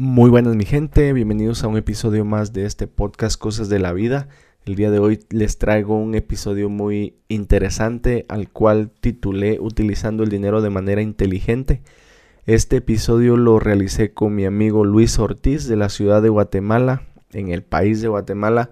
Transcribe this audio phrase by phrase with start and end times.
[0.00, 3.92] Muy buenas mi gente, bienvenidos a un episodio más de este podcast Cosas de la
[3.92, 4.28] Vida.
[4.64, 10.30] El día de hoy les traigo un episodio muy interesante al cual titulé Utilizando el
[10.30, 11.82] dinero de manera inteligente.
[12.46, 17.48] Este episodio lo realicé con mi amigo Luis Ortiz de la ciudad de Guatemala, en
[17.48, 18.70] el país de Guatemala.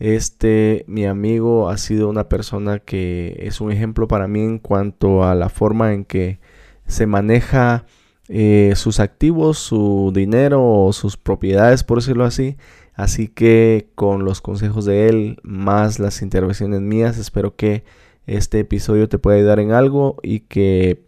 [0.00, 5.22] Este, mi amigo, ha sido una persona que es un ejemplo para mí en cuanto
[5.22, 6.40] a la forma en que
[6.88, 7.86] se maneja
[8.28, 12.56] eh, sus activos, su dinero o sus propiedades, por decirlo así.
[12.94, 17.84] Así que con los consejos de él, más las intervenciones mías, espero que
[18.26, 21.02] este episodio te pueda ayudar en algo y que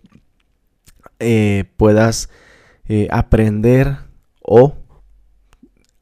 [1.20, 2.28] eh, puedas
[2.88, 3.98] eh, aprender
[4.42, 4.74] o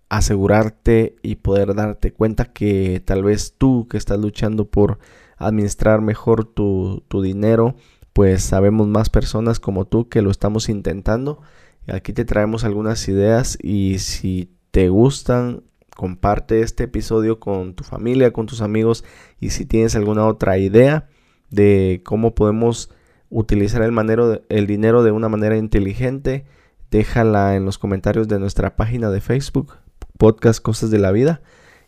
[0.08, 4.98] asegurarte y poder darte cuenta que tal vez tú que estás luchando por
[5.36, 7.76] administrar mejor tu, tu dinero,
[8.14, 11.42] pues sabemos más personas como tú que lo estamos intentando.
[11.88, 15.64] Aquí te traemos algunas ideas y si te gustan,
[15.96, 19.04] comparte este episodio con tu familia, con tus amigos
[19.40, 21.08] y si tienes alguna otra idea
[21.50, 22.90] de cómo podemos
[23.30, 26.46] utilizar el, dinero de una manera inteligente,
[26.92, 29.74] déjala en los comentarios de nuestra página de Facebook,
[30.18, 31.42] Podcast Cosas de la Vida.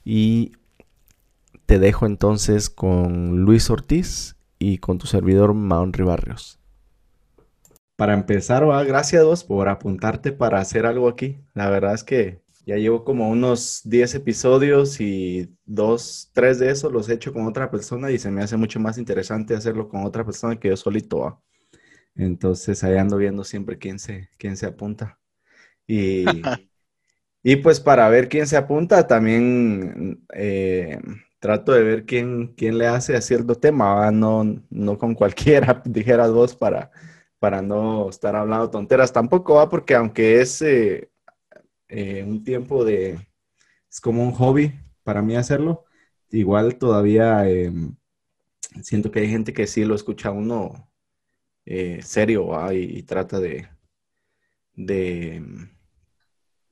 [0.05, 0.53] Y
[1.67, 6.59] te dejo entonces con Luis Ortiz y con tu servidor Maunri Barrios.
[7.97, 11.39] Para empezar, gracias a vos por apuntarte para hacer algo aquí.
[11.55, 16.93] La verdad es que ya llevo como unos 10 episodios y dos, tres de esos
[16.93, 20.05] los he hecho con otra persona y se me hace mucho más interesante hacerlo con
[20.05, 21.43] otra persona que yo solito.
[22.17, 25.19] Entonces ahí ando viendo siempre quién se, quién se apunta.
[25.87, 26.25] Y,
[27.43, 30.99] y pues para ver quién se apunta, también eh,
[31.47, 36.33] trato de ver quién, quién le hace a cierto tema, no, no con cualquiera, dijeras
[36.33, 36.91] vos, para,
[37.39, 39.13] para no estar hablando tonteras.
[39.13, 41.09] Tampoco va porque aunque es eh,
[41.89, 43.21] eh, un tiempo de,
[43.89, 44.73] es como un hobby
[45.05, 45.85] para mí hacerlo,
[46.31, 47.95] igual todavía em,
[48.83, 50.91] siento que hay gente que sí lo escucha uno
[51.65, 53.69] eh, serio y, trata de,
[54.75, 55.45] de,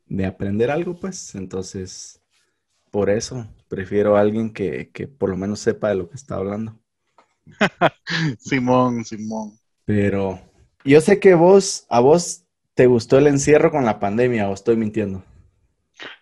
[0.06, 1.36] de aprender algo, pues.
[1.36, 2.23] Entonces
[2.94, 4.88] por eso prefiero a alguien que,
[5.18, 6.78] por lo menos sepa de lo que está hablando.
[8.38, 9.58] Simón, Simón.
[9.84, 10.40] Pero
[10.84, 12.44] yo sé que vos, a vos
[12.74, 15.24] te gustó el encierro con la pandemia, o estoy mintiendo.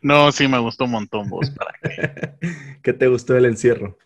[0.00, 1.50] No, sí me gustó un montón vos.
[1.50, 2.38] ¿para qué?
[2.82, 3.98] ¿Qué te gustó del encierro?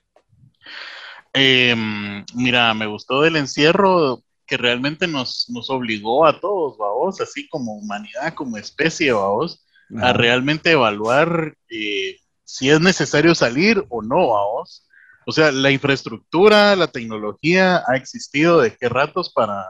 [1.35, 7.49] Em, mira, me gustó del encierro que realmente nos, nos obligó a todos, vos, así
[7.49, 9.65] como humanidad, como especie, vos,
[10.01, 14.89] a realmente evaluar eh, si es necesario salir o no, vamos.
[15.27, 19.67] O sea, la infraestructura, la tecnología ha existido de qué ratos para,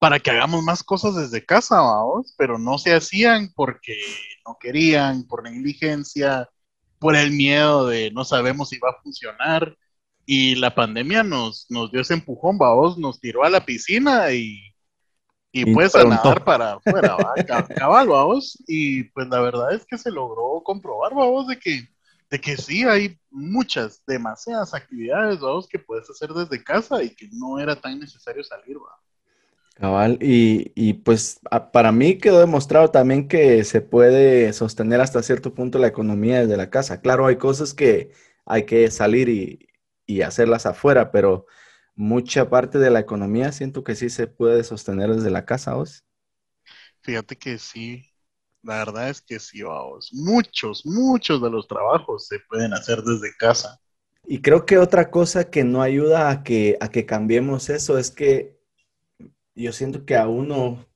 [0.00, 3.96] para que hagamos más cosas desde casa, vamos, pero no se hacían porque
[4.44, 6.48] no querían, por negligencia,
[6.98, 9.76] por el miedo de no sabemos si va a funcionar.
[10.26, 14.71] Y la pandemia nos, nos dio ese empujón, vamos, nos tiró a la piscina y,
[15.52, 17.16] y, pues a nadar para afuera,
[17.76, 18.56] cabal, vamos.
[18.66, 21.88] Y pues la verdad es que se logró comprobar, vamos, de que
[22.32, 27.28] de que sí hay muchas, demasiadas actividades, vamos, que puedes hacer desde casa y que
[27.30, 28.98] no era tan necesario salir, va.
[29.74, 31.40] Cabal, y, y, pues
[31.72, 36.56] para mí quedó demostrado también que se puede sostener hasta cierto punto la economía desde
[36.56, 37.02] la casa.
[37.02, 38.12] Claro, hay cosas que
[38.46, 39.68] hay que salir y,
[40.06, 41.44] y hacerlas afuera, pero
[41.94, 46.04] mucha parte de la economía siento que sí se puede sostener desde la casa, ¿vos?
[47.02, 48.04] Fíjate que sí,
[48.62, 50.10] la verdad es que sí, vamos.
[50.12, 53.80] Muchos, muchos de los trabajos se pueden hacer desde casa.
[54.24, 58.10] Y creo que otra cosa que no ayuda a que, a que cambiemos eso es
[58.10, 58.60] que
[59.54, 60.86] yo siento que a uno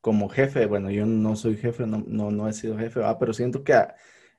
[0.00, 3.74] como jefe, bueno, yo no soy jefe, no, no, he sido jefe, pero siento que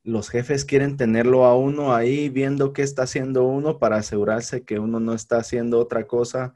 [0.08, 4.80] los jefes quieren tenerlo a uno ahí viendo qué está haciendo uno para asegurarse que
[4.80, 6.56] uno no está haciendo otra cosa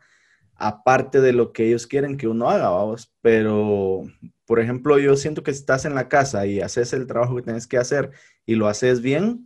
[0.56, 3.12] aparte de lo que ellos quieren que uno haga, vamos.
[3.22, 4.04] Pero
[4.46, 7.68] por ejemplo, yo siento que estás en la casa y haces el trabajo que tienes
[7.68, 8.12] que hacer
[8.46, 9.46] y lo haces bien,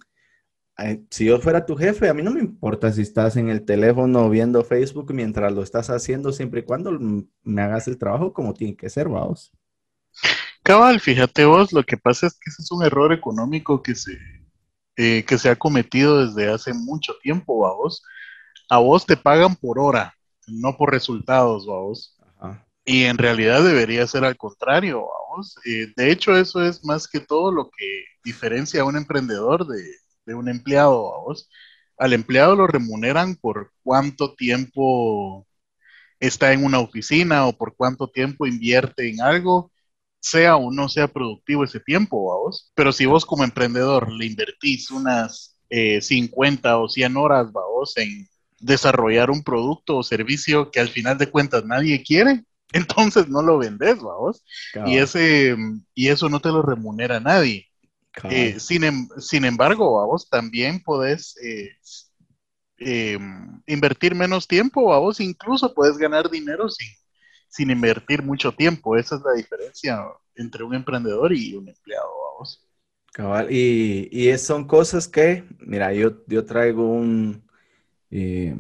[1.10, 4.30] si yo fuera tu jefe, a mí no me importa si estás en el teléfono
[4.30, 7.00] viendo Facebook mientras lo estás haciendo, siempre y cuando
[7.44, 9.52] me hagas el trabajo como tiene que ser, vamos.
[10.66, 14.18] Cabal, fíjate vos, lo que pasa es que ese es un error económico que se,
[14.96, 18.02] eh, que se ha cometido desde hace mucho tiempo, vamos.
[18.68, 20.16] A vos te pagan por hora,
[20.48, 22.18] no por resultados, vamos.
[22.84, 25.56] Y en realidad debería ser al contrario, vamos.
[25.66, 30.34] Eh, de hecho, eso es más que todo lo que diferencia a un emprendedor de,
[30.34, 31.48] un empleado, vamos.
[31.96, 35.46] Al empleado lo remuneran por cuánto tiempo
[36.20, 39.72] está en una oficina o por cuánto tiempo invierte en algo,
[40.25, 42.72] sea o no sea productivo ese tiempo, vamos.
[42.74, 48.27] Pero si vos como emprendedor le invertís unas 50 eh, o 100 horas, vamos, en
[48.60, 52.44] desarrollar un producto o servicio que al final de cuentas nadie quiere,
[52.74, 54.44] entonces no lo vendes, vamos.
[54.88, 55.56] Y, ese,
[55.94, 57.68] y eso no te lo remunera nadie.
[58.30, 61.69] Eh, sin, em, sin, embargo, vamos, también podés eh,
[62.78, 66.88] em, invertir menos tiempo, vamos, incluso puedes ganar dinero sin,
[67.47, 68.97] sin invertir mucho tiempo.
[68.97, 70.03] Esa es la diferencia
[70.36, 72.68] entre un emprendedor y un empleado, vamos.
[73.13, 77.45] Cabal, y, y son cosas que, mira, yo, yo traigo un,
[78.12, 78.56] eh,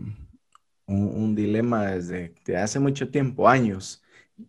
[0.87, 4.03] un, dilema desde, hace mucho tiempo, años.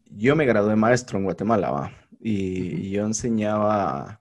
[0.06, 1.92] Yo me gradué maestro en Guatemala, ¿va?
[2.20, 4.20] Y, yo enseñaba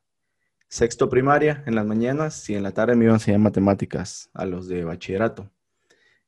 [0.67, 4.45] sexto primaria en las mañanas y en la tarde me iba a enseñar matemáticas a
[4.45, 5.50] los de bachillerato.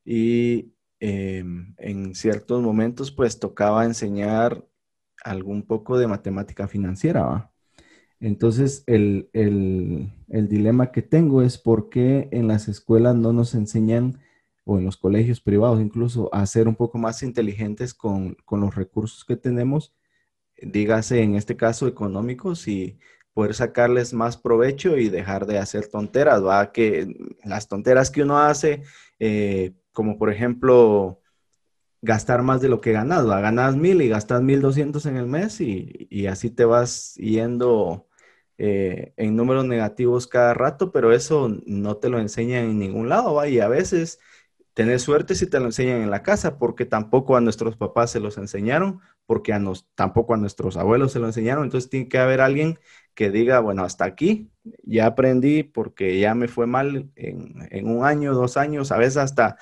[0.06, 4.66] Y em, en ciertos momentos pues tocaba enseñar
[5.24, 7.52] algún poco de matemática financiera, ¿va?
[8.20, 9.30] Entonces, el,
[10.28, 14.20] dilema que tengo es por qué en las escuelas no nos enseñan,
[14.66, 19.24] o en los colegios privados incluso, a ser un poco más inteligentes con, los recursos
[19.26, 19.94] que tenemos,
[20.62, 22.98] dígase en este caso económicos, y
[23.34, 26.72] poder sacarles más provecho y dejar de hacer tonteras, ¿va?
[26.72, 28.82] Que las tonteras que uno hace,
[29.20, 31.22] eh, como por ejemplo
[32.04, 33.42] gastar más de lo que ganas, ¿va?
[33.42, 38.08] Ganas mil y gastas mil doscientos en el mes y, y, así te vas yendo
[38.60, 43.44] eh, en números negativos cada rato, pero eso no te lo enseñan en ningún lado.
[43.48, 44.20] Y a veces
[44.76, 48.20] tenés suerte si te lo enseñan en la casa, porque tampoco a nuestros papás se
[48.20, 52.20] los enseñaron, porque a nos, tampoco a nuestros abuelos se lo enseñaron, entonces tiene que
[52.20, 52.78] haber alguien
[53.16, 54.52] que diga, bueno, hasta aquí
[54.84, 59.58] ya aprendí porque ya me fue mal en, un año, dos años, a veces hasta,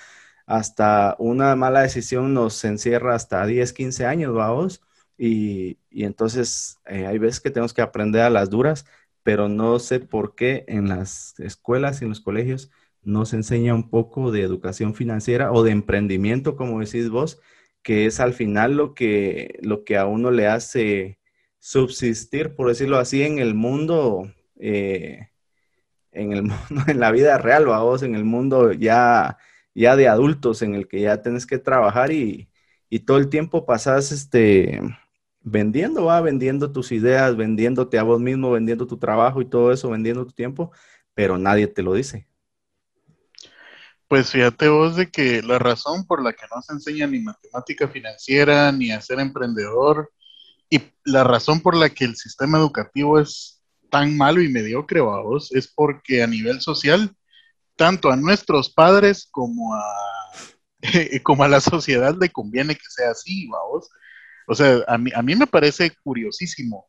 [0.45, 4.81] hasta una mala decisión nos encierra hasta 10, 15 años, vamos.
[5.17, 8.85] Y, entonces eh, hay veces que tenemos que aprender a las duras,
[9.23, 12.69] pero no sé por qué en las escuelas y en los colegios
[13.01, 17.39] no se enseña un poco de educación financiera o de emprendimiento, como decís vos,
[17.83, 21.19] que es al final lo que, lo que a uno le hace
[21.59, 25.29] subsistir, por decirlo así, en el mundo, eh,
[26.11, 26.51] en el
[26.87, 29.37] en la vida real, vos, en el mundo ya,
[29.75, 32.49] ya de adultos, en el que ya tienes que trabajar y,
[32.89, 34.81] y todo el tiempo pasas este
[35.41, 39.89] vendiendo, va, vendiendo tus ideas, vendiéndote a vos mismo, vendiendo tu trabajo y todo eso,
[39.91, 40.71] vendiendo tu tiempo,
[41.13, 42.27] pero nadie te lo dice.
[44.07, 47.87] Pues fíjate vos de que la razón por la que no se enseña ni matemática
[47.87, 50.11] financiera, ni a ser emprendedor,
[50.69, 55.51] y la razón por la que el sistema educativo es tan malo y mediocre, vos,
[55.53, 57.15] es porque a nivel social,
[57.75, 59.83] tanto a nuestros padres como a,
[61.23, 63.89] como a la sociedad le conviene que sea así, vos
[64.47, 66.87] o sea, a mí, a mí me parece curiosísimo.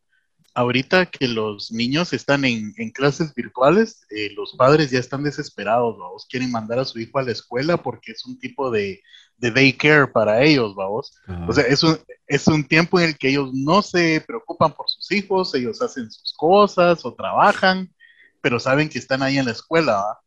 [0.55, 6.27] Ahorita que los niños están en, clases virtuales, eh, los padres ya están desesperados, vamos,
[6.31, 9.03] quieren mandar a su hijo a la escuela porque es un tipo de,
[9.37, 11.13] de daycare para ellos, vamos.
[11.47, 14.89] O sea, es un, es un tiempo en el que ellos no se preocupan por
[14.89, 17.93] sus hijos, ellos hacen sus cosas o trabajan,
[18.41, 20.21] pero saben que están ahí en la escuela, ¿va?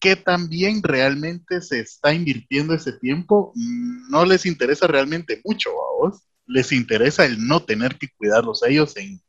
[0.00, 3.52] ¿Qué también realmente se está invirtiendo ese tiempo?
[4.10, 8.96] No les interesa realmente mucho, vamos les interesa el no tener que cuidarlos a ellos
[8.96, 9.22] en,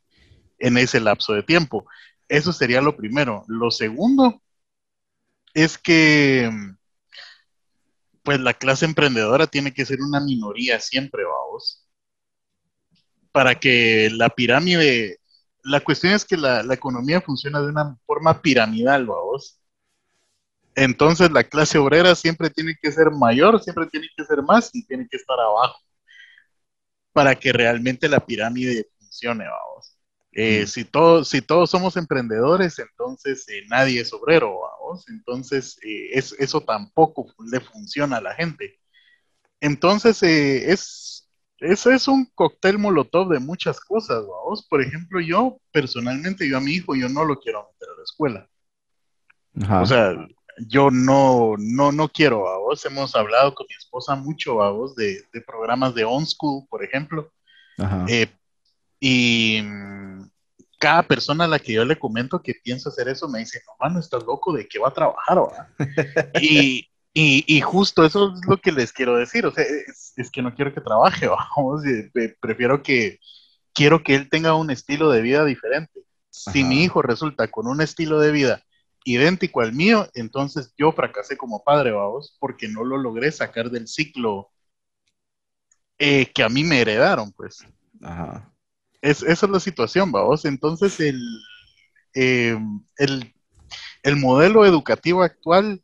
[0.58, 1.86] ese lapso de tiempo.
[2.28, 3.44] Eso sería lo primero.
[3.48, 4.42] Lo segundo
[5.54, 6.50] es que
[8.24, 11.86] pues la clase emprendedora tiene que ser una minoría siempre, vamos.
[13.32, 15.20] Para que la pirámide,
[15.64, 19.60] la cuestión es que la, la economía funciona de una forma piramidal, vamos.
[20.76, 24.86] Entonces la clase obrera siempre tiene que ser mayor, siempre tiene que ser más y
[24.86, 25.80] tiene que estar abajo
[27.12, 29.98] para que realmente la pirámide funcione, vamos.
[30.32, 35.10] Eh, si, todos, si todos somos emprendedores, entonces eh, nadie es obrero, vamos.
[35.10, 38.80] Entonces, eh, eso tampoco le funciona a la gente.
[39.60, 44.66] Entonces, es, eso es un cóctel molotov de muchas cosas, vamos.
[44.70, 48.04] Por ejemplo, yo personalmente, yo a mi hijo, yo no lo quiero meter a la
[48.04, 48.50] escuela.
[49.82, 50.16] O sea,
[50.68, 52.86] yo no, no, no quiero, a vos.
[52.86, 57.32] Hemos hablado con mi esposa mucho, a vos, de, programas de on school, por ejemplo.
[58.08, 58.28] Eh,
[59.00, 59.62] y
[60.78, 63.74] cada persona a la que yo le comento que piensa hacer eso me dice, no,
[63.80, 65.40] mano, estás loco, ¿de qué va a trabajar?
[66.42, 69.64] y, y, justo eso es lo que les quiero decir, o sea,
[70.16, 71.84] es, que no quiero que trabaje, vamos,
[72.40, 73.20] prefiero que,
[73.74, 76.02] quiero que él tenga un estilo de vida diferente.
[76.30, 78.64] Si mi hijo resulta con un estilo de vida
[79.04, 83.88] idéntico al mío, entonces yo fracasé como padre, vamos, porque no lo logré sacar del
[83.88, 84.50] ciclo
[85.98, 87.66] eh, que a mí me heredaron, pues.
[88.02, 88.54] Ajá.
[89.02, 90.46] Es, esa es la situación, vamos.
[90.46, 91.22] Entonces, el,
[92.14, 92.58] eh,
[92.98, 93.34] el,
[94.04, 95.82] el modelo educativo actual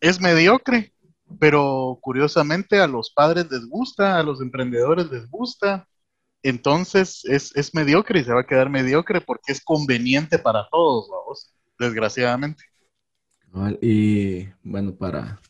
[0.00, 0.92] es mediocre,
[1.38, 5.88] pero curiosamente a los padres les gusta, a los emprendedores les gusta,
[6.42, 11.52] entonces es, mediocre y se va a quedar mediocre porque es conveniente para todos, vamos,
[11.78, 12.64] desgraciadamente.
[13.80, 15.40] Y bueno, para...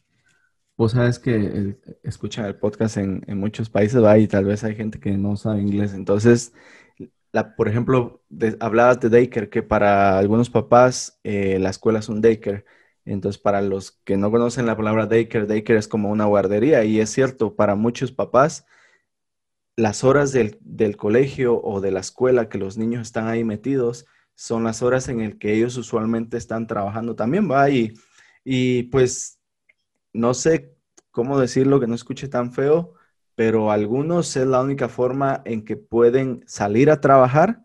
[0.77, 4.19] Vos sabes que escucha el podcast en, muchos países, ¿va?
[4.19, 5.95] y tal vez hay gente que no sabe inglés.
[5.95, 6.53] Entonces,
[7.57, 8.23] por ejemplo,
[8.61, 12.65] hablabas de daycare, que para algunos papás eh, la escuela es un daycare.
[13.07, 17.01] Entonces, para los que no conocen la palabra daycare, daycare es como una guardería y
[17.01, 18.67] es cierto, para muchos papás,
[19.77, 24.07] las horas del, colegio o de la escuela que los niños están ahí metidos
[24.37, 27.95] son las horas en el que ellos usualmente están trabajando también, va, y,
[28.45, 29.41] y pues
[30.13, 30.77] no sé
[31.11, 32.95] cómo decirlo que no escuche tan feo,
[33.35, 37.63] pero algunos es la única forma en que pueden salir a trabajar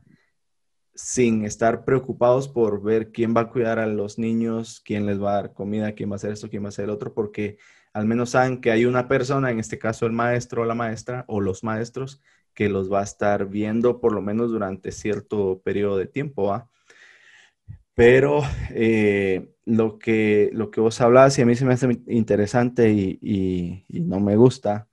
[0.95, 5.31] sin estar preocupados por ver quién va a cuidar a los niños, quién les va
[5.31, 7.57] a dar comida, quién va a hacer esto, quién va a hacer el otro, porque
[7.93, 11.25] al menos saben que hay una persona, en este caso el maestro o la maestra
[11.27, 12.21] o los maestros,
[12.53, 16.70] que los va a estar viendo por lo menos durante cierto periodo de tiempo.
[17.93, 22.91] Pero eh, lo, que, lo que vos hablabas y a mí se me hace interesante
[22.91, 24.88] y no me gusta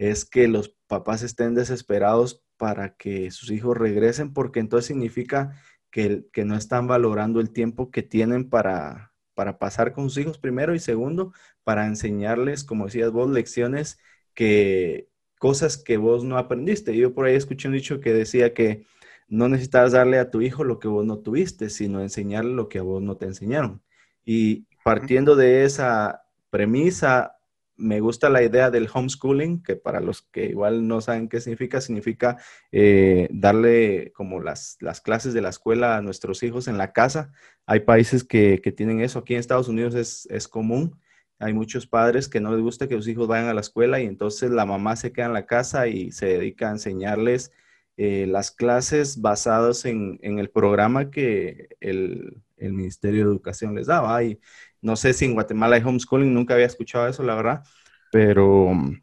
[0.00, 6.26] es que los papás estén desesperados para que sus hijos regresen, porque entonces significa que,
[6.32, 10.74] que no están valorando el tiempo que tienen para, para pasar con sus hijos primero
[10.74, 13.98] y segundo, para enseñarles, como decías vos, lecciones
[14.34, 15.09] que,
[15.40, 16.94] cosas que vos no aprendiste.
[16.94, 18.84] Yo por ahí escuché un dicho que decía que
[19.26, 22.80] no necesitas darle a tu hijo lo que vos no tuviste, sino enseñarle lo que
[22.80, 23.80] a vos no te enseñaron.
[24.22, 27.38] Y partiendo de esa premisa,
[27.80, 31.80] me gusta la idea del homeschooling, que para los que igual no saben qué significa,
[31.80, 32.36] significa
[32.70, 37.32] eh, darle como las, las, clases de la escuela a nuestros hijos en la casa.
[37.64, 41.00] Hay países que, tienen eso, aquí en Estados Unidos es, común.
[41.40, 44.04] Hay muchos padres que no les gusta que sus hijos vayan a la escuela y
[44.04, 47.50] entonces la mamá se queda en la casa y se dedica a enseñarles
[47.96, 54.22] eh, las clases basadas en, el programa que el, Ministerio de Educación les daba.
[54.22, 54.38] Y
[54.82, 57.64] no sé si en Guatemala hay homeschooling, nunca había escuchado eso, la verdad,
[58.12, 59.02] pero mm,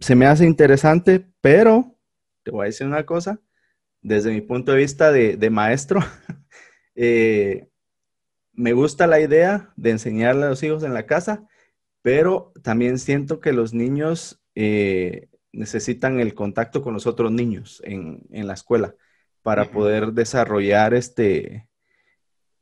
[0.00, 1.96] se me hace interesante, pero
[2.44, 3.40] te voy a decir una cosa,
[4.00, 6.00] desde mi punto de vista de, maestro,
[6.94, 7.68] eh,
[8.56, 11.46] me gusta la idea de enseñarle a los hijos en la casa,
[12.02, 18.26] pero también siento que los niños eh, necesitan el contacto con los otros niños en,
[18.30, 18.94] la escuela
[19.42, 21.68] para poder desarrollar este,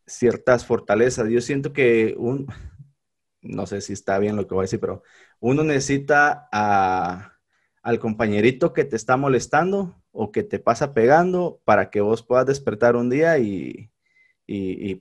[0.06, 1.28] ciertas fortalezas.
[1.30, 2.46] Yo siento que un,
[3.40, 5.02] no sé si está bien lo que voy a decir, pero
[5.40, 12.00] uno necesita al compañerito que te está molestando o que te pasa pegando para que
[12.00, 13.90] vos puedas despertar un día y,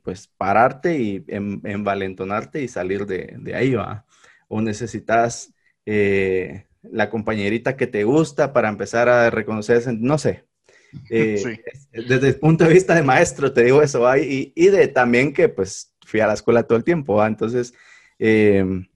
[0.04, 4.06] pues pararte y envalentonarte y salir de, ahí, ¿va?
[4.48, 5.54] O necesitas
[5.86, 10.46] eh, la compañerita que te gusta para empezar a reconocer, no sé,
[11.10, 15.34] eh, desde el punto de vista de maestro, te digo eso, y, y, de también
[15.34, 17.74] que pues fui a la escuela todo el tiempo, entonces,
[18.20, 18.88] em,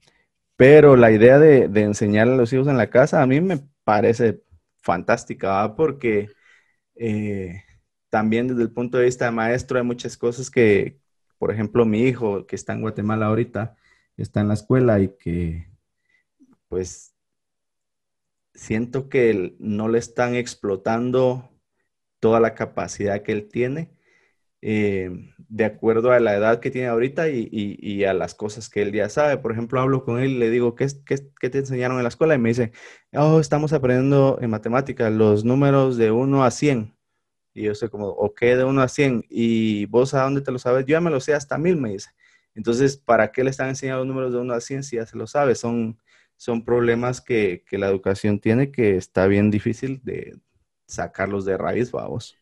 [0.55, 4.41] pero la idea de, enseñar a los hijos en la casa a mí me parece
[4.81, 6.29] fantástica, porque
[6.95, 7.63] eh,
[8.09, 10.99] también desde el punto de vista de maestro hay muchas cosas que,
[11.37, 13.75] por ejemplo, mi hijo que está en Guatemala ahorita,
[14.17, 15.67] está en la escuela y que
[16.69, 17.15] pues
[18.53, 21.49] siento que no le están explotando
[22.19, 23.91] toda la capacidad que él tiene,
[24.61, 28.91] eh, de acuerdo a la edad que tiene ahorita y, a las cosas que él
[28.91, 29.37] ya sabe.
[29.37, 32.35] Por ejemplo, hablo con él y le digo, ¿qué, qué, te enseñaron en la escuela?
[32.35, 32.71] Y me dice,
[33.13, 36.96] oh, estamos aprendiendo en matemáticas los números de 1 a 100.
[37.57, 39.25] Y yo soy como, ok, de 1 a 100.
[39.29, 40.85] ¿Y vos a dónde te lo sabes?
[40.85, 42.09] Yo ya me lo sé hasta 1000, me dice.
[42.55, 45.17] Entonces, ¿para qué le están enseñando los números de 1 a 100 si ya se
[45.17, 45.55] lo sabe?
[45.55, 45.97] Son,
[46.35, 50.37] son problemas que, que la educación tiene que está bien difícil de,
[50.87, 52.35] sacarlos de raíz, vamos.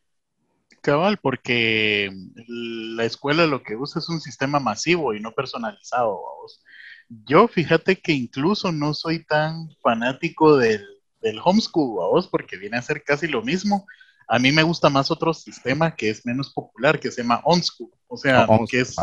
[0.81, 2.11] Cabal, porque
[2.47, 6.63] la escuela lo que usa es un sistema masivo y no personalizado, vamos.
[7.09, 10.85] Yo fíjate que incluso no soy tan fanático del,
[11.43, 13.87] homeschool, vamos, porque viene a ser casi lo mismo.
[14.27, 17.91] A mí me gusta más otro sistema que es menos popular, que se llama OnSchool.
[18.07, 18.95] O sea, que es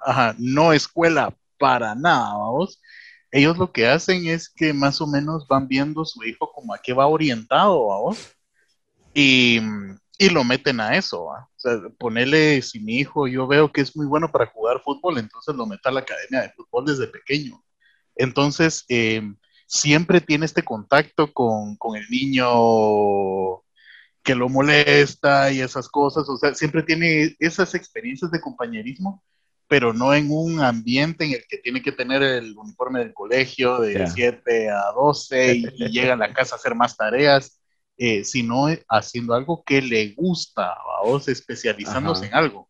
[0.00, 2.80] ajá, no escuela para nada, vamos.
[3.30, 6.78] Ellos lo que hacen es que más o menos van viendo su hijo como a
[6.78, 8.38] qué va orientado, vamos
[9.18, 9.60] y,
[10.30, 11.24] lo meten a eso.
[11.24, 15.18] O sea, ponerle, si mi hijo yo veo que es muy bueno para jugar fútbol,
[15.18, 17.62] entonces lo meto a la academia de fútbol desde pequeño.
[18.16, 19.36] Entonces, em,
[19.66, 23.62] siempre tiene este contacto con, el niño
[24.22, 29.22] que lo molesta y esas cosas, o sea, siempre tiene esas experiencias de compañerismo,
[29.66, 33.78] pero no en un ambiente en el que tiene que tener el uniforme del colegio
[33.78, 37.60] de 7 a 12 y, llega a la casa a hacer más tareas,
[37.96, 42.68] eh, sino haciendo algo que le gusta, vos especializándose en algo.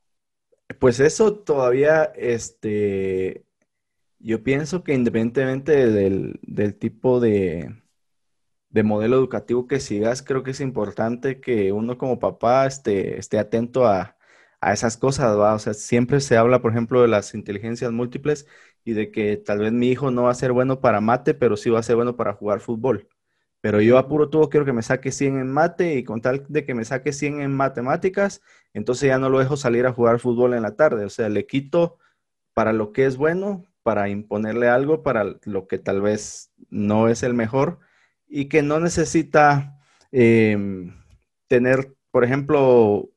[0.79, 3.45] Pues eso todavía, este,
[4.19, 7.75] yo pienso que independientemente del, del tipo de,
[8.79, 13.39] de modelo educativo que sigas, creo que es importante que uno como papá esté, esté
[13.39, 14.17] atento a,
[14.73, 15.55] esas cosas, ¿va?
[15.55, 18.47] O siempre se habla, por ejemplo, de las inteligencias múltiples
[18.85, 21.57] y de que tal vez mi hijo no va a ser bueno para mate, pero
[21.57, 23.09] sí va a ser bueno para jugar fútbol.
[23.61, 26.65] Pero yo apuro todo, quiero que me saque 100 en mate y con tal de
[26.65, 28.43] que me saque 100 en matemáticas,
[28.75, 31.05] entonces ya no lo dejo salir a jugar fútbol en la tarde.
[31.05, 31.99] O sea, le quito
[32.55, 37.23] para lo que es bueno, para imponerle algo, para lo que tal vez no es
[37.23, 37.81] el mejor
[38.29, 39.81] y que no necesita
[40.13, 40.95] em,
[41.49, 43.11] tener, por ejemplo,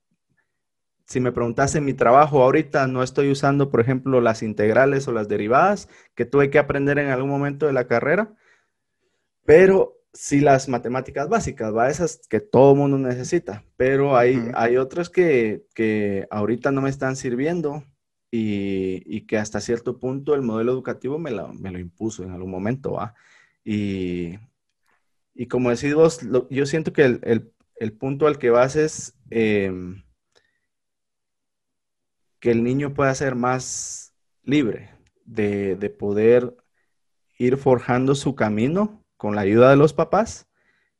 [1.05, 5.27] si me preguntase mi trabajo ahorita, no estoy usando, por ejemplo, las integrales o las
[5.27, 8.33] derivadas que tuve que aprender en algún momento de la carrera,
[9.45, 11.89] pero sí las matemáticas básicas, ¿va?
[11.89, 17.15] Esas que todo mundo necesita, pero hay, hay otras que, que, ahorita no me están
[17.15, 17.83] sirviendo
[18.29, 22.31] y, y, que hasta cierto punto el modelo educativo me lo, me lo impuso en
[22.31, 23.13] algún momento, ¿va?
[23.63, 24.37] Y,
[25.33, 26.19] y como decís vos,
[26.49, 30.03] yo siento que el, punto al que vas es em,
[32.39, 34.89] que el niño pueda ser más libre
[35.25, 36.55] de, poder
[37.37, 40.47] ir forjando su camino con la ayuda de los papás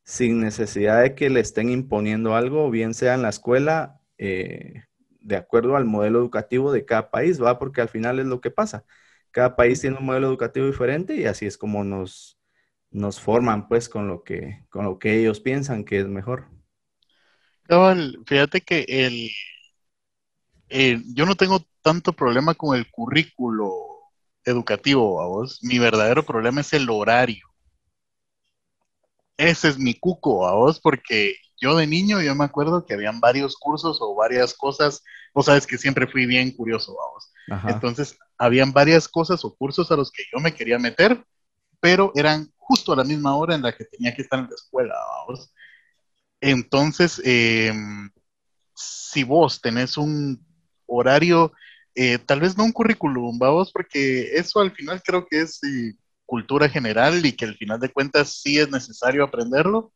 [0.04, 4.84] sin necesidad de que le estén imponiendo algo, bien sea en la escuela, eh,
[5.20, 7.60] de acuerdo al modelo educativo de cada país, ¿va?
[7.60, 8.86] Porque al final es lo que pasa.
[9.32, 12.41] Cada país tiene un modelo educativo diferente y así es como nos,
[12.92, 16.48] nos forman pues con lo que, con lo que ellos piensan que es mejor.
[18.26, 18.86] fíjate que
[20.70, 23.74] el, yo no tengo tanto problema con el currículo
[24.44, 25.60] educativo, a vos.
[25.64, 27.48] Mi verdadero problema es el horario.
[29.38, 33.20] Ese es mi cuco, a vos, porque yo de niño, yo me acuerdo que habían
[33.20, 35.04] varios cursos o varias cosas.
[35.34, 37.32] Vos sabes que siempre fui bien curioso, a vos.
[37.74, 41.24] Entonces, habían varias cosas o cursos a los que yo me quería meter,
[41.80, 44.56] pero eran justo a la misma hora en la que tenía que estar en la
[44.56, 44.96] escuela.
[45.28, 45.54] ¿vamos?
[46.40, 48.10] Entonces, em,
[48.74, 50.40] si vos tenés un
[50.86, 51.52] horario,
[51.96, 55.94] eh, tal vez no un currículum, vamos, porque eso al final creo que es eh,
[56.26, 59.92] cultura general y que al final de cuentas sí es necesario aprenderlo,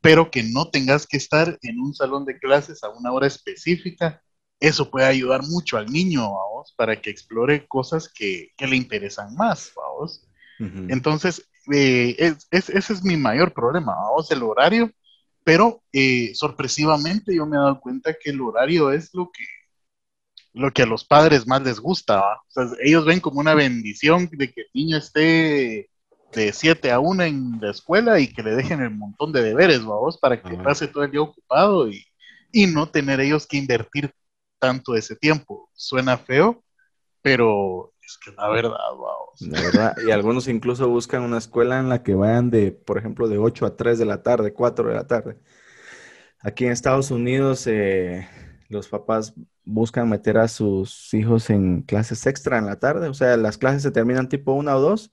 [0.00, 4.22] pero que no tengas que estar en un salón de clases a una hora específica.
[4.60, 9.34] Eso puede ayudar mucho al niño, vamos, para que explore cosas que, que le interesan
[9.34, 10.26] más, vamos.
[10.88, 14.90] Entonces, eh, ese es mi mayor problema, vamos, el horario,
[15.44, 19.44] pero eh, sorpresivamente yo me he dado cuenta que el horario es lo que,
[20.52, 22.22] lo que a los padres más les gusta,
[22.82, 25.90] ellos ven como una bendición de que el niño esté
[26.32, 29.84] de 7 a 1 en la escuela y que le dejen el montón de deberes,
[29.84, 32.04] vamos, para que pase todo el día ocupado y,
[32.52, 34.12] y no tener ellos que invertir
[34.58, 35.68] tanto ese tiempo.
[35.74, 36.62] Suena feo,
[37.22, 38.76] pero es que la verdad,
[39.40, 43.38] verdad, y algunos incluso buscan una escuela en la que vayan de, por ejemplo, de
[43.38, 45.38] 8 a 3 de la tarde, 4 de la tarde.
[46.40, 48.26] Aquí en Estados Unidos, eh,
[48.68, 53.36] los papás buscan meter a sus hijos en clases extra en la tarde, o sea,
[53.36, 55.12] las clases se terminan tipo 1 o 2,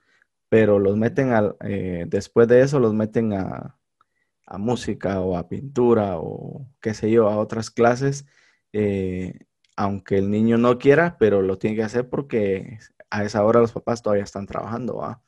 [0.50, 3.78] pero los meten al, eh, después de eso los meten a,
[4.46, 8.26] a, música o a pintura o qué sé yo, a otras clases.
[8.74, 9.47] Eh,
[9.78, 13.72] aunque el niño no quiera, pero lo tiene que hacer porque a esa hora los
[13.72, 15.22] papás todavía están trabajando, ¿va?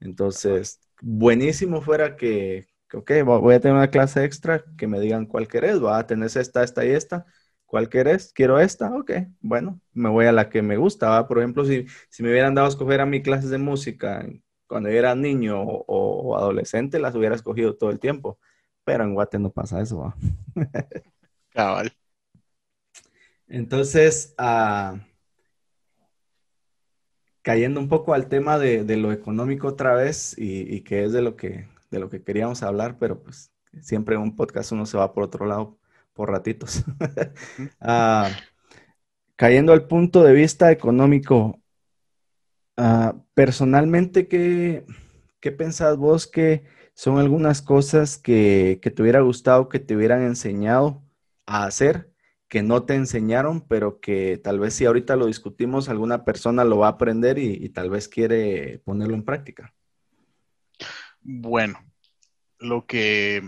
[0.00, 5.48] Entonces, buenísimo fuera que, ok, voy a tener una clase extra, que me digan cuál
[5.48, 7.26] querés, va, a tener esta, esta y esta,
[7.66, 8.32] ¿cuál querés?
[8.32, 11.28] Quiero esta, ok, bueno, me voy a la que me gusta, ¿va?
[11.28, 14.24] Por ejemplo, si, si me hubieran dado a escoger a mi clases de música
[14.68, 18.38] cuando yo era niño o, adolescente, las hubiera escogido todo el tiempo,
[18.84, 20.16] pero en Guate no pasa eso, ¿va?
[21.50, 21.92] Cabal.
[23.48, 24.98] Entonces, ah,
[27.42, 31.34] cayendo un poco al tema de, lo económico otra vez y, que es de lo
[31.36, 35.12] que, de lo que queríamos hablar, pero pues siempre en un podcast uno se va
[35.14, 35.78] por otro lado
[36.12, 36.84] por ratitos.
[37.80, 38.30] Ah,
[39.36, 41.58] cayendo al punto de vista económico,
[42.76, 44.84] ah, personalmente, ¿qué,
[45.40, 50.22] ¿qué pensás vos que son algunas cosas que, que te hubiera gustado que te hubieran
[50.22, 51.02] enseñado
[51.46, 52.10] a hacer
[52.48, 56.78] que no te enseñaron, pero que tal vez si ahorita lo discutimos, alguna persona lo
[56.78, 59.74] va a aprender y, tal vez quiere ponerlo en práctica?
[61.20, 61.78] Bueno,
[62.58, 63.42] lo que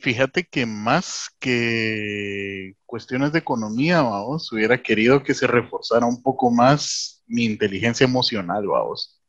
[0.00, 6.50] Fíjate que más que cuestiones de economía, vamos, hubiera querido que se reforzara un poco
[6.50, 9.20] más mi inteligencia emocional, vamos.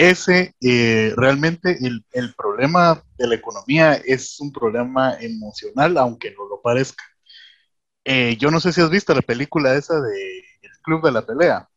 [0.00, 6.62] Ese, eh, realmente el, problema de la economía es un problema emocional, aunque no lo
[6.62, 7.04] parezca.
[8.04, 11.26] Eh, yo no sé si has visto la película esa de El Club de la
[11.26, 11.68] Pelea.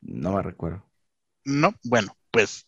[0.00, 0.82] No me recuerdo.
[1.44, 2.66] No, bueno, pues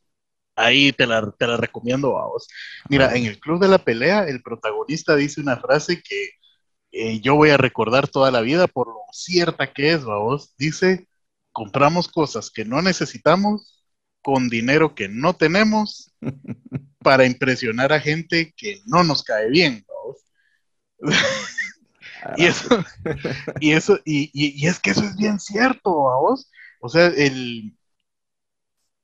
[0.55, 2.46] ahí te la, te la recomiendo a vos.
[2.88, 6.31] Mira, en el Club de la Pelea, el protagonista dice una frase que
[6.92, 10.55] eh, yo voy a recordar toda la vida por lo cierta que es, vos.
[10.57, 11.09] Dice,
[11.51, 13.82] compramos cosas que no necesitamos
[14.23, 16.13] con dinero que no tenemos
[17.03, 20.19] para impresionar a gente que no nos cae bien, vos.
[22.37, 22.85] y eso,
[23.61, 26.51] y eso, y, y, es que eso es bien cierto, vos.
[26.81, 27.75] O sea, el,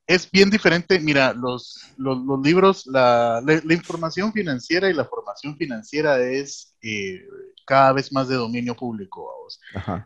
[0.09, 0.99] es bien diferente.
[0.99, 7.21] Mira, los, los, libros, la, la, información financiera y la formación financiera es eh,
[7.63, 9.31] cada vez más de dominio público.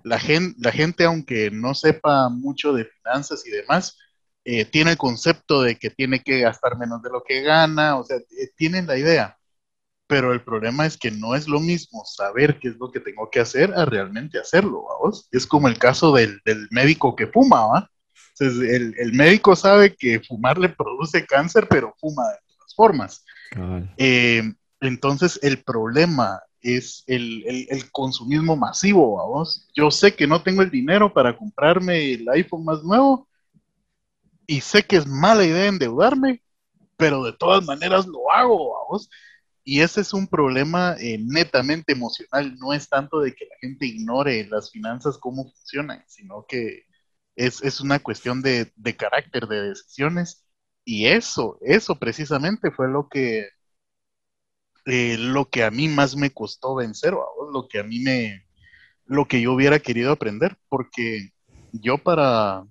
[0.04, 3.98] La, gen, la gente, aunque no sepa mucho de finanzas y demás,
[4.46, 8.04] eh, tiene el concepto de que tiene que gastar menos de lo que gana, o
[8.04, 9.38] sea, eh, tienen la idea.
[10.08, 13.30] Pero el problema es que no es lo mismo saber qué es lo que tengo
[13.30, 15.28] que hacer a realmente hacerlo, ¿vamos?
[15.32, 17.90] Es como el caso del, del médico que fuma, ¿va?
[18.40, 23.26] Entonces, el, médico sabe que fumar le produce cáncer, pero fuma de todas formas.
[23.98, 24.44] Eh,
[24.82, 29.68] entonces, el problema es el, consumismo masivo, vamos.
[29.76, 33.28] Yo sé que no tengo el dinero para comprarme el iPhone más nuevo
[34.54, 36.44] y sé que es mala idea endeudarme,
[36.96, 39.10] pero de todas maneras lo hago, vamos.
[39.64, 43.88] Y ese es un problema eh, netamente emocional, no es tanto de que la gente
[43.88, 46.84] ignore las finanzas, cómo funcionan, sino que
[47.36, 50.46] es, una cuestión de, carácter, de decisiones.
[50.86, 53.48] Y eso, eso precisamente fue lo que,
[54.86, 57.16] eh, lo que a mí más me costó vencer,
[57.52, 58.46] lo que a mí me,
[59.06, 61.32] lo que yo hubiera querido aprender, porque
[61.72, 62.68] yo para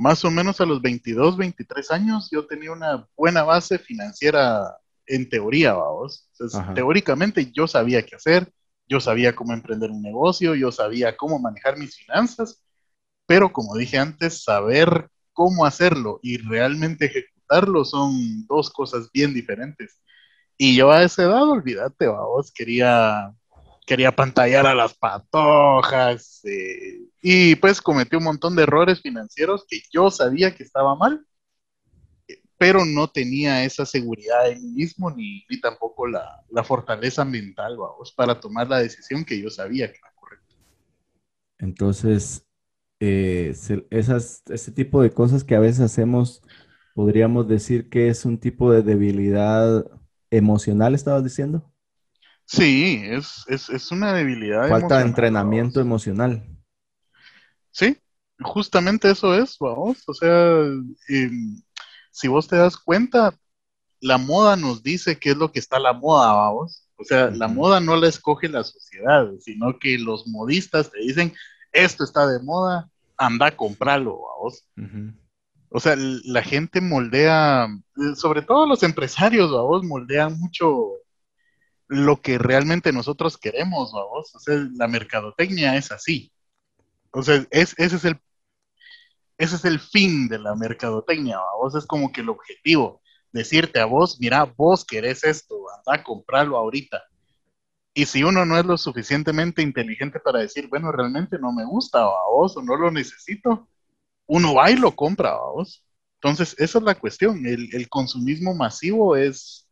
[0.00, 5.28] más o menos a los 22, 23 años, yo tenía una buena base financiera en
[5.28, 6.26] teoría, vamos.
[6.74, 8.50] teóricamente yo sabía qué hacer,
[8.88, 12.64] yo sabía cómo emprender un negocio, yo sabía cómo manejar mis finanzas,
[13.26, 20.00] pero como dije antes, saber cómo hacerlo y realmente ejecutarlo son dos cosas bien diferentes.
[20.56, 23.34] Y yo a esa edad, olvídate, vos, quería,
[23.90, 29.82] quería pantallar a las patojas eh, y pues cometí un montón de errores financieros que
[29.92, 31.26] yo sabía que estaba mal,
[32.56, 37.76] pero no tenía esa seguridad en mí mismo ni, ni tampoco la, la, fortaleza mental,
[38.14, 40.54] para tomar la decisión que yo sabía que era correcta.
[41.58, 42.46] Entonces,
[43.00, 43.52] eh,
[43.90, 46.42] esas, ese tipo de cosas que a veces hacemos,
[46.94, 49.84] podríamos decir que es un tipo de debilidad
[50.30, 51.68] emocional, estabas diciendo.
[52.50, 54.68] Sí, es, es, una debilidad.
[54.68, 56.44] Falta de entrenamiento emocional.
[57.70, 57.96] Sí,
[58.40, 60.02] justamente eso es, vamos.
[60.08, 60.64] O sea,
[61.08, 61.62] em,
[62.10, 63.32] si vos te das cuenta,
[64.00, 66.88] la moda nos dice qué es lo que está la moda, vamos.
[66.96, 71.32] O sea, la moda no la escoge la sociedad, sino que los modistas te dicen,
[71.70, 74.66] esto está de moda, anda a comprarlo, vos.
[75.68, 77.68] O sea, la gente moldea,
[78.16, 80.99] sobre todo los empresarios, vos, moldean mucho
[81.90, 84.34] lo que realmente nosotros queremos, vos.
[84.34, 86.32] O sea, la mercadotecnia es así.
[87.10, 88.20] O sea, es, ese es el
[89.40, 93.00] ese es el fin de la mercadotecnia, vos es como que el objetivo,
[93.32, 97.02] decirte a vos, mira, vos querés esto, anda a comprarlo ahorita.
[97.94, 102.04] Y si uno no es lo suficientemente inteligente para decir, bueno, realmente no me gusta
[102.30, 103.66] vos o no lo necesito,
[104.26, 105.86] uno va y lo compra vos.
[106.16, 107.46] Entonces, esa es la cuestión.
[107.46, 109.69] El, consumismo masivo es,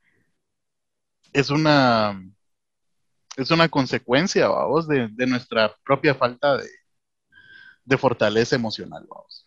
[1.32, 2.20] es una
[3.36, 6.68] es una consecuencia, vamos, de, de nuestra propia falta de,
[7.84, 9.46] de fortaleza emocional, vamos.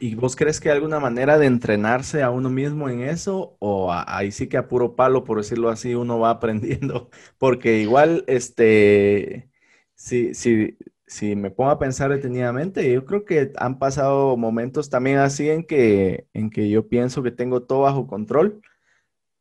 [0.00, 3.56] ¿Y vos crees que hay alguna manera de entrenarse a uno mismo en eso?
[3.58, 7.10] ¿O ahí sí que a puro palo, por decirlo así, uno va aprendiendo?
[7.38, 9.50] Porque igual, este,
[9.94, 15.18] si, si, si me pongo a pensar detenidamente, yo creo que han pasado momentos también
[15.18, 18.62] así en que, en que yo pienso que tengo todo bajo control,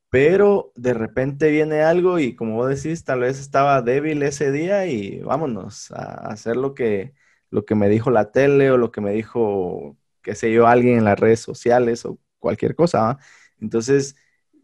[0.10, 4.86] pero de repente viene algo y como vos decís, tal vez estaba débil ese día
[4.88, 7.14] y vámonos a hacer lo que,
[7.50, 10.98] lo que me dijo la tele o lo que me dijo qué sé yo, alguien
[10.98, 13.18] en las redes sociales o cualquier cosa.
[13.62, 14.18] Entonces,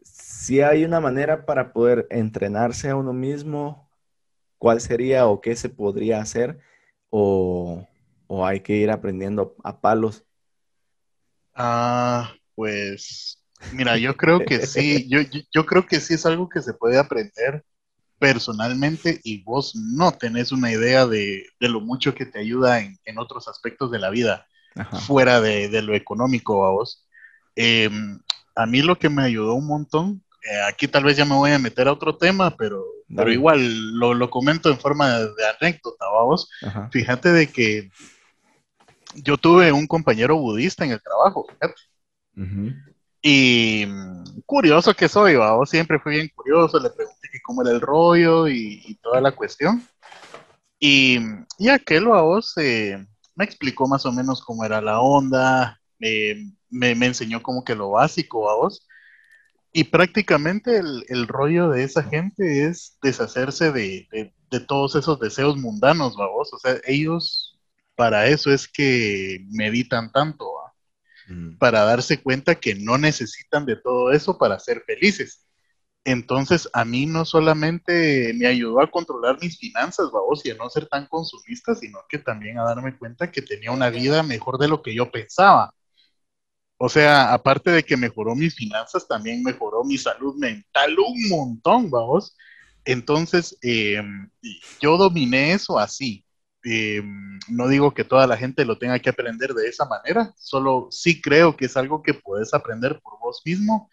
[0.04, 3.90] si hay una manera para poder entrenarse a uno mismo,
[4.58, 6.60] ¿cuál sería o qué se podría hacer?
[7.10, 7.88] ¿O,
[8.46, 10.26] hay que ir aprendiendo a palos?
[11.54, 15.20] Ah, pues Mira, yo creo que sí, yo,
[15.52, 17.64] yo, creo que sí es algo que se puede aprender
[18.20, 23.48] personalmente y vos no tenés una idea de, lo mucho que te ayuda en, otros
[23.48, 24.48] aspectos de la vida,
[25.06, 27.08] fuera de, lo económico a vos.
[27.56, 28.20] Em,
[28.56, 31.52] a mí lo que me ayudó un montón, eh, aquí tal vez ya me voy
[31.52, 32.84] a meter a otro tema, pero,
[33.16, 36.50] pero igual lo, lo, comento en forma de, anécdota, vos.
[36.92, 37.90] Fíjate de que
[39.16, 41.82] yo tuve un compañero budista en el trabajo, fíjate.
[43.24, 47.82] Y mm, curioso que soy, vos siempre fui bien curioso, le pregunté cómo era el
[47.82, 49.82] rollo y, toda la cuestión.
[50.80, 51.20] Y,
[51.58, 53.06] y aquel vos eh,
[53.36, 58.50] me explicó más o menos cómo era la onda, me, enseñó como que lo básico
[58.50, 58.88] a vos.
[59.72, 64.08] Y prácticamente el, el, rollo de esa gente es deshacerse de,
[64.52, 66.54] de, todos esos deseos mundanos, vos.
[66.54, 67.60] O sea, ellos
[67.96, 70.46] para eso es que meditan tanto,
[71.28, 71.58] mm.
[71.58, 75.46] para darse cuenta que no necesitan de todo eso para ser felices.
[76.06, 80.70] Entonces, a mí no solamente me ayudó a controlar mis finanzas, vamos, y a no
[80.70, 84.68] ser tan consumista, sino que también a darme cuenta que tenía una vida mejor de
[84.68, 85.74] lo que yo pensaba.
[86.78, 91.90] O sea, aparte de que mejoró mis finanzas, también mejoró mi salud mental un montón,
[91.90, 92.36] vamos.
[92.84, 94.30] Entonces, em,
[94.82, 96.23] yo dominé eso así.
[96.64, 100.88] Em, no digo que toda la gente lo tenga que aprender de esa manera, solo
[100.92, 103.90] sí creo que es algo que puedes aprender por vos mismo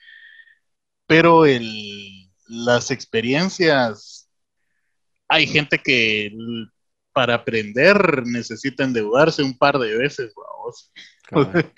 [1.11, 4.30] pero el, las experiencias,
[5.26, 6.30] hay gente que
[7.12, 10.92] para aprender necesita endeudarse un par de veces, vamos.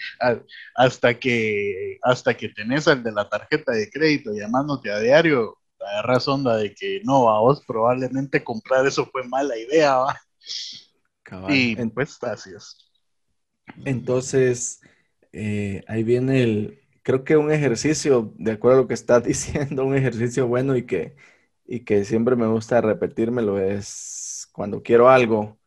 [0.74, 6.28] hasta que hasta que tenés al de la tarjeta de crédito llamándote a diario, agarras
[6.28, 10.20] onda de que no, vos probablemente comprar eso fue mala idea, ¿va?
[11.48, 12.20] Y pues.
[13.84, 14.80] Entonces,
[15.32, 19.84] eh, ahí viene el, creo que un ejercicio, de acuerdo a lo que estás diciendo,
[19.84, 21.16] un ejercicio bueno y que,
[21.66, 25.58] y que siempre me gusta repetírmelo es cuando quiero algo,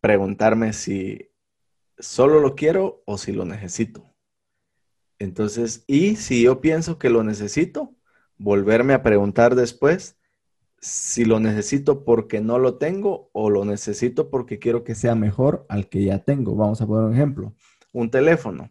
[0.00, 1.30] preguntarme si
[1.98, 4.14] solo lo quiero o si lo necesito.
[5.18, 7.94] Entonces, y si yo pienso que lo necesito,
[8.38, 10.18] volverme a preguntar después
[10.82, 15.64] si lo necesito porque no lo tengo o lo necesito porque quiero que sea mejor
[15.68, 16.56] al que ya tengo.
[16.56, 17.54] Vamos a poner un ejemplo.
[17.92, 18.70] Un teléfono.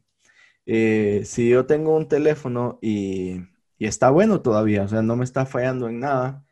[0.66, 3.42] Eh, si yo tengo un teléfono y,
[3.80, 6.46] está bueno todavía, o sea, no me está fallando en nada,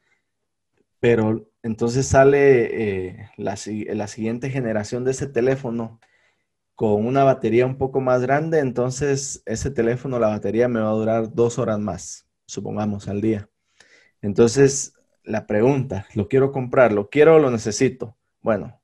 [0.99, 5.99] pero entonces sale eh, la, siguiente generación de ese teléfono
[6.75, 10.93] con una batería un poco más grande, entonces ese teléfono, la batería me va a
[10.93, 13.49] durar dos horas más, supongamos, al día.
[14.21, 14.93] Entonces,
[15.29, 16.91] la pregunta, ¿lo quiero comprar?
[16.91, 18.17] ¿Lo quiero o lo necesito?
[18.41, 18.81] Bueno,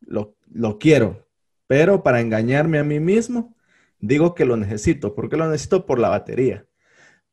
[0.00, 1.26] lo, lo quiero,
[1.66, 3.56] pero para engañarme a mí mismo,
[3.98, 5.14] digo que lo necesito.
[5.14, 5.86] ¿Por qué lo necesito?
[5.86, 6.66] Por la batería.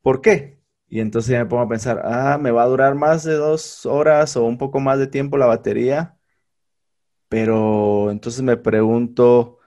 [0.02, 0.60] ¿Por qué?
[0.88, 3.86] Y entonces ya me pongo a pensar, ah, me va a durar más de dos
[3.86, 6.18] horas o un poco más de tiempo la batería.
[7.28, 9.58] Pero entonces me pregunto,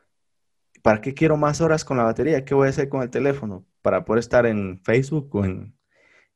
[0.82, 2.46] ¿para qué quiero más horas con la batería?
[2.46, 3.66] ¿Qué voy a hacer con el teléfono?
[3.82, 5.78] ¿Para poder estar en Facebook o en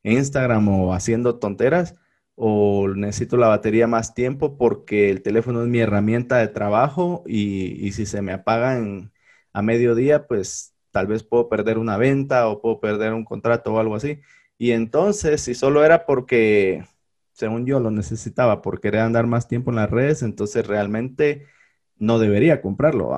[0.03, 1.95] Instagram o haciendo tonteras?
[2.39, 7.85] ¿O necesito la batería más tiempo porque el teléfono es mi herramienta de trabajo y,
[7.85, 9.11] y si se me apaga en
[9.53, 13.79] a mediodía, pues tal vez puedo perder una venta o puedo perder un contrato o
[13.79, 14.21] algo así.
[14.57, 16.85] Y entonces, si solo era porque,
[17.33, 21.47] según yo, lo necesitaba por querer andar más tiempo en las redes, entonces realmente
[21.97, 23.17] no debería comprarlo.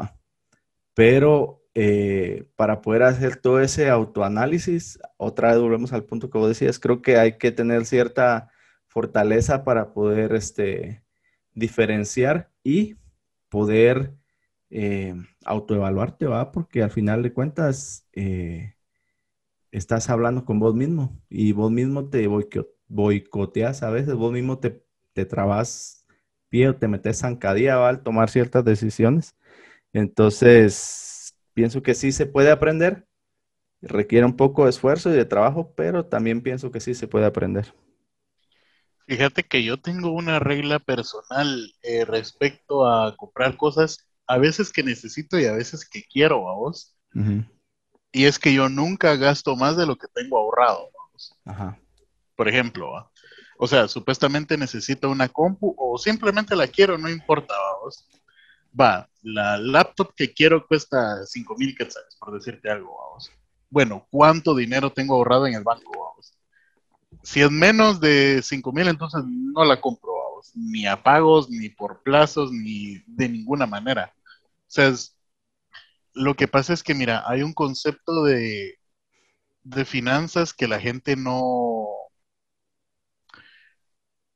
[0.94, 6.50] Pero eh, para poder hacer todo ese autoanálisis, otra vez volvemos al punto que vos
[6.50, 8.49] decías, creo que hay que tener cierta
[8.90, 11.04] fortaleza para poder este,
[11.54, 12.98] diferenciar y
[13.50, 14.14] poder
[14.70, 16.52] eh, autoevaluarte, ¿va?
[16.52, 18.76] Porque al final de cuentas eh,
[19.72, 22.28] estás hablando con vos mismo y vos mismo te
[22.88, 26.06] boicoteas a veces, vos mismo te, te trabas
[26.50, 29.36] pie o te metes zancadilla al tomar ciertas decisiones.
[29.94, 33.08] Entonces, pienso que sí se puede aprender,
[33.82, 37.26] requiere un poco de esfuerzo y de trabajo, pero también pienso que sí se puede
[37.26, 37.74] aprender.
[39.10, 44.84] Fíjate que yo tengo una regla personal eh, respecto a comprar cosas a veces que
[44.84, 46.96] necesito y a veces que quiero, vamos.
[48.12, 51.36] Y es que yo nunca gasto más de lo que tengo ahorrado, vamos.
[52.36, 53.12] Por ejemplo,
[53.58, 58.08] o sea, supuestamente necesito una compu o simplemente la quiero, no importa, vamos.
[58.80, 63.32] Va, la laptop que quiero cuesta 5 mil quetzales, por decirte algo, vamos.
[63.72, 66.39] Bueno, ¿cuánto dinero tengo ahorrado en el banco, vamos?
[67.24, 70.52] Si es menos de 5 mil, entonces no la compro, vamos.
[70.56, 74.14] Ni a pagos, ni por plazos, ni de ninguna manera.
[74.16, 74.94] O sea,
[76.14, 78.80] lo que pasa es que, mira, hay un concepto de,
[79.64, 81.88] de finanzas que la gente no,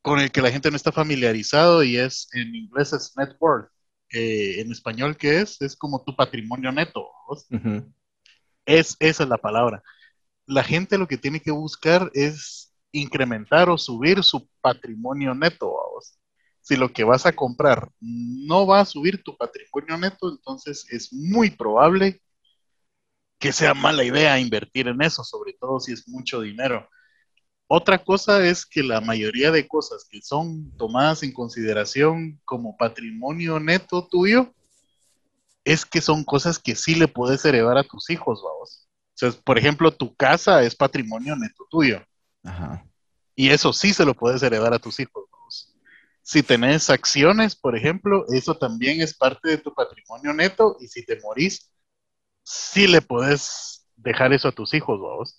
[0.03, 3.69] con el que la gente no está familiarizado y es, en inglés es net worth.
[4.11, 5.59] Eh, en español, ¿qué es?
[5.61, 7.09] Es como tu patrimonio neto.
[8.65, 9.81] Es, esa es la palabra.
[10.45, 15.75] La gente lo que tiene que buscar es incrementar o subir su patrimonio neto.
[16.61, 21.11] Si lo que vas a comprar no va a subir tu patrimonio neto, entonces es
[21.11, 22.21] muy probable
[23.37, 26.87] que sea mala idea invertir en eso, sobre todo si es mucho dinero.
[27.67, 33.59] Otra cosa es que la mayoría de cosas que son tomadas en consideración como patrimonio
[33.59, 34.53] neto tuyo,
[35.65, 38.87] es que son cosas que sí le puedes heredar a tus hijos, vamos.
[39.13, 42.01] O sea, por ejemplo, tu casa es patrimonio neto tuyo.
[42.43, 42.85] Ajá.
[43.35, 45.23] Y eso sí se lo puedes heredar a tus hijos.
[46.21, 51.05] Si tenés acciones, por ejemplo, eso también es parte de tu patrimonio neto y si
[51.05, 51.73] te morís,
[52.43, 55.37] sí le puedes dejar eso a tus hijos, vamos.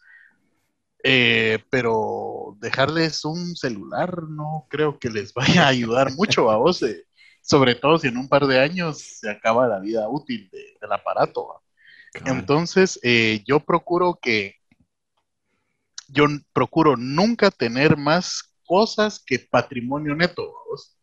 [1.02, 6.82] Eh, pero dejarles un celular no creo que les vaya a ayudar mucho a vos,
[6.82, 7.04] eh,
[7.42, 11.62] sobre todo si en un par de años se acaba la vida útil del aparato.
[12.26, 14.54] Entonces, eh, yo procuro que,
[16.08, 20.52] yo procuro nunca tener más cosas que patrimonio neto.
[20.68, 20.98] ¿vos?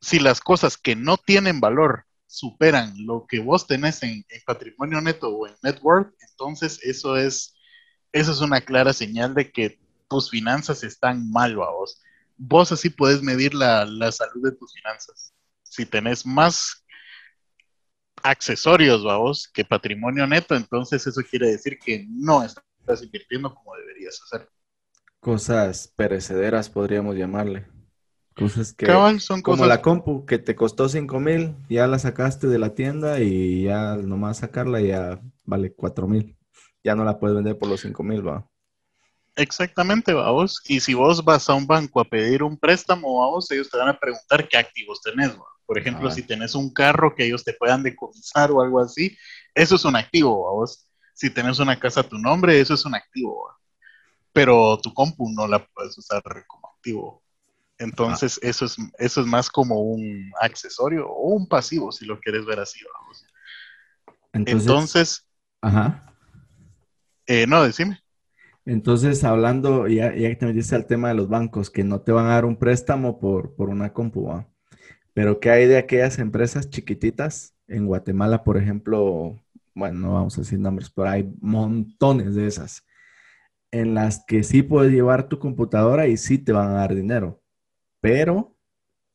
[0.00, 5.28] Si las cosas que no tienen valor superan lo que vos tenés en, patrimonio neto
[5.28, 7.54] o en net worth, entonces eso es
[8.12, 12.00] eso es una clara señal de que tus finanzas están mal, vos.
[12.36, 15.34] Vos así puedes medir la, salud de tus finanzas.
[15.62, 16.84] Si tenés más
[18.22, 22.64] accesorios, vos, que patrimonio neto, entonces eso quiere decir que no estás
[23.02, 24.48] invirtiendo como deberías hacer.
[25.20, 27.66] Cosas perecederas, podríamos llamarle.
[28.36, 28.86] Cosas que,
[29.20, 33.20] son como la compu, que te costó 5 mil, ya la sacaste de la tienda
[33.20, 36.36] y ya nomás sacarla ya vale 4 mil
[36.84, 38.46] ya no la puedes vender por los 5 mil, va.
[39.36, 40.60] Exactamente, vos.
[40.66, 43.88] Y si vos vas a un banco a pedir un préstamo, vos, ellos te van
[43.88, 45.46] a preguntar qué activos tenés, ¿va?
[45.66, 49.16] Por ejemplo, si tenés un carro que ellos te puedan decomisar o algo así,
[49.54, 50.86] eso es un activo, vos.
[51.14, 53.56] Si tenés una casa a tu nombre, eso es un activo, ¿va?
[54.32, 57.22] Pero tu compu no la puedes usar como activo.
[57.78, 58.48] Entonces, ah.
[58.48, 62.60] eso, es, eso es más como un accesorio o un pasivo, si lo quieres ver
[62.60, 63.24] así, vamos.
[64.32, 65.28] Entonces, Entonces
[65.60, 66.14] ajá.
[67.26, 68.00] Eh, no, decime.
[68.66, 72.12] Entonces, hablando, ya, ya que te metiste al tema de los bancos, que no te
[72.12, 74.44] van a dar un préstamo por, una compu,
[75.12, 77.54] pero ¿qué hay de aquellas empresas chiquititas?
[77.66, 79.40] En Guatemala, por ejemplo,
[79.74, 82.84] bueno, no vamos a decir nombres, pero hay montones de esas,
[83.70, 87.42] en las que sí puedes llevar tu computadora y sí te van a dar dinero,
[88.00, 88.56] pero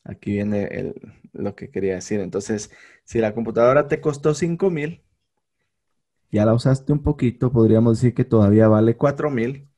[0.03, 0.93] aquí viene
[1.31, 2.19] lo que quería decir.
[2.19, 2.71] Entonces,
[3.05, 5.03] si la computadora te costó 5 mil,
[6.31, 9.69] ya la usaste un poquito, podríamos decir que todavía vale 4 mil,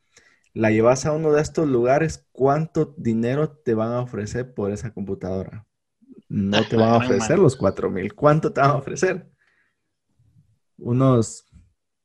[0.54, 4.94] la llevas a uno de estos lugares, ¿cuánto dinero te van a ofrecer por esa
[4.94, 5.66] computadora?
[6.28, 9.32] No te van a ofrecer los 4 mil, ¿cuánto te van a ofrecer?
[10.82, 11.46] Unos,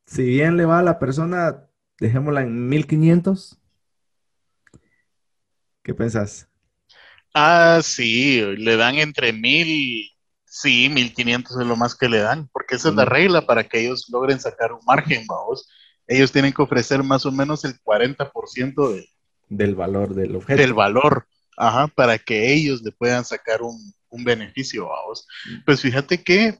[0.07, 1.67] si bien le va a la persona,
[1.99, 3.59] dejémosla en 1500.
[5.83, 6.49] ¿Qué pensás?
[7.35, 10.17] Ah, sí, le dan entre mil
[10.59, 13.79] Sí, 1500 es lo más que le dan, porque esa es la regla para que
[13.79, 15.69] ellos logren sacar un margen, vamos.
[16.07, 19.07] Ellos tienen que ofrecer más o menos el 40% de,
[19.51, 20.59] del valor del objeto.
[20.59, 21.27] Del valor,
[21.59, 25.29] ajá, para que ellos le puedan sacar un, beneficio, vamos.
[25.67, 26.59] Pues fíjate que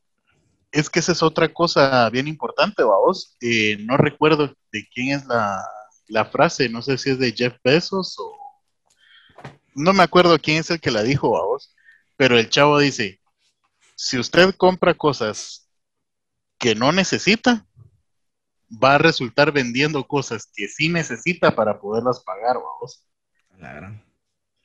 [0.73, 3.37] es que esa es otra cosa bien importante, vamos.
[3.41, 5.65] Eh, no recuerdo de quién es la,
[6.09, 8.37] la frase, no sé si es de Jeff Bezos o...
[9.75, 11.75] No me acuerdo quién es el que la dijo, vamos.
[12.17, 13.21] Pero el chavo dice,
[13.95, 15.69] si usted compra cosas
[16.59, 17.67] que no necesita,
[18.71, 23.05] va a resultar vendiendo cosas que sí necesita para poderlas pagar, vamos.
[23.57, 24.03] Claro.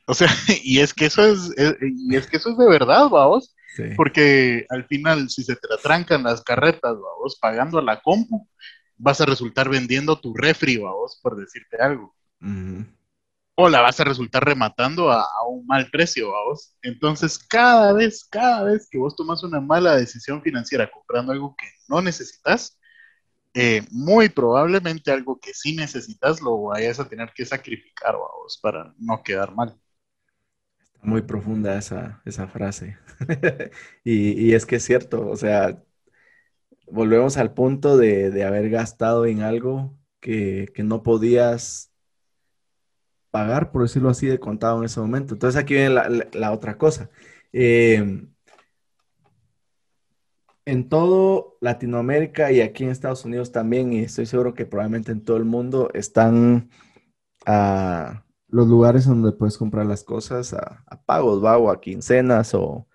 [0.08, 0.28] O sea,
[0.64, 1.52] y es que eso es,
[1.82, 3.56] y es que eso es de verdad, vamos.
[3.96, 8.48] Porque al final, si se te atrancan las carretas, vamos, pagando a la compu,
[8.98, 12.14] vas a resultar vendiendo tu refri, vamos, por decirte algo
[13.56, 16.76] o la vas a resultar rematando a, un mal precio, vos.
[16.82, 21.68] Entonces, cada vez, cada vez que vos tomas una mala decisión financiera comprando algo que
[21.88, 22.80] no necesitas,
[23.54, 28.94] eh, muy probablemente algo que sí necesitas lo vayas a tener que sacrificar, vos, para
[28.98, 29.78] no quedar mal.
[31.04, 32.98] Muy profunda esa, frase.
[34.04, 35.82] y, es que es cierto, o sea,
[36.88, 41.92] volvemos al punto de, haber gastado en algo que, que no podías
[43.32, 45.34] pagar, por decirlo así, de contado en ese momento.
[45.34, 45.96] Entonces aquí viene
[46.34, 47.10] la, otra cosa.
[47.54, 48.32] Em,
[50.66, 55.24] en todo Latinoamérica y aquí en Estados Unidos también, y estoy seguro que probablemente en
[55.24, 56.70] todo el mundo están
[57.46, 61.58] a los lugares donde puedes comprar las cosas a, pagos, ¿va?
[61.58, 62.88] O a quincenas o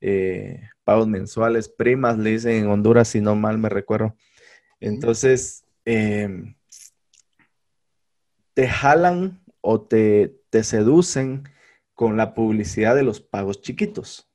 [0.00, 4.16] eh, pagos mensuales, primas, le dicen en Honduras, si no mal me recuerdo.
[4.80, 6.56] Entonces, em,
[8.54, 11.44] te jalan o te, te seducen
[11.94, 14.30] con la publicidad de los pagos chiquitos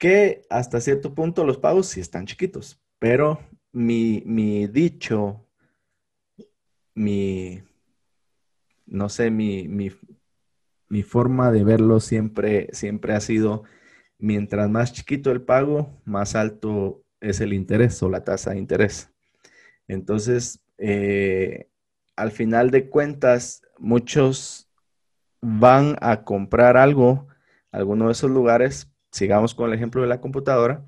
[0.00, 3.38] que hasta cierto punto los pagos sí están chiquitos, pero
[3.70, 5.46] mi, dicho,
[6.94, 7.62] mi,
[8.90, 13.64] no sé, mi, mi, forma de verlo siempre, siempre ha sido,
[14.18, 19.10] mientras más chiquito el pago, más alto es el interés o la tasa de interés.
[19.88, 21.68] Entonces, eh,
[22.16, 24.68] al final de cuentas, muchos
[25.40, 27.28] van a comprar algo,
[27.72, 30.84] alguno de esos lugares, sigamos con el ejemplo de la computadora,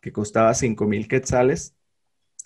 [0.00, 1.76] que costaba 5 mil quetzales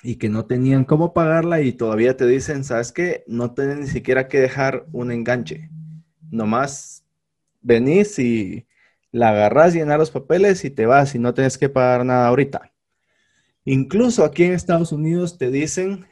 [0.02, 3.24] y que no tenían cómo pagarla y todavía te dicen, ¿sabes qué?
[3.26, 5.70] No tienen ni siquiera que dejar un enganche.
[6.30, 7.04] Nomás
[7.60, 8.66] venís y
[9.10, 12.72] la agarras, llenar los papeles y te vas y no tienes que pagar nada ahorita.
[13.64, 16.06] Incluso aquí en Estados Unidos te dicen,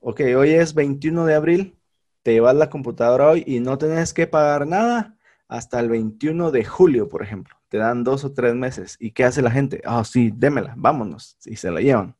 [0.00, 1.76] ok, hoy es 21 de abril,
[2.22, 5.16] te llevas la computadora hoy y no tienes que pagar nada
[5.46, 8.96] hasta el 21 de julio, por ejemplo te dan dos o tres meses.
[8.98, 9.80] ¿Y qué hace la gente?
[9.86, 11.38] Ah, sí, démela, vámonos.
[11.46, 12.16] Y se la llevan.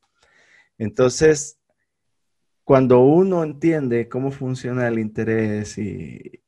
[0.81, 1.59] Entonces,
[2.63, 6.41] cuando uno entiende cómo funciona el interés y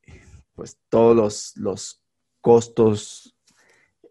[0.56, 2.04] pues todos los, los
[2.42, 3.38] costos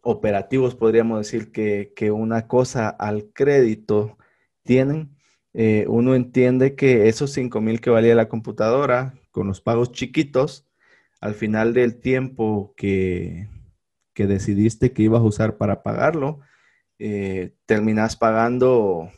[0.00, 4.16] operativos, podríamos decir que, una cosa al crédito
[4.62, 5.16] tienen,
[5.54, 10.68] eh, uno entiende que esos 5 mil que valía la computadora con los pagos chiquitos,
[11.20, 13.48] al final del tiempo que,
[14.14, 16.38] que decidiste que ibas a usar para pagarlo,
[17.00, 19.10] eh, terminas pagando,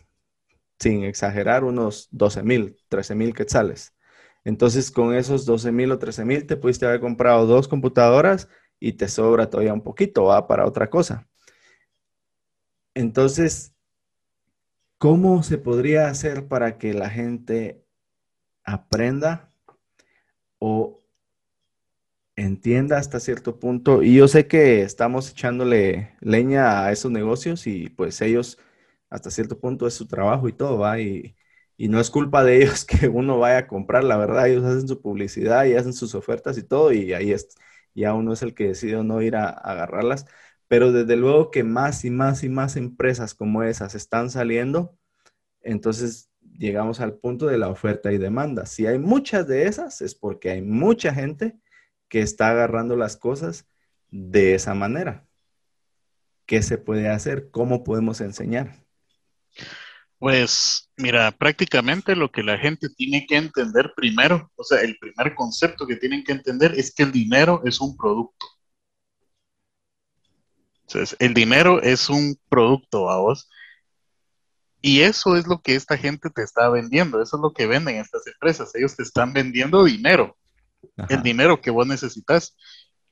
[0.84, 3.94] sin exagerar, unos 12 mil, 13 mil quetzales.
[4.44, 8.92] Entonces, con esos 12 mil o 13 mil, te pudiste haber comprado dos computadoras y
[8.92, 11.26] te sobra todavía un poquito, va para otra cosa.
[12.94, 13.74] Entonces,
[14.98, 17.84] ¿cómo se podría hacer para que la gente
[18.64, 19.50] aprenda
[20.58, 21.04] o
[22.36, 24.02] entienda hasta cierto punto.
[24.02, 28.58] Y yo sé que estamos echándole leña a esos negocios y pues ellos
[29.10, 31.00] hasta cierto punto es su trabajo y todo, ¿va?
[31.00, 31.36] Y,
[31.78, 35.00] no es culpa de ellos que uno vaya a comprar, la verdad, ellos hacen su
[35.02, 37.48] publicidad y hacen sus ofertas y todo y ahí es,
[37.94, 40.26] ya uno es el que decide no ir a agarrarlas.
[40.68, 44.96] Pero desde luego que más y más y más empresas como esas están saliendo,
[45.62, 48.66] entonces llegamos al punto de la oferta y demanda.
[48.66, 51.58] Si hay muchas de esas, es porque hay mucha gente
[52.08, 53.68] que está agarrando las cosas
[54.10, 55.26] de esa manera.
[56.46, 57.50] ¿Qué se puede hacer?
[57.50, 58.83] ¿Cómo podemos enseñar?
[60.18, 65.34] Pues mira, prácticamente lo que la gente tiene que entender primero, o sea, el primer
[65.34, 68.46] concepto que tienen que entender es que el dinero es un producto.
[70.86, 73.50] Entonces, el dinero es un producto a vos.
[74.80, 77.96] Y eso es lo que esta gente te está vendiendo, eso es lo que venden
[77.96, 78.74] estas empresas.
[78.74, 80.36] Ellos te están vendiendo dinero
[81.08, 82.56] el dinero que vos necesitas.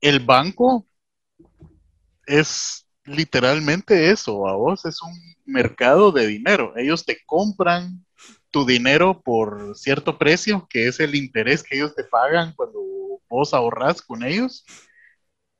[0.01, 0.86] El banco
[2.26, 5.12] es literalmente eso, a vos es un
[5.44, 6.72] mercado de dinero.
[6.76, 8.05] Ellos te compran
[8.50, 12.80] tu dinero por cierto precio, que es el interés que ellos te pagan cuando
[13.28, 14.64] vos ahorras con ellos,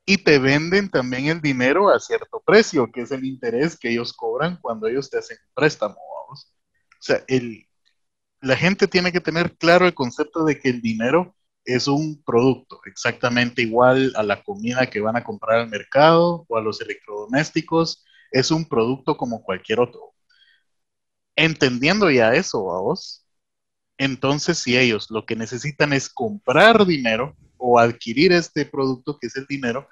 [0.05, 4.12] y te venden también el dinero a cierto precio, que es el interés que ellos
[4.12, 5.97] cobran cuando ellos te hacen un préstamo.
[6.28, 6.53] vos.
[6.93, 7.66] O sea, el,
[8.40, 11.34] la gente tiene que tener claro el concepto de que el dinero
[11.64, 16.56] es un producto exactamente igual a la comida que van a comprar al mercado o
[16.56, 20.14] a los electrodomésticos, es un producto como cualquier otro.
[21.36, 23.26] Entendiendo ya eso, vos,
[23.98, 29.36] entonces si ellos lo que necesitan es comprar dinero o adquirir este producto que es
[29.36, 29.88] el dinero,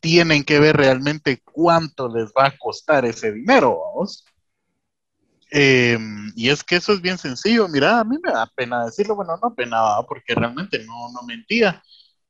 [0.00, 4.24] tienen que ver realmente cuánto les va a costar ese dinero, vos.
[5.50, 7.68] Em, y es que eso es bien sencillo.
[7.68, 9.16] Mira, a mí me da pena decirlo.
[9.16, 11.82] Bueno, no pena, porque realmente no, no mentía.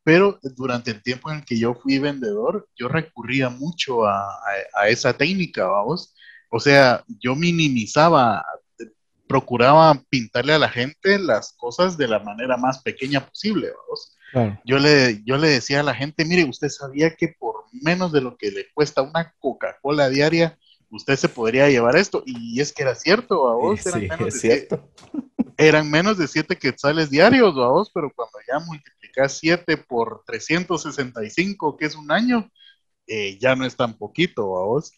[0.05, 4.27] Pero durante el tiempo en el que yo fui vendedor, yo recurría mucho a,
[4.75, 6.15] a, esa técnica, vamos.
[6.51, 8.45] O sea, yo minimizaba,
[9.27, 14.15] procuraba pintarle a la gente las cosas de la manera más pequeña posible, vamos.
[14.65, 18.21] Yo, le, yo le decía a la gente, mire, usted sabía que por menos de
[18.21, 20.59] lo que le cuesta una Coca-Cola diaria,
[20.91, 22.23] usted se podría llevar esto.
[22.27, 23.85] Y es que era cierto, a vos.
[23.87, 24.89] Eran, menos de cierto.
[25.57, 31.77] eran menos de 7 quetzales diarios, a vos, pero cuando ya multiplicas 7 por 365,
[31.77, 32.51] que es un año,
[33.07, 34.93] eh, ya no es tan poquito, a vos.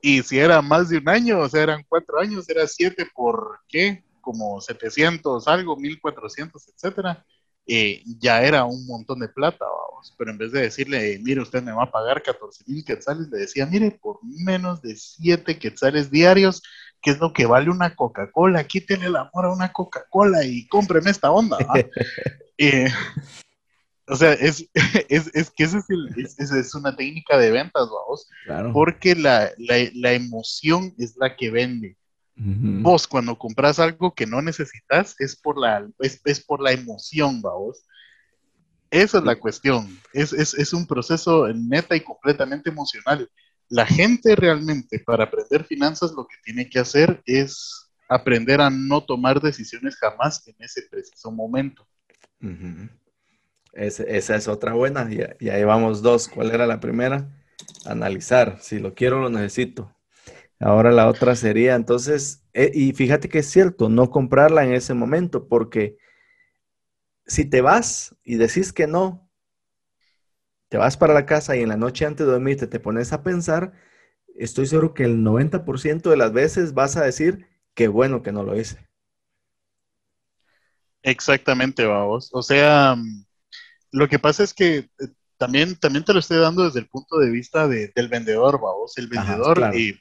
[0.00, 3.60] Y si era más de un año, o sea, eran cuatro años, era siete por
[3.68, 7.24] qué, como 700 algo, 1400, etcétera.
[7.66, 10.14] Eh, ya era un montón de plata, vamos.
[10.18, 13.38] Pero en vez de decirle, mire, usted me va a pagar 14 mil quetzales, le
[13.38, 16.62] decía, mire, por menos de 7 quetzales diarios,
[17.00, 18.64] ¿qué es lo que vale una Coca-Cola?
[18.64, 21.58] Quítele el amor a una Coca-Cola y cómpreme esta onda.
[22.58, 22.88] eh,
[24.06, 24.68] o sea, es,
[25.08, 28.28] es, es que esa es, es, es, una técnica de ventas, vamos.
[28.44, 28.72] Claro.
[28.72, 31.96] Porque la, la, la, emoción es la que vende.
[32.36, 37.40] Vos cuando compras algo que no necesitas es por la, es, es por la emoción,
[37.40, 37.86] vamos.
[38.90, 39.98] Esa es la cuestión.
[40.12, 43.30] Es, es, es un proceso neta y completamente emocional.
[43.68, 49.02] La gente realmente para aprender finanzas lo que tiene que hacer es aprender a no
[49.02, 51.86] tomar decisiones jamás en ese preciso momento.
[53.72, 55.08] Es, esa es otra buena.
[55.10, 56.28] Y, y, ahí vamos dos.
[56.28, 57.28] ¿Cuál era la primera?
[57.86, 58.58] Analizar.
[58.60, 59.93] Si lo quiero, lo necesito.
[60.64, 64.94] Ahora la otra sería, entonces, eh, y fíjate que es cierto, no comprarla en ese
[64.94, 65.98] momento, porque
[67.26, 69.30] si te vas y decís que no,
[70.70, 73.22] te vas para la casa y en la noche antes de dormirte te pones a
[73.22, 73.74] pensar,
[74.36, 78.42] estoy seguro que el 90% de las veces vas a decir, qué bueno que no
[78.42, 78.88] lo hice.
[81.02, 82.30] Exactamente, vamos.
[82.32, 82.96] O sea,
[83.92, 84.88] lo que pasa es que eh,
[85.36, 88.96] también, también te lo estoy dando desde el punto de vista de, del vendedor, vamos.
[88.96, 89.76] El vendedor Ajá, claro.
[89.76, 90.00] eh,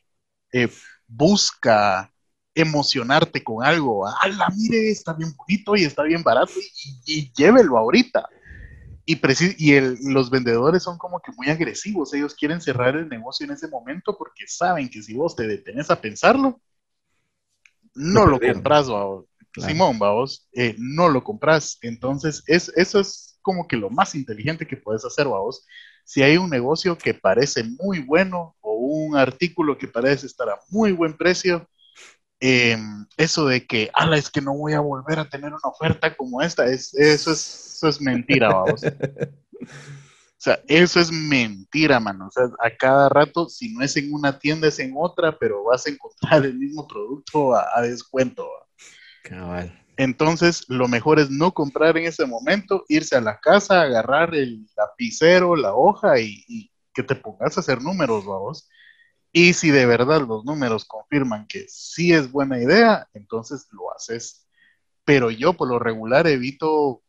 [0.54, 0.70] eh,
[1.08, 2.10] busca
[2.56, 4.08] emocionarte con algo.
[4.08, 4.92] ¡Hala, mire!
[4.92, 8.30] Está bien bonito y está bien barato y, y llévelo ahorita.
[9.06, 9.20] Y,
[9.58, 12.14] y el, los vendedores son como que muy agresivos.
[12.14, 15.90] Ellos quieren cerrar el negocio en ese momento porque saben que si vos te detenés
[15.90, 16.62] a pensarlo,
[17.96, 18.86] no lo, lo compras.
[18.86, 19.28] Claro.
[19.56, 21.78] Simón, vamos, eh, no lo compras.
[21.82, 25.66] Entonces, es, eso es como que lo más inteligente que puedes hacer, vamos.
[26.04, 30.60] Si hay un negocio que parece muy bueno o un artículo que parece estar a
[30.70, 31.68] muy buen precio,
[32.40, 32.78] eh,
[33.16, 36.42] eso de que, ala, es que no voy a volver a tener una oferta como
[36.42, 38.82] esta, es, eso, es, eso es mentira, vamos.
[39.64, 42.28] O sea, eso es mentira, mano.
[42.28, 45.64] O sea, a cada rato, si no es en una tienda, es en otra, pero
[45.64, 48.46] vas a encontrar el mismo producto a, a descuento.
[49.24, 49.83] Cabal.
[49.98, 54.68] Entonces, lo mejor es no comprar en ese momento, irse a la casa, agarrar el
[54.76, 58.70] lapicero, la hoja y, que te pongas a hacer números, vamos.
[59.32, 64.48] Y si de verdad los números confirman que sí es buena idea, entonces lo haces.
[65.06, 67.04] Pero yo por lo regular evito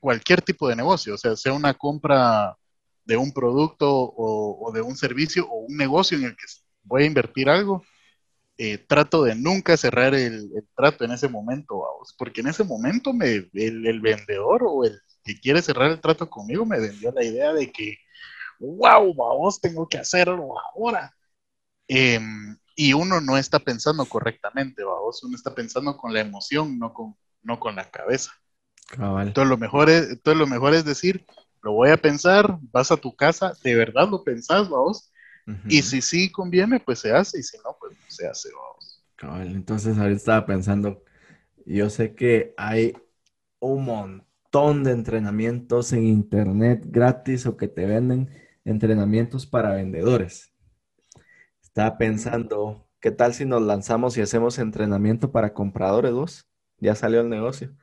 [0.00, 2.56] cualquier tipo de negocio, o sea, sea una compra
[3.04, 6.44] de un producto o, o de un servicio o un negocio en el que
[6.82, 7.84] voy a invertir algo,
[8.56, 12.64] eh, trato de nunca cerrar el, el, trato en ese momento, vamos, porque en ese
[12.64, 17.10] momento me, el, el, vendedor o el que quiere cerrar el trato conmigo me vendió
[17.12, 17.96] la idea de que,
[18.60, 21.12] wow, vamos, tengo que hacerlo ahora.
[21.88, 22.20] Eh,
[22.76, 27.16] y uno no está pensando correctamente, vamos, uno está pensando con la emoción, no con,
[27.42, 28.32] no con la cabeza.
[28.88, 29.28] Cabal.
[29.28, 31.24] Entonces lo, mejor es, entonces lo mejor es decir,
[31.62, 35.10] lo voy a pensar, vas a tu casa, de verdad lo pensás, vamos,
[35.46, 35.60] Uh -huh.
[35.68, 38.94] Y si sí conviene, pues se hace, y si no, pues no se hace, vamos.
[39.46, 41.02] Entonces, ahorita estaba pensando,
[41.64, 42.94] yo sé que hay
[43.58, 48.30] un montón de entrenamientos en internet gratis o que te venden
[48.64, 50.52] entrenamientos para vendedores.
[51.62, 56.46] Estaba pensando, ¿qué tal si nos lanzamos y hacemos entrenamiento para compradores vos?
[56.78, 57.74] Ya salió el negocio.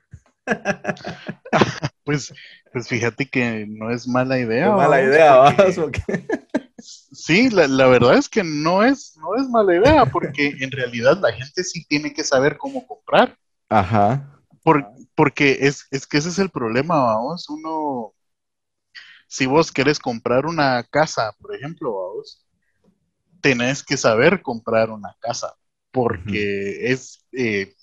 [2.04, 2.34] pues,
[2.72, 4.68] pues fíjate que no es mala idea.
[4.68, 6.02] No mala idea, porque...
[6.82, 11.18] Sí, la, la, verdad es que no es, no es mala idea, porque en realidad
[11.20, 13.38] la gente sí tiene que saber cómo comprar.
[13.70, 14.40] Ajá.
[14.64, 17.50] Por, porque es, es que ese es el problema, vamos.
[17.50, 18.14] Uno,
[19.28, 22.46] si vos querés comprar una casa, por ejemplo, vamos,
[23.42, 25.56] tenés que saber comprar una casa,
[25.92, 26.94] porque uh -huh.
[26.94, 27.76] es eh,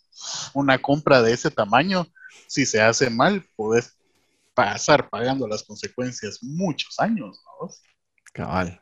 [0.54, 2.06] una compra de ese tamaño.
[2.46, 3.96] Si se hace mal, podés
[4.54, 7.82] pasar pagando las consecuencias muchos años, vamos.
[8.32, 8.80] Cabal.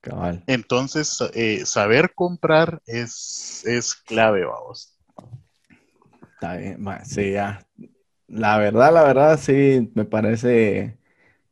[0.00, 0.42] Cabal.
[0.46, 4.96] Entonces, eh, saber comprar es, es clave, vamos.
[6.34, 7.66] Está bien, sí, ya.
[8.26, 10.98] La verdad, la verdad, sí, me parece,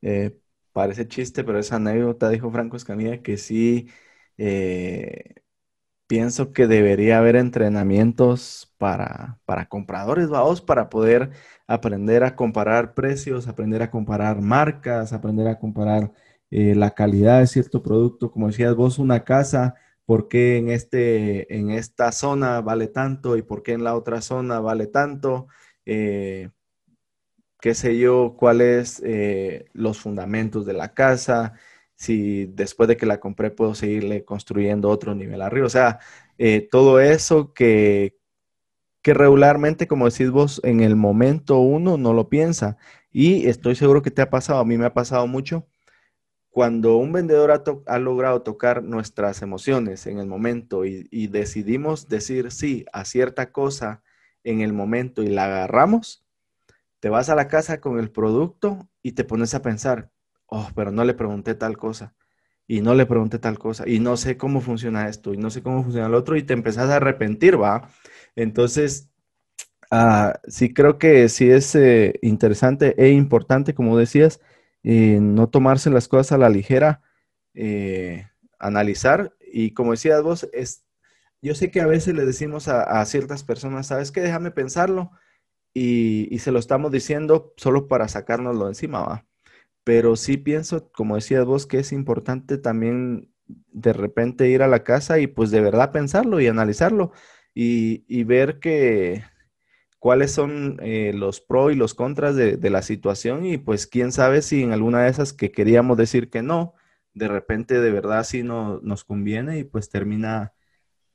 [0.03, 0.39] eh,
[0.73, 3.89] parece chiste, pero esa anécdota, dijo Franco Escamilla, que sí,
[4.39, 5.35] eh,
[6.07, 11.31] pienso que debería haber entrenamientos para, para compradores, vamos, para poder
[11.67, 16.13] aprender a comparar precios, aprender a comparar marcas, aprender a comparar
[16.51, 19.75] eh, la calidad de cierto producto, como decías vos, una casa,
[20.07, 24.23] por qué en, este, en esta zona vale tanto y por qué en la otra
[24.23, 25.49] zona vale tanto,
[25.87, 26.51] eh,
[27.61, 31.55] qué sé yo, cuáles eh, los fundamentos de la casa,
[31.95, 35.67] si después de que la compré puedo seguirle construyendo otro nivel arriba.
[35.67, 35.99] O sea,
[36.39, 38.17] eh, todo eso que,
[39.03, 42.79] que regularmente, como decís vos, en el momento uno no lo piensa.
[43.13, 45.67] Y estoy seguro que te ha pasado, a mí me ha pasado mucho.
[46.59, 47.53] Cuando un vendedor
[47.87, 54.03] ha, logrado tocar nuestras emociones en el momento y, decidimos decir sí a cierta cosa
[54.43, 56.27] en el momento y la agarramos,
[56.99, 60.11] te vas a la casa con el producto y te pones a pensar,
[60.47, 62.17] oh, pero no le pregunté tal cosa
[62.67, 65.63] y no le pregunté tal cosa y no sé cómo funciona esto y no sé
[65.63, 67.89] cómo funciona el otro y te empezás a arrepentir, ¿va?
[68.35, 69.13] Entonces,
[69.93, 74.41] ah, sí creo que sí es eh, interesante e importante, como decías,
[74.83, 77.03] eh, no tomarse las cosas a la ligera,
[77.55, 78.27] eh,
[78.59, 80.85] analizar y como decías vos, es,
[81.43, 84.21] yo sé que a veces le decimos a, ciertas personas, ¿sabes qué?
[84.21, 85.11] Déjame pensarlo
[85.75, 89.27] y, se lo estamos diciendo solo para sacárnoslo encima, ¿va?
[89.85, 94.85] Pero sí pienso, como decías vos, que es importante también de repente ir a la
[94.85, 97.13] casa y pues de verdad pensarlo y analizarlo
[97.55, 99.25] y, ver que
[99.99, 104.43] cuáles son eh, los pros y los contras de, la situación y pues quién sabe
[104.43, 106.75] si en alguna de esas que queríamos decir que no,
[107.15, 110.53] de repente de verdad sí no, nos conviene y pues termina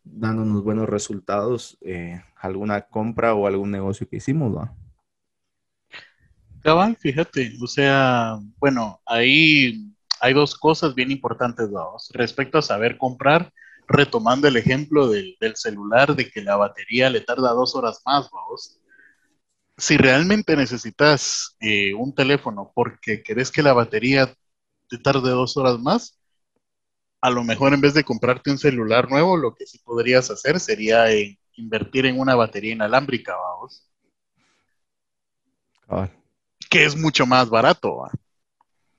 [0.04, 4.78] dándonos buenos resultados eh, alguna compra o algún negocio que hicimos, ¿no?
[6.62, 12.98] Cabal, fíjate, o sea, bueno, ahí hay dos cosas bien importantes, vamos, respecto a saber
[12.98, 13.52] comprar
[13.94, 18.80] retomando el ejemplo del, celular, de que la batería le tarda dos horas más, vamos.
[19.78, 24.34] Si realmente necesitas eh, un teléfono porque querés que la batería
[24.90, 26.20] te tarde dos horas más,
[27.22, 30.60] a lo mejor en vez de comprarte un celular nuevo, lo que sí podrías hacer
[30.60, 31.06] sería
[31.56, 33.90] invertir en una batería inalámbrica, vamos.
[36.70, 38.04] Que es mucho más barato.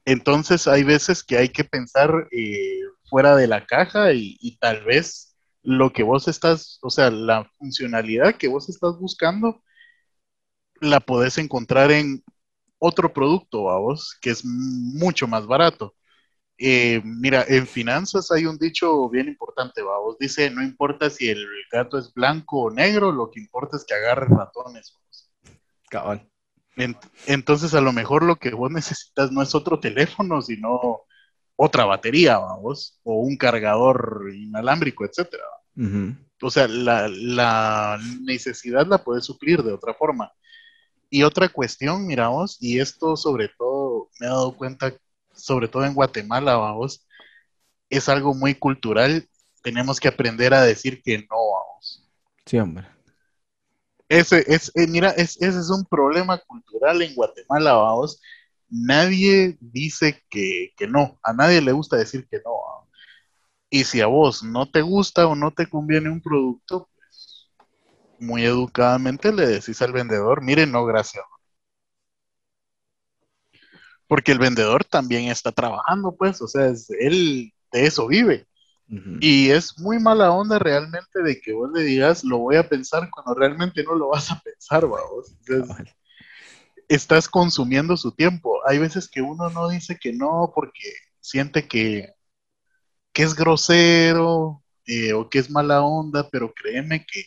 [0.05, 5.36] Entonces hay veces que hay que pensar eh, fuera de la caja y, tal vez
[5.62, 9.62] lo que vos estás, o sea, la funcionalidad que vos estás buscando,
[10.80, 12.22] la podés encontrar en
[12.78, 15.94] otro producto a vos que es mucho más barato.
[16.59, 19.98] Eh, mira, en finanzas hay un dicho bien importante, ¿va?
[19.98, 23.84] vos dice, no importa si el gato es blanco o negro, lo que importa es
[23.84, 24.96] que agarre ratones.
[25.88, 26.28] Cabal.
[27.26, 31.02] entonces a lo mejor lo que vos necesitas no es otro teléfono, sino
[31.57, 35.44] otra batería, vamos, o un cargador inalámbrico, etcétera.
[36.42, 40.32] O sea, la, necesidad la puedes suplir de otra forma.
[41.11, 44.92] Y otra cuestión, miramos, y esto sobre todo me he dado cuenta,
[45.32, 47.07] sobre todo en Guatemala, vamos,
[47.88, 49.28] es algo muy cultural.
[49.62, 52.09] Tenemos que aprender a decir que no, vamos.
[52.44, 52.88] Sí, hombre.
[54.09, 58.20] Ese es, eh, mira, ese es un problema cultural en Guatemala, vamos,
[58.75, 62.51] nadie dice que, no, a nadie le gusta decir que no.
[63.70, 67.51] Y si a vos no te gusta o no te conviene un producto, pues
[68.18, 71.25] muy educadamente le decís al vendedor, mire, no, gracias.
[74.09, 78.47] Porque el vendedor también está trabajando, pues, o sea, él de eso vive.
[79.20, 83.09] Y es muy mala onda realmente de que vos le digas, lo voy a pensar
[83.11, 85.35] cuando realmente no lo vas a pensar, vamos
[86.95, 88.61] estás consumiendo su tiempo.
[88.66, 92.14] Hay veces que uno no dice que no porque siente que,
[93.12, 97.24] que es grosero eh, o que es mala onda, pero créeme que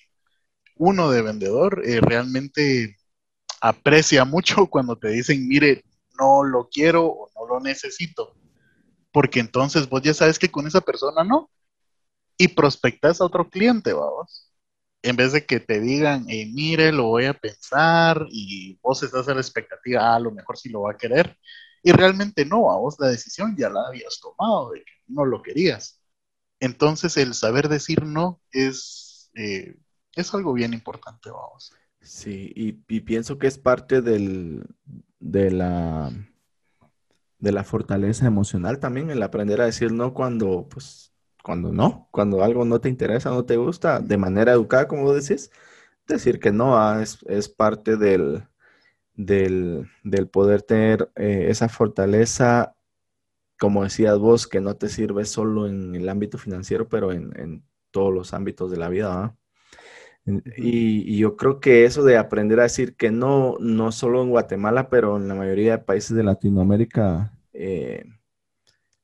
[0.75, 2.97] uno de vendedor eh, realmente
[3.61, 5.83] aprecia mucho cuando te dicen, mire,
[6.19, 8.35] no lo quiero o no lo necesito.
[9.11, 11.49] Porque entonces vos ya sabes que con esa persona no.
[12.37, 14.46] Y prospectas a otro cliente, vamos
[15.07, 19.27] en vez de que te digan, eh, mire, lo voy a pensar y vos estás
[19.27, 21.37] a la expectativa, ah, a lo mejor sí lo va a querer,
[21.81, 25.41] y realmente no, a vos la decisión ya la habías tomado de que no lo
[25.41, 26.01] querías.
[26.59, 29.77] Entonces el saber decir no es, eh,
[30.15, 31.71] es algo bien importante, vamos.
[32.01, 34.65] Sí, y, pienso que es parte del,
[35.19, 36.11] de la
[37.39, 41.13] de la fortaleza emocional también, el aprender a decir no cuando pues
[41.47, 45.49] cuando no, cuando algo no te interesa, no te gusta, de manera educada, como decís,
[46.05, 48.43] decir que no ah, es, parte del,
[49.13, 49.87] del,
[50.29, 52.75] poder tener eh, esa fortaleza,
[53.57, 58.13] como decías vos, que no te sirve solo en el ámbito financiero, pero en, todos
[58.13, 59.33] los ámbitos de la vida.
[60.57, 64.89] Y, yo creo que eso de aprender a decir que no, no solo en Guatemala,
[64.89, 68.03] pero en la mayoría de países de Latinoamérica eh,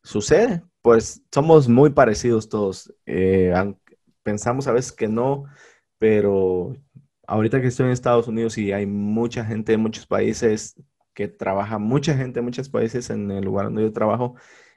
[0.04, 2.94] sucede pues somos muy parecidos todos.
[3.08, 3.54] Eh,
[4.24, 5.46] pensamos a veces que no,
[5.98, 6.76] pero
[7.28, 10.76] ahorita que estoy en Estados Unidos y hay mucha gente de muchos países
[11.14, 14.36] que trabaja, mucha gente de muchos países en el lugar donde yo trabajo,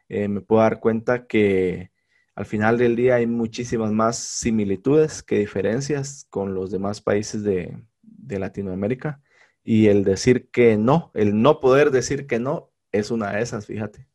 [0.09, 1.93] eh, me puedo dar cuenta que
[2.37, 7.83] al final del día hay muchísimas más similitudes que diferencias con los demás países de,
[8.03, 9.23] de Latinoamérica.
[9.65, 13.67] Y el decir que no, el no poder decir que no, es una de esas,
[13.67, 14.07] fíjate.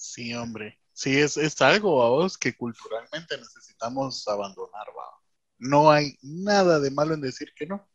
[0.00, 0.78] Sí, hombre.
[0.94, 5.04] Sí, es, es algo, vos, que culturalmente necesitamos abandonar, va.
[5.58, 7.86] No hay nada de malo en decir que no.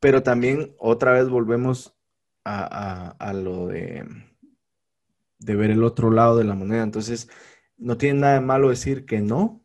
[0.00, 1.94] Pero también otra vez volvemos
[2.44, 4.04] a, lo de,
[5.38, 6.82] de ver el otro lado de la moneda.
[6.82, 7.28] Entonces,
[7.76, 9.64] no tiene nada de malo decir que no.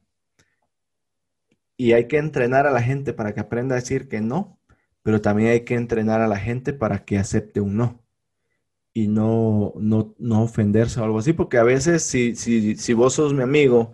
[1.76, 4.60] Y hay que entrenar a la gente para que aprenda a decir que no,
[5.02, 8.07] pero también hay que entrenar a la gente para que acepte un no
[8.98, 13.14] y no, no, no ofenderse o algo así, porque a veces si, si, si vos
[13.14, 13.94] sos mi amigo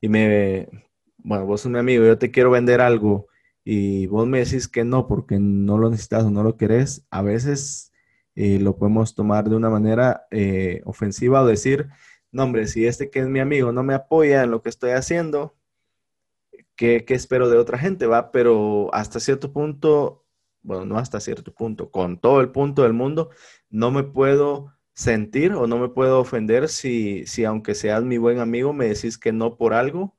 [0.00, 0.70] y me,
[1.18, 3.28] bueno, vos sos mi amigo, yo te quiero vender algo
[3.62, 7.20] y vos me decís que no porque no lo necesitas o no lo querés, a
[7.20, 7.92] veces
[8.36, 11.90] eh, lo podemos tomar de una manera eh, ofensiva o decir,
[12.32, 14.92] no hombre, si este que es mi amigo no me apoya en lo que estoy
[14.92, 15.58] haciendo,
[16.74, 18.06] ¿qué, qué espero de otra gente?
[18.06, 20.24] Va, pero hasta cierto punto,
[20.62, 23.28] bueno, no hasta cierto punto, con todo el punto del mundo,
[23.70, 28.40] no me puedo sentir o no me puedo ofender si, si aunque seas mi buen
[28.40, 30.16] amigo me decís que no por algo,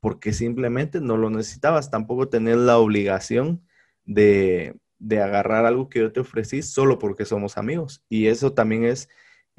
[0.00, 1.90] porque simplemente no lo necesitabas.
[1.90, 3.64] Tampoco tener la obligación
[4.04, 8.04] de, de agarrar algo que yo te ofrecí solo porque somos amigos.
[8.08, 9.08] Y eso también es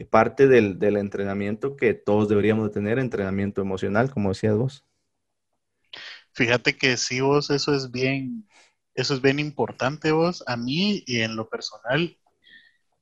[0.09, 4.85] parte del, del entrenamiento que todos deberíamos de tener, entrenamiento emocional, como decías vos.
[6.33, 8.47] Fíjate que sí, vos, eso es bien,
[8.95, 10.43] eso es bien importante, vos.
[10.47, 12.17] A mí y en lo personal,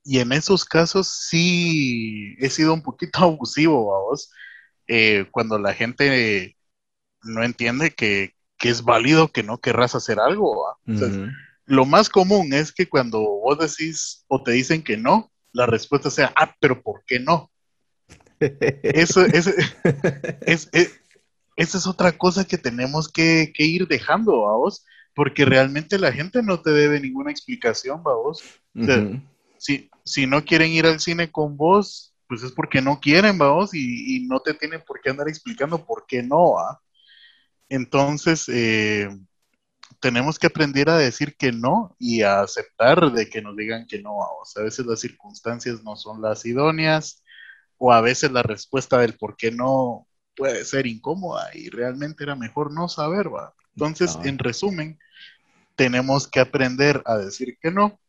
[0.06, 4.32] y en esos casos sí he sido un poquito abusivo, vos.
[4.88, 6.56] Eh, cuando la gente
[7.24, 10.66] no entiende que, es válido que no querrás hacer algo.
[11.66, 16.10] lo más común es que cuando vos decís o te dicen que no, la respuesta
[16.10, 17.52] sea, ah, pero ¿por qué no?
[18.40, 19.48] Eso, es,
[20.46, 20.70] es,
[21.56, 24.84] esa es otra cosa que tenemos que, ir dejando, vos,
[25.14, 28.44] porque realmente la gente no te debe ninguna explicación, vos.
[29.66, 33.74] Si, si no quieren ir al cine con vos, pues es porque no quieren, vamos,
[33.74, 36.80] y, y no te tienen por qué andar explicando por qué no, ¿ah?
[37.68, 39.10] Entonces, eh,
[40.00, 44.02] tenemos que aprender a decir que no y a aceptar de que nos digan que
[44.02, 44.18] no.
[44.18, 44.56] vamos.
[44.56, 47.24] a veces las circunstancias no son las idóneas
[47.80, 52.36] o a veces la respuesta del por qué no puede ser incómoda y realmente era
[52.36, 53.56] mejor no saber, ¿va?
[53.76, 55.00] Entonces, en resumen,
[55.76, 58.00] tenemos que aprender a decir que no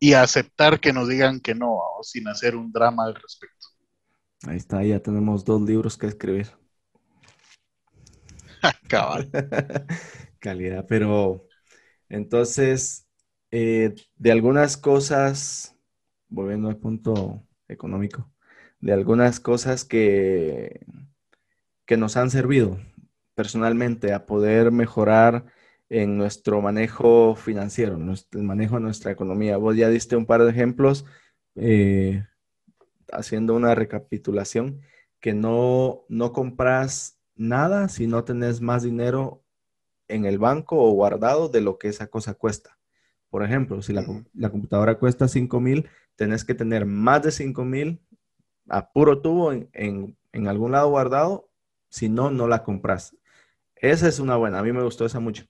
[0.00, 3.68] y aceptar que nos digan que no, sin hacer un drama al respecto.
[4.46, 6.48] Ahí está, ya tenemos dos libros que escribir.
[8.88, 9.30] Cabal.
[10.38, 11.46] Calidad, pero
[12.08, 13.06] entonces,
[13.50, 15.76] eh, de algunas cosas,
[16.28, 18.30] volviendo al punto económico,
[18.80, 20.84] de algunas cosas que,
[21.86, 22.78] que nos han servido
[23.34, 25.46] personalmente a poder mejorar
[25.88, 29.56] en nuestro manejo financiero, el manejo de nuestra economía.
[29.56, 31.04] Vos ya diste un par de ejemplos
[31.56, 32.24] eh,
[33.12, 34.80] haciendo una recapitulación
[35.20, 39.42] que no, no compras nada si no tenés más dinero
[40.08, 42.78] en el banco o guardado de lo que esa cosa cuesta.
[43.30, 44.04] Por ejemplo, si la,
[44.50, 48.00] computadora cuesta 5 mil, tenés que tener más de 5 mil
[48.68, 51.50] a puro tubo en, en, algún lado guardado,
[51.88, 53.16] si no, no la compras.
[53.74, 55.46] Esa es una buena, a mí me gustó esa mucho.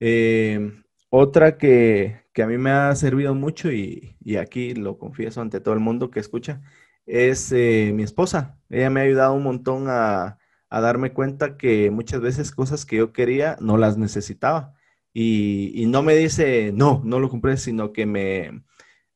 [0.00, 5.74] Eh, otra que, a mí me ha servido mucho y, aquí lo confieso ante todo
[5.74, 6.62] el mundo que escucha,
[7.06, 8.58] es eh, mi esposa.
[8.70, 10.38] Ella me ha ayudado un montón a,
[10.70, 14.74] darme cuenta que muchas veces cosas que yo quería no las necesitaba.
[15.12, 18.62] Y, no me dice, no, no lo compré, sino que me,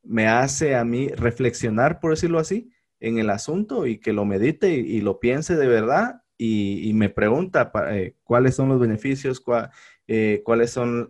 [0.03, 2.71] me hace a mí reflexionar, por decirlo así,
[3.01, 7.71] en el asunto y que lo medite y, lo piense de verdad y, me pregunta
[7.91, 9.41] eh, cuáles son los beneficios,
[10.07, 11.09] eh, cuáles son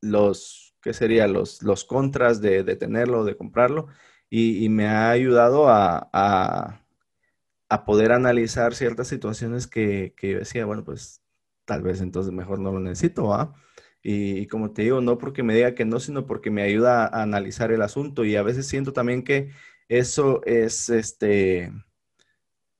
[0.00, 1.26] los, ¿qué sería?
[1.26, 3.88] Los, los contras de, de tenerlo, de comprarlo,
[4.30, 10.84] y, me ha ayudado a, a, poder analizar ciertas situaciones que, que, yo decía, bueno,
[10.84, 11.22] pues
[11.64, 13.54] tal vez entonces mejor no lo necesito, ¿va?
[14.02, 17.22] Y, como te digo, no porque me diga que no, sino porque me ayuda a
[17.22, 19.50] analizar el asunto y a veces siento también que
[19.88, 21.72] eso es, este,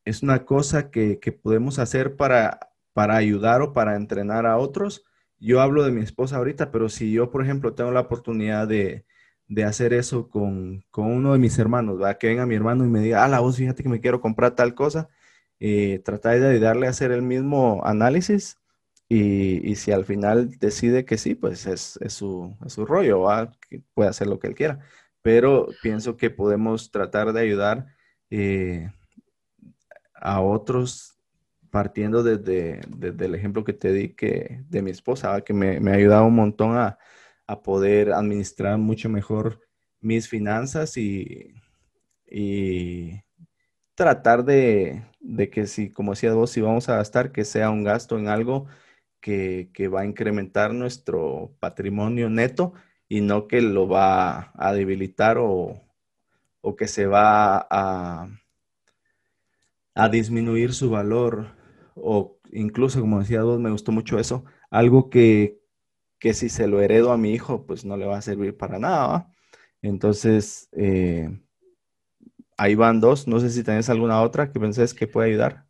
[0.05, 2.69] es una cosa que, que podemos hacer para
[3.01, 5.07] para ayudar o para entrenar a otros.
[5.38, 9.07] Yo hablo de mi esposa ahorita, pero si yo, por ejemplo, tengo la oportunidad de,
[9.64, 12.18] hacer eso con, uno de mis hermanos, ¿verdad?
[12.18, 14.55] que venga mi hermano y me diga, ah, la voz, fíjate que me quiero comprar
[14.55, 15.09] tal cosa,
[15.61, 18.59] eh, tratar de ayudarle a hacer el mismo análisis
[19.09, 22.55] y, si al final decide que sí, pues es, su,
[22.86, 23.51] rollo, ¿va?
[23.70, 24.80] que puede hacer lo que él quiera.
[25.22, 27.86] pero pienso que podemos tratar de ayudar
[28.28, 28.92] eh,
[30.14, 31.09] a otros
[31.70, 32.80] partiendo desde,
[33.24, 36.76] el ejemplo que te di que, de mi esposa, que me, ha ayudado un montón
[36.76, 36.98] a,
[37.64, 39.60] poder administrar mucho mejor
[40.00, 41.54] mis finanzas y,
[43.94, 45.04] tratar de,
[45.52, 48.66] que si, como decías vos, si vamos a gastar, que sea un gasto en algo
[49.20, 52.72] que, va a incrementar nuestro patrimonio neto
[53.08, 55.82] y no que lo va a debilitar o,
[56.60, 58.28] o que se va a,
[59.94, 61.59] a disminuir su valor
[62.03, 65.61] o incluso, como decía vos, me gustó mucho eso, algo que,
[66.20, 69.32] si se lo heredo a mi hijo, pues no le va a servir para nada.
[69.82, 71.40] Entonces, eh,
[72.57, 73.26] ahí van dos.
[73.26, 75.66] No sé si tenés alguna otra que pensés que puede ayudar.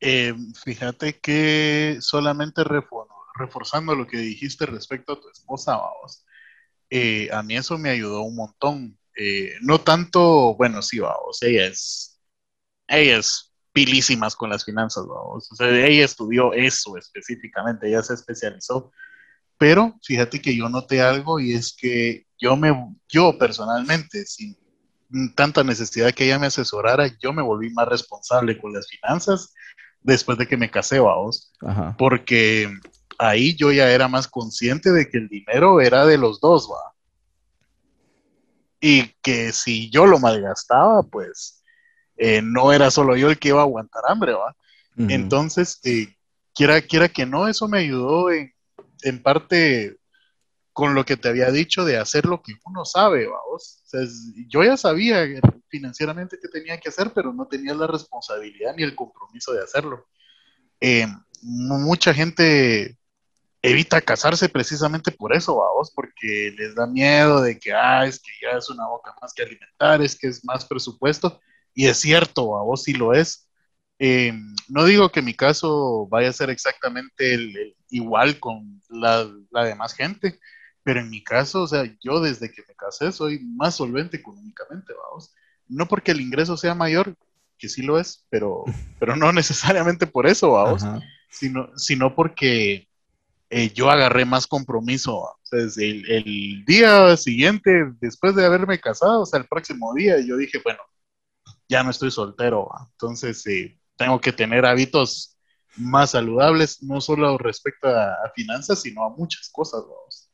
[0.00, 2.62] Eh, fíjate que solamente
[3.36, 6.26] reforzando lo que dijiste respecto a tu esposa, vamos,
[6.90, 8.98] eh, a mí eso me ayudó un montón.
[9.62, 12.20] no tanto, bueno, sí, vamos, ella es,
[12.88, 18.92] ella es pilísimas con las finanzas, O sea, ella estudió eso específicamente, ella se especializó.
[19.58, 22.72] Pero fíjate que yo noté algo y es que yo me,
[23.08, 24.56] yo personalmente, sin
[25.34, 29.52] tanta necesidad que ella me asesorara, yo me volví más responsable con las finanzas
[30.00, 31.52] después de que me casé, vamos.
[31.98, 32.72] Porque
[33.18, 36.94] ahí yo ya era más consciente de que el dinero era de los dos, va.
[38.80, 41.63] Y que si yo lo malgastaba, pues
[42.16, 44.56] eh, no era solo yo el que iba a aguantar hambre, ¿va?
[44.96, 46.14] Entonces, eh,
[46.54, 48.52] quiera, quiera que no, eso me ayudó en,
[49.22, 49.96] parte
[50.72, 53.38] con lo que te había dicho de hacer lo que uno sabe, ¿va?
[53.52, 54.00] O sea,
[54.48, 55.26] yo ya sabía
[55.68, 60.06] financieramente qué tenía que hacer, pero no tenía la responsabilidad ni el compromiso de hacerlo.
[60.80, 61.06] Eh,
[61.42, 62.96] mucha gente
[63.64, 68.30] evita casarse precisamente por eso, vos, porque les da miedo de que, ah, es que
[68.42, 71.40] ya es una boca más que alimentar, es que es más presupuesto,
[71.74, 73.48] y es cierto, a vos sí lo es.
[73.98, 74.32] Eh,
[74.68, 79.94] no digo que mi caso vaya a ser exactamente el, igual con la, la, demás
[79.94, 80.38] gente,
[80.82, 84.92] pero en mi caso, o sea, yo desde que me casé soy más solvente económicamente,
[84.92, 85.34] vamos.
[85.68, 87.16] No porque el ingreso sea mayor,
[87.58, 88.64] que sí lo es, pero,
[88.98, 90.84] pero no necesariamente por eso, vamos,
[91.30, 92.88] sino, sino porque
[93.50, 95.16] eh, yo agarré más compromiso.
[95.16, 100.18] O sea, el, el, día siguiente, después de haberme casado, o sea, el próximo día,
[100.20, 100.80] yo dije, bueno,
[101.74, 105.36] ya no estoy soltero, entonces sí, tengo que tener hábitos
[105.76, 109.82] más saludables, no solo respecto a, finanzas, sino a muchas cosas.
[109.82, 110.30] Vamos.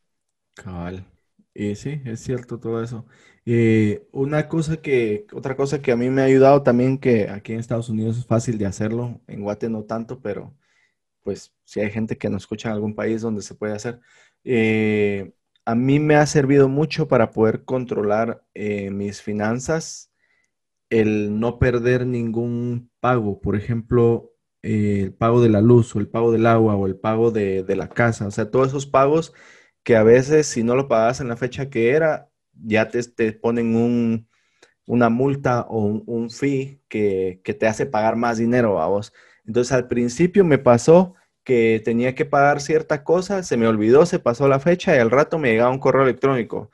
[0.55, 1.07] Cabal.
[1.55, 3.07] Y sí, es cierto todo eso.
[3.47, 7.55] Eh, una cosa que, otra cosa que a mí me ha ayudado también, que aquí
[7.55, 10.55] en Estados Unidos es fácil de hacerlo, en Guate no tanto, pero
[11.22, 13.99] pues si hay gente que nos escucha en algún país donde se puede hacer,
[14.45, 15.32] eh,
[15.64, 20.10] a mí me ha servido mucho para poder controlar eh, mis finanzas
[20.91, 24.32] el no perder ningún pago, por ejemplo,
[24.62, 27.64] eh, el pago de la luz o el pago del agua o el pago de,
[27.76, 29.32] la casa, o sea, todos esos pagos
[29.82, 33.32] que a veces si no lo pagas en la fecha que era, ya te, te
[33.32, 34.28] ponen un,
[34.91, 39.12] una multa o un, fee que, te hace pagar más dinero a vos.
[39.47, 41.14] Entonces al principio me pasó
[41.45, 45.11] que tenía que pagar cierta cosa, se me olvidó, se pasó la fecha y al
[45.11, 46.70] rato me llegaba un correo electrónico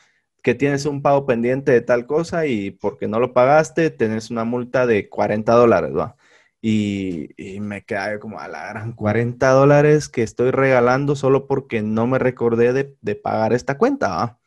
[0.47, 4.45] que tienes un pago pendiente de tal cosa y porque no lo pagaste, tenés una
[4.45, 6.17] multa de 40 dólares, ¿va?
[6.63, 7.31] Y,
[7.61, 12.21] me quedé como a la gran 40 dólares que estoy regalando solo porque no me
[12.21, 14.39] recordé de, pagar esta cuenta, ¿va?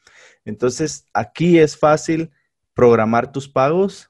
[0.46, 2.32] Entonces, aquí es fácil
[2.74, 4.10] programar tus pagos.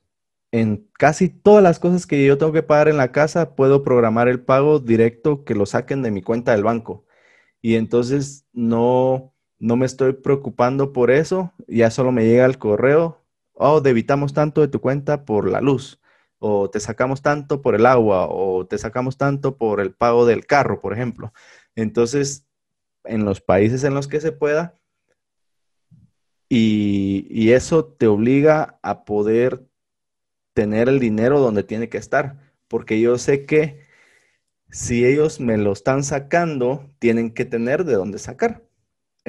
[0.51, 4.27] En casi todas las cosas que yo tengo que pagar en la casa, puedo programar
[4.27, 7.07] el pago directo que lo saquen de mi cuenta del banco.
[7.63, 13.21] Y entonces no, no me estoy preocupando por eso, ya solo me llega el correo,
[13.53, 16.01] oh, debitamos tanto de tu cuenta por la luz,
[16.39, 20.45] o te sacamos tanto por el agua, o te sacamos tanto por el pago del
[20.45, 21.33] carro, por ejemplo.
[21.75, 22.47] Entonces,
[23.03, 24.75] en los países en los que se pueda,
[26.49, 29.67] y, y eso te obliga a poder
[30.53, 33.87] tener el dinero donde tiene que estar, porque yo sé que
[34.71, 38.68] si ellos me lo están sacando, tienen que tener de dónde sacar.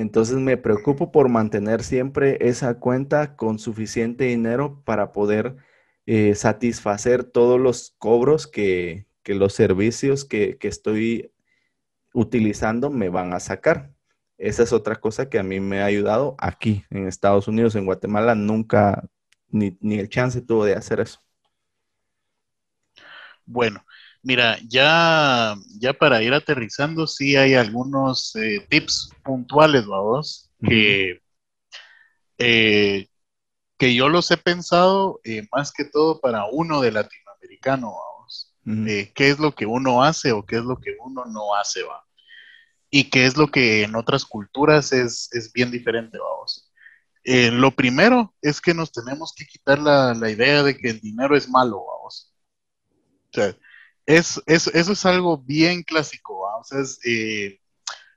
[0.01, 5.57] Entonces me preocupo por mantener siempre esa cuenta con suficiente dinero para poder
[6.07, 11.33] eh, satisfacer todos los cobros que, los servicios que, estoy
[12.13, 13.93] utilizando me van a sacar.
[14.39, 17.77] Esa es otra cosa que a mí me ha ayudado aquí en Estados Unidos.
[17.77, 19.09] En Guatemala nunca
[19.49, 21.21] ni, ni el chance tuvo de hacer eso.
[23.45, 23.85] Bueno,
[24.23, 31.23] Mira, ya, ya para ir aterrizando, sí hay algunos eh, tips puntuales, vamos, que,
[32.37, 33.09] eh,
[33.79, 38.55] que yo los he pensado eh, más que todo para uno de latinoamericano, vamos.
[39.15, 42.05] ¿Qué es lo que uno hace o qué es lo que uno no hace, va?
[42.91, 46.71] Y qué es lo que en otras culturas es, es bien diferente, vamos.
[47.25, 51.37] Lo primero es que nos tenemos que quitar la, la, idea de que el dinero
[51.37, 52.35] es malo, vamos.
[53.31, 53.57] O sea,
[54.07, 56.73] es, es, eso es algo bien clásico, vamos.
[56.73, 57.01] Es,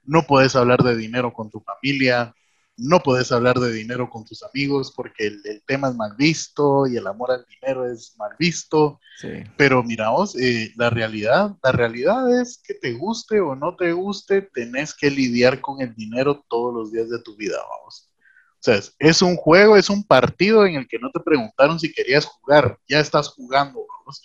[0.03, 2.33] no puedes hablar de dinero con tu familia,
[2.75, 6.97] no puedes hablar de dinero con tus amigos porque el, tema es mal visto y
[6.97, 8.99] el amor al dinero es mal visto.
[9.57, 14.41] Pero miraos, eh, la realidad, la realidad es que te guste o no te guste,
[14.41, 18.09] tenés que lidiar con el dinero todos los días de tu vida, vamos.
[18.53, 21.91] O sea, es, un juego, es un partido en el que no te preguntaron si
[21.91, 24.21] querías jugar, ya estás jugando, vamos.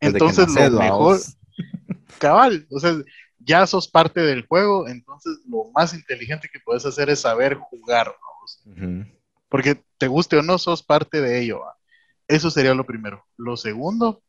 [0.00, 1.20] Entonces, lo mejor,
[2.18, 2.96] cabal, o sea,
[3.38, 8.14] ya sos parte del juego, entonces lo más inteligente que puedes hacer es saber jugar,
[9.48, 11.60] Porque te guste o no, sos parte de ello.
[12.28, 13.26] Eso sería lo primero.
[13.36, 14.22] Lo segundo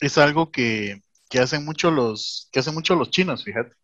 [0.00, 1.02] es algo que,
[1.40, 3.74] hacen mucho los, que hacen mucho los chinos, fíjate.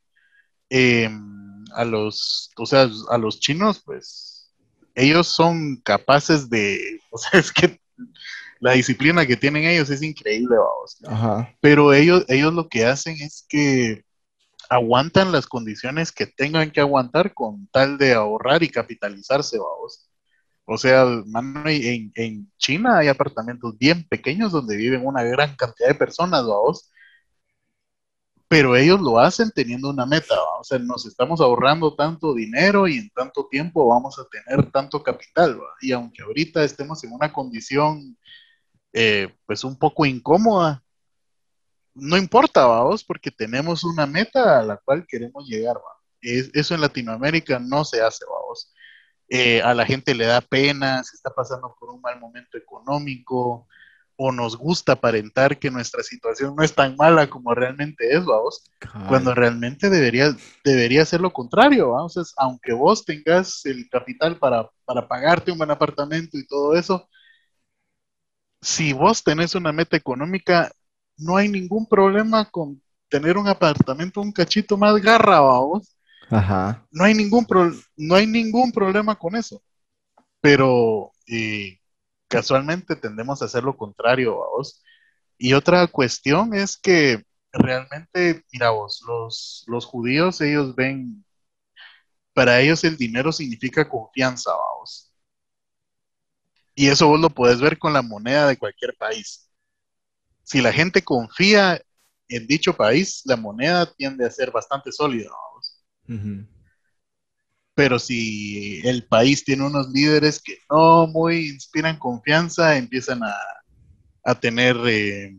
[0.69, 4.55] Em, a los, o sea, a los chinos, pues,
[4.95, 7.81] ellos son capaces de, o sea, es que
[8.61, 11.49] la disciplina que tienen ellos es increíble, vamos.
[11.61, 14.05] Pero ellos, ellos lo que hacen es que
[14.69, 20.09] aguantan las condiciones que tengan que aguantar con tal de ahorrar y capitalizarse, vamos.
[20.65, 25.95] O sea, en, en, China hay apartamentos bien pequeños donde viven una gran cantidad de
[25.95, 26.91] personas, vamos.
[28.49, 30.61] Pero ellos lo hacen teniendo una meta, ¿va?
[30.61, 35.03] o sea, nos estamos ahorrando tanto dinero y en tanto tiempo vamos a tener tanto
[35.03, 35.67] capital, ¿va?
[35.81, 38.17] y aunque ahorita estemos en una condición
[38.99, 40.83] eh, pues un poco incómoda,
[41.95, 46.01] no importa, vamos, porque tenemos una meta a la cual queremos llegar, ¿va?
[46.23, 48.73] eso en Latinoamérica no se hace, vamos.
[49.29, 53.69] Eh, a la gente le da pena, se está pasando por un mal momento económico,
[54.17, 58.65] o nos gusta aparentar que nuestra situación no es tan mala como realmente es, vamos,
[59.09, 60.35] cuando realmente debería,
[60.65, 65.71] debería ser lo contrario, vamos, aunque vos tengas el capital para, para pagarte un buen
[65.71, 67.07] apartamento y todo eso,
[68.61, 70.73] si vos tenés una meta económica,
[71.17, 75.97] no hay ningún problema con tener un apartamento un cachito más garra, vamos.
[76.31, 76.87] Ajá.
[76.91, 77.47] No hay ningún
[77.97, 79.63] no hay ningún problema con eso.
[80.41, 81.79] Pero eh,
[82.29, 84.83] casualmente tendemos a hacer lo contrario, vamos.
[85.39, 91.25] Y otra cuestión es que realmente, mira vos, los, los judíos, ellos ven,
[92.33, 95.06] para ellos el dinero significa confianza, vamos.
[96.77, 99.47] Y eso vos lo puedes ver con la moneda de cualquier país
[100.47, 101.83] si la gente confía
[102.29, 105.29] en dicho país, la moneda tiende a ser bastante sólida.
[107.75, 114.77] Pero si el país tiene unos líderes que no muy inspiran confianza, empiezan a, tener
[114.87, 115.37] eh,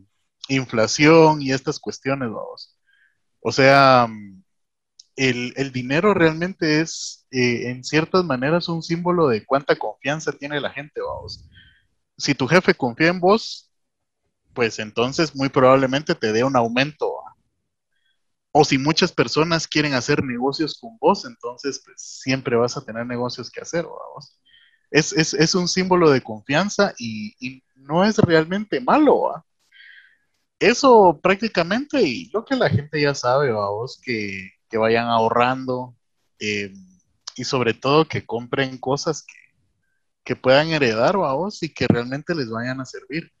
[0.48, 2.78] inflación y estas cuestiones, vamos.
[3.40, 4.08] O sea,
[5.18, 10.70] el, dinero realmente es, eh, en ciertas maneras, un símbolo de cuánta confianza tiene la
[10.70, 11.44] gente, vamos.
[12.16, 13.72] Si tu jefe confía en vos,
[14.54, 17.12] pues entonces muy probablemente te dé un aumento.
[18.52, 23.04] O si muchas personas quieren hacer negocios con vos, entonces pues siempre vas a tener
[23.06, 24.40] negocios que hacer, vamos.
[24.90, 29.32] Es, es, un símbolo de confianza y, no es realmente malo.
[30.58, 35.96] Eso prácticamente, y lo que la gente ya sabe, vamos, que, que vayan ahorrando
[36.38, 36.72] eh,
[37.36, 39.34] y sobre todo que compren cosas que,
[40.24, 43.32] que puedan heredar, vamos, y que realmente les vayan a servir.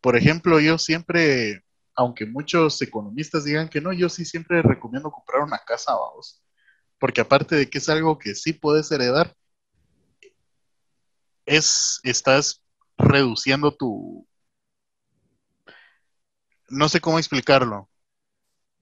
[0.00, 5.42] Por ejemplo, yo siempre, aunque muchos economistas digan que no, yo sí siempre recomiendo comprar
[5.42, 6.42] una casa, vamos.
[6.98, 9.34] Porque aparte de que es algo que sí puedes heredar,
[11.46, 12.62] es, estás
[12.96, 14.26] reduciendo tu...
[16.68, 17.88] No sé cómo explicarlo.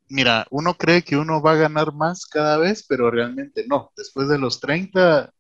[0.09, 3.93] Mira, uno cree que uno va a ganar más cada vez, pero realmente no.
[3.97, 5.33] Después de los 30,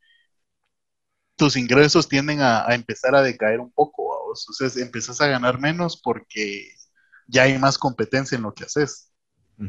[1.36, 4.46] tus ingresos tienden a, empezar a decaer un poco, ¿vos?
[4.48, 6.70] Entonces empezás a ganar menos porque
[7.26, 9.12] ya hay más competencia en lo que haces.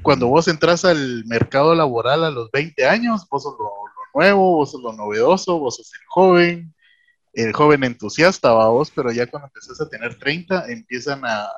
[0.02, 3.72] Cuando vos entras al mercado laboral a los 20 años, vos sos lo,
[4.14, 6.76] nuevo, vos sos lo novedoso, vos sos el joven,
[7.32, 11.50] el joven entusiasta, vos, pero ya cuando empezás a tener 30, empiezan a,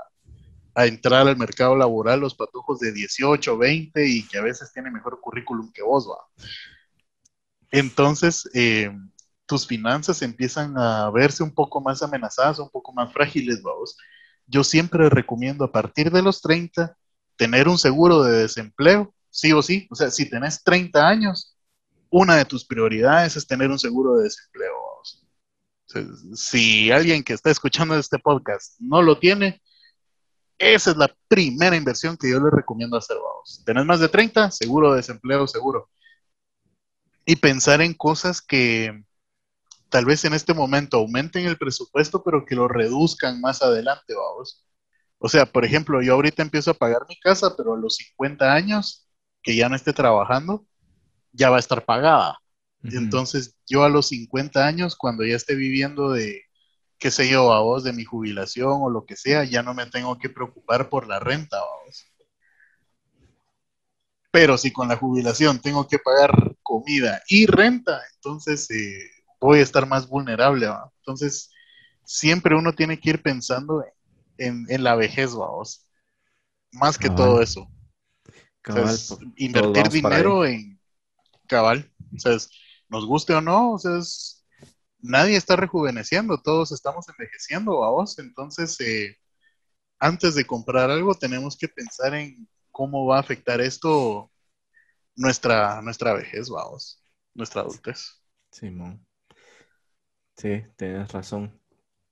[0.75, 4.93] a entrar al mercado laboral los patojos de 18, 20 y que a veces tienen
[4.93, 6.17] mejor currículum que vos, va.
[7.71, 8.91] Entonces, eh,
[9.45, 13.97] tus finanzas empiezan a verse un poco más amenazadas, un poco más frágiles, vamos.
[14.47, 16.95] Yo siempre recomiendo a partir de los 30
[17.35, 19.87] tener un seguro de desempleo, sí o sí.
[19.91, 21.57] O sea, si tenés 30 años,
[22.09, 24.73] una de tus prioridades es tener un seguro de desempleo.
[26.35, 29.61] Si alguien que está escuchando este podcast no lo tiene,
[30.59, 33.63] esa es la primera inversión que yo les recomiendo hacer, vamos.
[33.65, 35.89] Tenés más de 30, seguro desempleo, seguro.
[37.25, 39.03] Y pensar en cosas que
[39.89, 44.65] tal vez en este momento aumenten el presupuesto, pero que lo reduzcan más adelante, vamos.
[45.17, 48.53] O sea, por ejemplo, yo ahorita empiezo a pagar mi casa, pero a los 50
[48.53, 49.07] años,
[49.41, 50.65] que ya no esté trabajando,
[51.31, 52.37] ya va a estar pagada.
[52.83, 56.48] Entonces, yo a los 50 años, cuando ya esté viviendo de,
[56.99, 59.85] qué sé yo, a vos, de mi jubilación o lo que sea, ya no me
[59.87, 62.05] tengo que preocupar por la renta, vos.
[64.31, 69.63] Pero si con la jubilación tengo que pagar comida y renta, entonces eh, voy a
[69.63, 70.69] estar más vulnerable.
[70.99, 71.49] Entonces,
[72.03, 73.83] siempre uno tiene que ir pensando
[74.37, 75.87] en, la vejez, vamos.
[76.71, 77.67] Más que todo eso.
[78.63, 80.79] Pues, invertir dinero en
[81.47, 81.91] cabal.
[82.15, 82.37] O sea,
[82.87, 83.99] nos guste o no, o sea,
[84.99, 88.19] nadie está rejuveneciendo, todos estamos envejeciendo, vamos.
[88.19, 89.17] Entonces, eh,
[89.99, 94.31] antes de comprar algo, tenemos que pensar en cómo va a afectar esto
[95.15, 98.21] nuestra, nuestra vejez, vamos, nuestra adultez.
[98.51, 99.05] Simón.
[100.37, 101.59] Sí, tienes razón.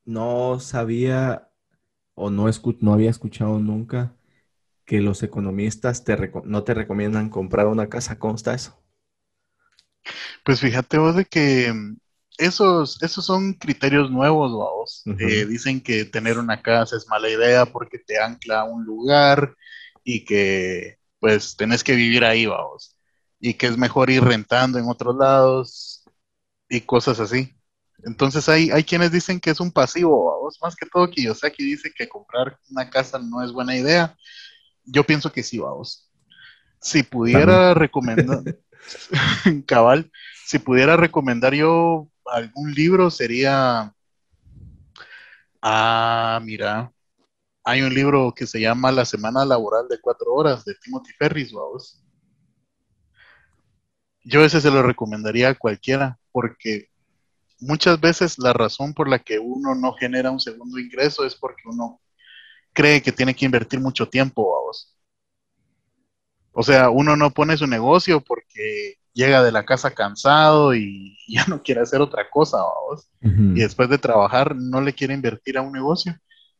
[0.03, 1.49] No sabía
[2.15, 2.45] o no,
[2.81, 4.15] no había escuchado nunca
[4.85, 8.19] que los economistas te no te recomiendan comprar una casa.
[8.19, 8.81] ¿Cómo está eso?
[10.43, 11.73] Pues fíjate vos de que
[12.37, 15.03] esos, esos son criterios nuevos, vos.
[15.19, 19.55] Eh, dicen que tener una casa es mala idea porque te ancla a un lugar
[20.03, 22.95] y que pues tenés que vivir ahí, vamos.
[23.39, 26.05] Y que es mejor ir rentando en otros lados
[26.69, 27.53] y cosas así.
[28.03, 31.91] Entonces hay, hay quienes dicen que es un pasivo, vos, más que todo Kiyosaki dice
[31.95, 34.15] que comprar una casa no es buena idea.
[34.85, 36.11] Yo pienso que sí, vamos.
[36.79, 38.43] Si pudiera recomendar,
[39.65, 40.11] cabal,
[40.45, 43.93] si pudiera recomendar yo algún libro sería,
[45.61, 46.91] ah, mira,
[47.63, 51.51] hay un libro que se llama La Semana Laboral de Cuatro Horas de Timothy Ferris,
[51.51, 52.03] vamos.
[54.23, 56.89] Yo ese se lo recomendaría a cualquiera, porque
[57.59, 61.63] muchas veces la razón por la que uno no genera un segundo ingreso es porque
[61.65, 62.01] uno
[62.73, 64.95] cree que tiene que invertir mucho tiempo, vamos.
[66.51, 71.43] O sea, uno no pone su negocio porque llega de la casa cansado y ya
[71.47, 73.09] no quiere hacer otra cosa, vamos.
[73.55, 76.15] Y después de trabajar no le quiere invertir a un negocio.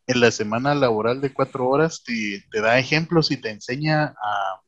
[0.08, 4.62] En la semana laboral de cuatro horas te, te da ejemplos y te enseña a,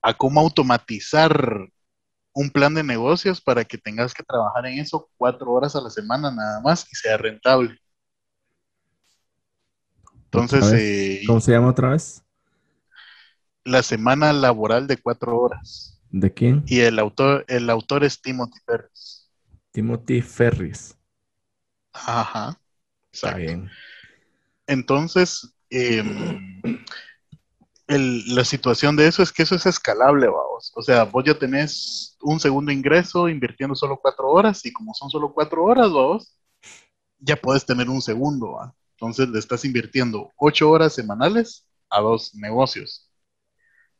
[0.00, 1.68] a cómo automatizar
[2.32, 5.90] un plan de negocios para que tengas que trabajar en eso cuatro horas a la
[5.90, 7.78] semana nada más y sea rentable.
[10.24, 12.24] Entonces, eh, ¿cómo se llama otra vez?
[13.64, 16.00] La semana laboral de cuatro horas.
[16.10, 16.64] ¿De quién?
[16.66, 19.30] Y el autor, el autor es Timothy Ferris.
[19.70, 20.96] Timothy Ferris.
[21.92, 22.58] Ajá.
[23.10, 23.70] Está bien.
[24.66, 26.02] Entonces, eh,
[27.88, 30.72] la situación de eso es que eso es escalable, vamos.
[30.74, 35.10] O sea, vos ya tenés un segundo ingreso invirtiendo solo cuatro horas y como son
[35.10, 36.38] solo cuatro horas, vamos,
[37.18, 38.74] ya puedes tener un segundo, ¿va?
[38.96, 43.10] Entonces le estás invirtiendo ocho horas semanales a dos negocios.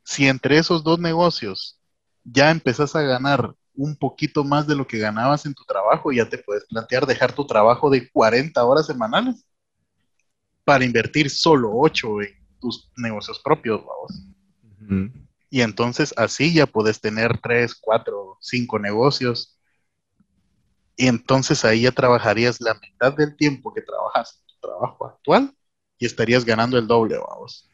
[0.04, 1.78] Si entre esos dos negocios
[2.24, 6.28] ya empezás a ganar un poquito más de lo que ganabas en tu trabajo, ya
[6.28, 9.46] te puedes plantear dejar tu trabajo de 40 horas semanales
[10.64, 15.12] para invertir solo ocho en tus negocios propios, vamos.
[15.50, 19.58] Y entonces así ya puedes tener tres, cuatro, cinco negocios.
[20.96, 25.54] Y entonces ahí ya trabajarías la mitad del tiempo que trabajas en tu trabajo actual
[25.98, 27.68] y estarías ganando el doble, vamos.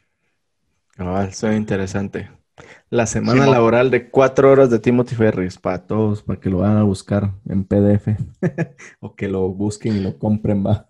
[0.99, 2.29] Ah, eso es interesante.
[2.89, 6.75] La semana laboral de cuatro horas de Timothy Ferris para todos, para que lo van
[6.75, 8.09] a buscar en PDF
[8.99, 10.89] o que lo busquen y lo compren, va.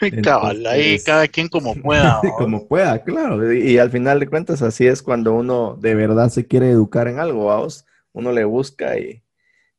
[0.22, 2.22] Cabal, ahí cada quien como pueda.
[2.38, 3.52] como pueda, claro.
[3.52, 7.18] Y, al final de cuentas, así es cuando uno de verdad se quiere educar en
[7.18, 7.84] algo, vamos.
[8.12, 9.20] Uno le busca y,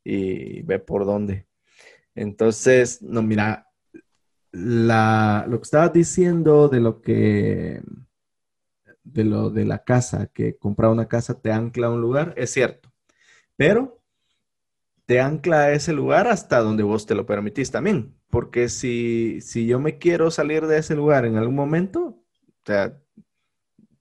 [0.04, 1.46] ve por dónde.
[2.14, 3.66] Entonces, no, mira,
[4.52, 7.80] la, lo que estabas diciendo de lo que,
[9.04, 12.50] de lo de la casa, que comprar una casa te ancla a un lugar, es
[12.52, 12.92] cierto.
[13.56, 14.00] Pero
[15.06, 18.14] te ancla a ese lugar hasta donde vos te lo permitís también.
[18.30, 22.96] Porque si, si yo me quiero salir de ese lugar en algún momento, o sea,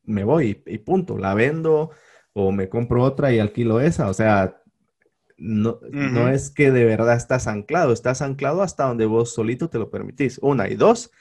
[0.04, 1.18] me voy y, punto.
[1.18, 1.92] La vendo
[2.34, 4.10] o me compro otra y alquilo esa.
[4.10, 4.62] O sea,
[5.38, 9.80] no, no, es que de verdad estás anclado, estás anclado hasta donde vos solito te
[9.80, 10.38] lo permitís.
[10.44, 11.12] Una y dos,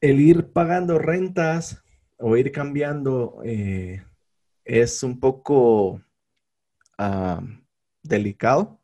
[0.00, 1.84] el ir pagando rentas
[2.18, 4.02] o ir cambiando eh,
[4.64, 6.02] es un poco
[6.98, 7.40] ah,
[8.02, 8.78] delicado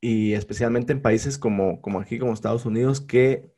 [0.00, 3.54] y especialmente en países como, como aquí, como Estados Unidos, que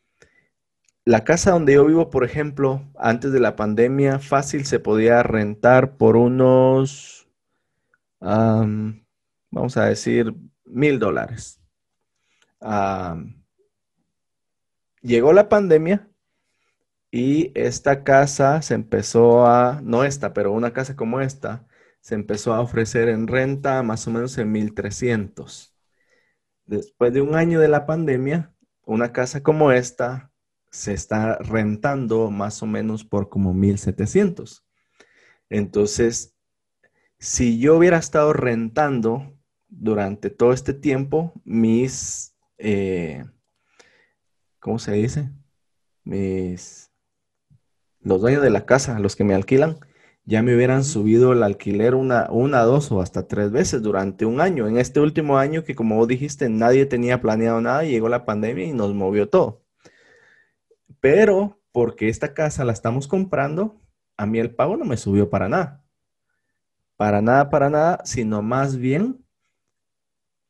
[1.05, 5.97] la casa donde yo vivo, por ejemplo, antes de la pandemia, fácil se podía rentar
[5.97, 7.29] por unos,
[8.21, 11.61] vamos a decir, mil dólares.
[15.01, 16.08] llegó la pandemia
[17.11, 21.67] y esta casa se empezó a, no esta, pero una casa como esta,
[22.01, 25.75] se empezó a ofrecer en renta más o menos en 1300.
[26.67, 28.55] Después de un año de la pandemia,
[28.85, 30.33] una casa como esta
[30.71, 34.67] se está rentando más o menos por como 1700.
[35.51, 36.37] Entonces,
[37.19, 39.35] si yo hubiera estado rentando
[39.69, 43.25] durante todo este tiempo, mis, eh,
[44.61, 45.31] ¿cómo se dice?
[46.05, 46.88] Mis,
[48.09, 49.79] los dueños de la casa, los que me alquilan,
[50.25, 54.41] ya me hubieran subido el alquiler una, una, dos o hasta tres veces durante un
[54.41, 54.67] año.
[54.67, 58.65] En este último año que como vos dijiste, nadie tenía planeado nada, llegó la pandemia
[58.65, 59.63] y nos movió todo.
[61.01, 63.81] Pero porque esta casa la estamos comprando,
[64.17, 65.85] a mí el pago no me subió para nada.
[66.97, 69.23] Para nada, para nada, sino más bien,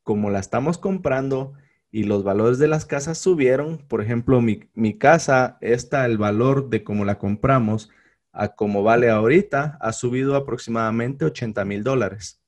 [0.05, 1.55] como la estamos comprando
[1.90, 6.69] y los valores de las casas subieron, por ejemplo, mi, mi casa, está el valor
[6.69, 7.90] de cómo la compramos,
[8.32, 12.40] a como vale ahorita, ha subido aproximadamente 80 mil dólares.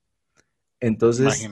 [0.78, 1.48] Entonces,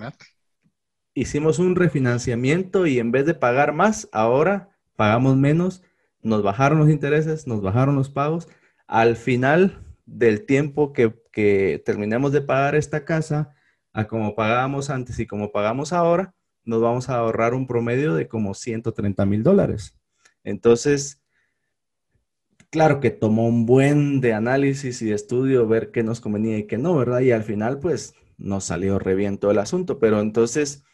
[1.15, 5.83] hicimos un refinanciamiento y en vez de pagar más, ahora pagamos menos,
[6.23, 8.49] nos bajaron los intereses, nos bajaron los pagos.
[8.87, 13.55] Al final del tiempo que, que terminemos de pagar esta casa,
[13.93, 16.35] a como pagábamos antes y como pagamos ahora,
[16.69, 19.97] nos vamos a ahorrar un promedio de como 130 mil dólares.
[20.45, 21.23] Entonces,
[22.69, 26.67] claro que tomó un buen de análisis y de estudio ver qué nos convenía y
[26.67, 27.21] qué no, ¿verdad?
[27.21, 29.99] Y al final, pues, nos salió reviento el asunto.
[29.99, 30.85] Pero entonces,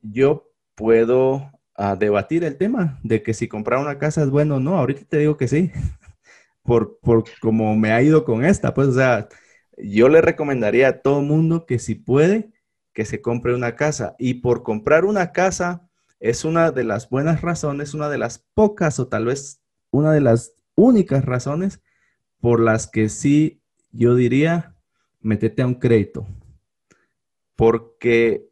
[0.00, 4.60] yo puedo ah, debatir el tema de que si comprar una casa es bueno o
[4.60, 4.78] no.
[4.78, 5.72] Ahorita te digo que sí,
[6.62, 8.74] por, por como me ha ido con esta.
[8.74, 9.28] Pues, o sea,
[9.76, 12.52] yo le recomendaría a todo mundo que si puede,
[12.96, 14.16] que se compre una casa.
[14.18, 15.86] Y por comprar una casa
[16.18, 19.60] es una de las buenas razones, una de las pocas o tal vez
[19.90, 21.82] una de las únicas razones
[22.40, 23.60] por las que sí
[23.92, 24.74] yo diría,
[25.20, 26.26] metete a un crédito.
[27.54, 28.48] Porque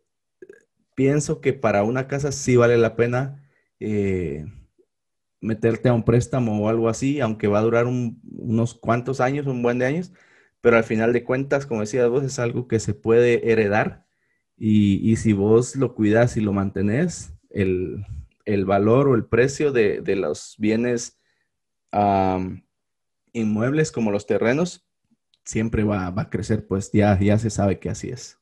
[0.95, 3.49] pienso que para una casa sí vale la pena
[3.81, 4.45] eh,
[5.41, 9.63] meterte a un préstamo o algo así, aunque va a durar unos cuantos años, un
[9.63, 10.13] buen de años,
[10.61, 14.05] pero al final de cuentas, como decías vos, es algo que se puede heredar
[14.57, 18.05] y, si vos lo cuidas y lo mantenés, el,
[18.67, 21.19] valor o el precio de, de los bienes
[23.33, 24.85] inmuebles como los terrenos,
[25.45, 28.39] siempre va, a crecer, pues ya, ya se sabe que así es.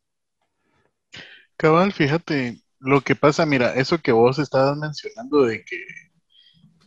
[1.57, 5.85] Cabal, fíjate, lo que pasa, mira, eso que vos estabas mencionando de que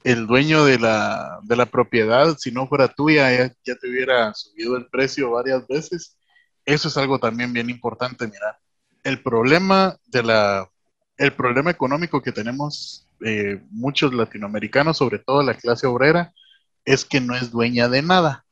[0.03, 4.33] el dueño de la, de la propiedad, si no fuera tuya, ya, ya, te hubiera
[4.33, 6.17] subido el precio varias veces.
[6.65, 8.59] Eso es algo también bien importante, mira.
[9.05, 10.67] El problema de la,
[11.17, 16.33] el problema económico que tenemos eh, muchos latinoamericanos, sobre todo la clase obrera,
[16.83, 18.45] es que no es dueña de nada.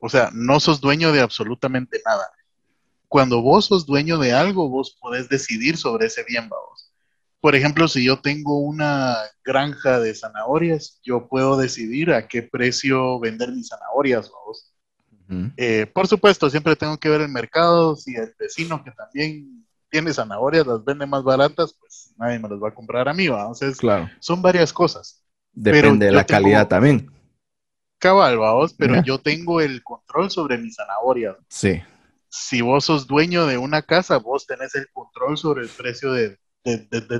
[0.00, 2.28] O sea, no sos dueño de absolutamente nada.
[3.06, 6.92] Cuando vos sos dueño de algo, vos podés decidir sobre ese bien, vos.
[7.40, 13.20] Por ejemplo, si yo tengo una granja de zanahorias, yo puedo decidir a qué precio
[13.20, 14.67] vender mis zanahorias, vos.
[15.56, 17.96] Eh, por supuesto, siempre tengo que ver el mercado.
[17.96, 22.62] Si el vecino que también tiene zanahorias las vende más baratas, pues nadie me las
[22.62, 23.60] va a comprar a mí, vamos.
[23.78, 24.08] claro.
[24.20, 25.22] Son varias cosas.
[25.52, 27.10] Depende de la calidad también.
[27.98, 31.36] Cabal, vos, pero yo tengo el control sobre mis zanahorias.
[31.48, 31.82] Sí.
[32.28, 36.38] Si vos sos dueño de una casa, vos tenés el control sobre el precio de,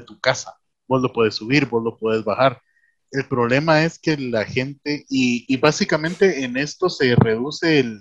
[0.07, 0.55] tu casa.
[0.87, 2.63] Vos lo puedes subir, vos lo puedes bajar.
[3.11, 8.01] El problema es que la gente, y, básicamente en esto se reduce el,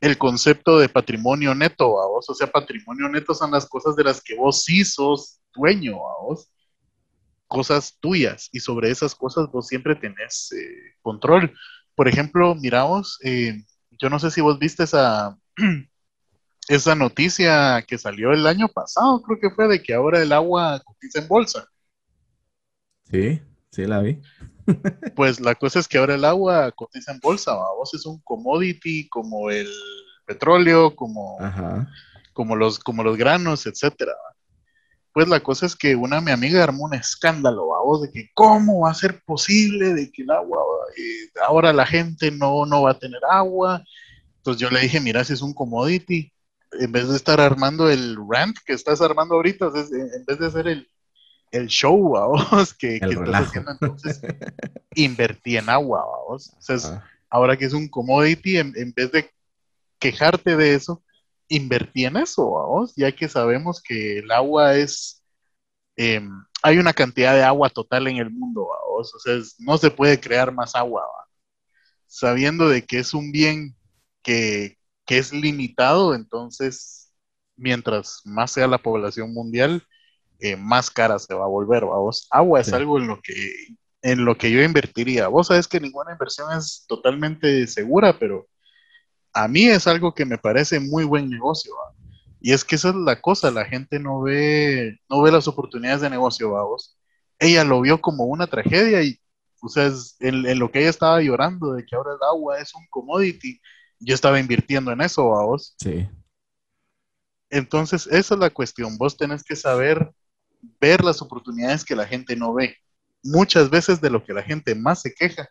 [0.00, 2.28] el concepto de patrimonio neto, a vos.
[2.28, 6.22] O sea, patrimonio neto son las cosas de las que vos sí sos dueño, a
[6.22, 6.50] vos
[7.46, 11.54] cosas tuyas y sobre esas cosas vos siempre tenés eh, control.
[11.94, 15.38] Por ejemplo, miramos, eh, yo no sé si vos viste esa,
[16.68, 20.82] esa noticia que salió el año pasado, creo que fue de que ahora el agua
[20.84, 21.66] cotiza en bolsa.
[23.10, 24.20] Sí, sí la vi.
[25.16, 29.08] pues la cosa es que ahora el agua cotiza en bolsa, vos es un commodity
[29.08, 29.68] como el
[30.24, 31.38] petróleo, como,
[32.32, 34.12] como, los, como los granos, etcétera
[35.16, 38.80] pues la cosa es que una mi amiga armó un escándalo, vos, de que cómo
[38.80, 40.58] va a ser posible de que el agua,
[40.94, 43.82] eh, ahora la gente no, no va a tener agua.
[44.36, 46.30] Entonces yo le dije, mira, si es un commodity,
[46.72, 50.68] en vez de estar armando el rant que estás armando ahorita, en vez de hacer
[50.68, 50.86] el,
[51.56, 54.20] el show, vamos, que, que estás haciendo entonces,
[54.94, 56.52] invertí en agua, vamos.
[56.56, 57.00] O
[57.30, 59.30] ahora que es un commodity, en, vez de
[59.98, 61.02] quejarte de eso,
[61.48, 65.22] invertí en eso, vamos, ya que sabemos que el agua es,
[65.96, 66.30] em,
[66.62, 70.20] hay una cantidad de agua total en el mundo, vamos, o sea, no se puede
[70.20, 71.04] crear más agua,
[72.06, 73.76] sabiendo de que es un bien
[74.22, 77.12] que, que es limitado, entonces,
[77.56, 79.86] mientras más sea la población mundial,
[80.40, 82.26] eh, más cara se va a volver, vos.
[82.30, 83.34] Agua es algo en lo que
[84.02, 85.26] en lo que yo invertiría.
[85.26, 88.46] Vos sabes que ninguna inversión es totalmente segura, pero
[89.32, 91.72] a mí es algo que me parece muy buen negocio.
[92.40, 96.02] Y es que esa es la cosa, la gente no ve, no ve las oportunidades
[96.02, 96.96] de negocio, vos.
[97.38, 99.18] Ella lo vio como una tragedia y,
[99.60, 99.90] o sea,
[100.20, 103.60] en, lo que ella estaba llorando de que ahora el agua es un commodity,
[103.98, 105.74] yo estaba invirtiendo en eso, vos.
[105.80, 106.08] Sí.
[107.50, 108.96] Entonces, esa es la cuestión.
[108.98, 110.12] Vos tenés que saber
[110.80, 112.76] ver las oportunidades que la gente no ve.
[113.22, 115.48] Muchas veces de lo que la gente más se queja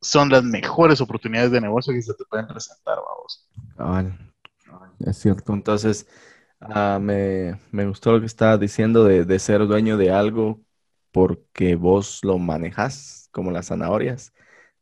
[0.00, 3.48] son las mejores oportunidades de negocio que se te pueden presentar, vamos.
[5.00, 5.52] es cierto.
[5.52, 6.06] Entonces,
[6.60, 10.60] ah, me, gustó lo que estabas diciendo de, ser dueño de algo
[11.12, 14.32] porque vos lo manejas como las zanahorias.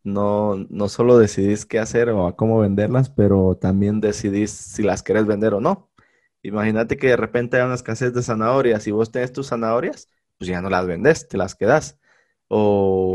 [0.03, 5.27] No, no solo decidís qué hacer o cómo venderlas, pero también decidís si las querés
[5.27, 5.91] vender o no.
[6.45, 10.49] Imagínate que de repente hay una escasez de zanahorias y vos tenés tus zanahorias, pues
[10.49, 11.99] ya no las vendes, te las quedas.
[12.49, 13.15] O,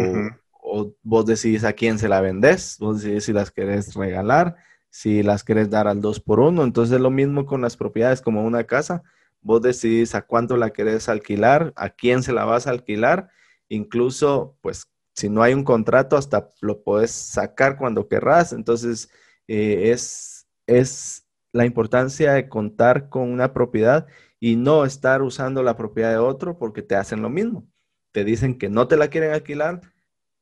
[1.03, 4.55] vos decidís a quién se la vendes, vos decidís si las querés regalar,
[4.89, 6.63] si las querés dar al dos por uno.
[6.63, 9.03] Entonces es lo mismo con las propiedades como una casa.
[9.41, 13.29] Vos decidís a cuánto la querés alquilar, a quién se la vas a alquilar.
[13.69, 18.53] Incluso, pues, si no hay un contrato, hasta lo puedes sacar cuando querrás.
[18.53, 19.09] Entonces,
[19.47, 24.07] eh, es, es la importancia de contar con una propiedad
[24.39, 27.67] y no estar usando la propiedad de otro porque te hacen lo mismo.
[28.11, 29.81] Te dicen que no te la quieren alquilar,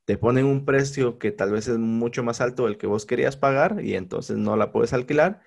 [0.06, 3.38] te ponen un precio que tal vez es mucho más alto del que vos querías
[3.38, 5.42] pagar y entonces no la puedes alquilar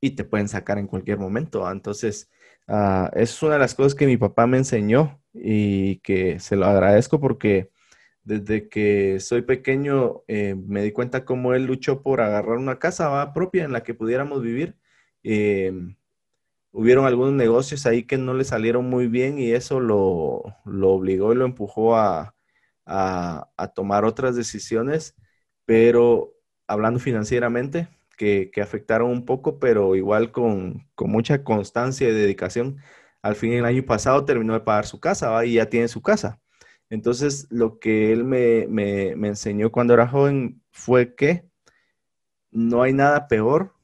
[0.00, 1.70] y te pueden sacar en cualquier momento.
[1.70, 2.30] Entonces,
[2.68, 6.66] uh, es una de las cosas que mi papá me enseñó y que se lo
[6.66, 7.70] agradezco porque
[8.22, 13.32] desde que soy pequeño eh, me di cuenta cómo él luchó por agarrar una casa
[13.32, 14.76] propia en la que pudiéramos vivir
[15.28, 15.72] eh,
[16.70, 21.36] hubieron algunos negocios ahí que no le salieron muy bien y eso lo, obligó y
[21.36, 22.34] lo empujó a,
[23.74, 25.16] tomar otras decisiones,
[25.64, 26.34] pero
[26.68, 32.78] hablando financieramente, que, afectaron un poco, pero igual con, mucha constancia y dedicación.
[33.22, 36.40] Al fin, el año pasado terminó de pagar su casa y ya tiene su casa.
[36.90, 41.48] Entonces, lo que él me, me enseñó cuando era joven fue que
[42.52, 43.75] no hay nada peor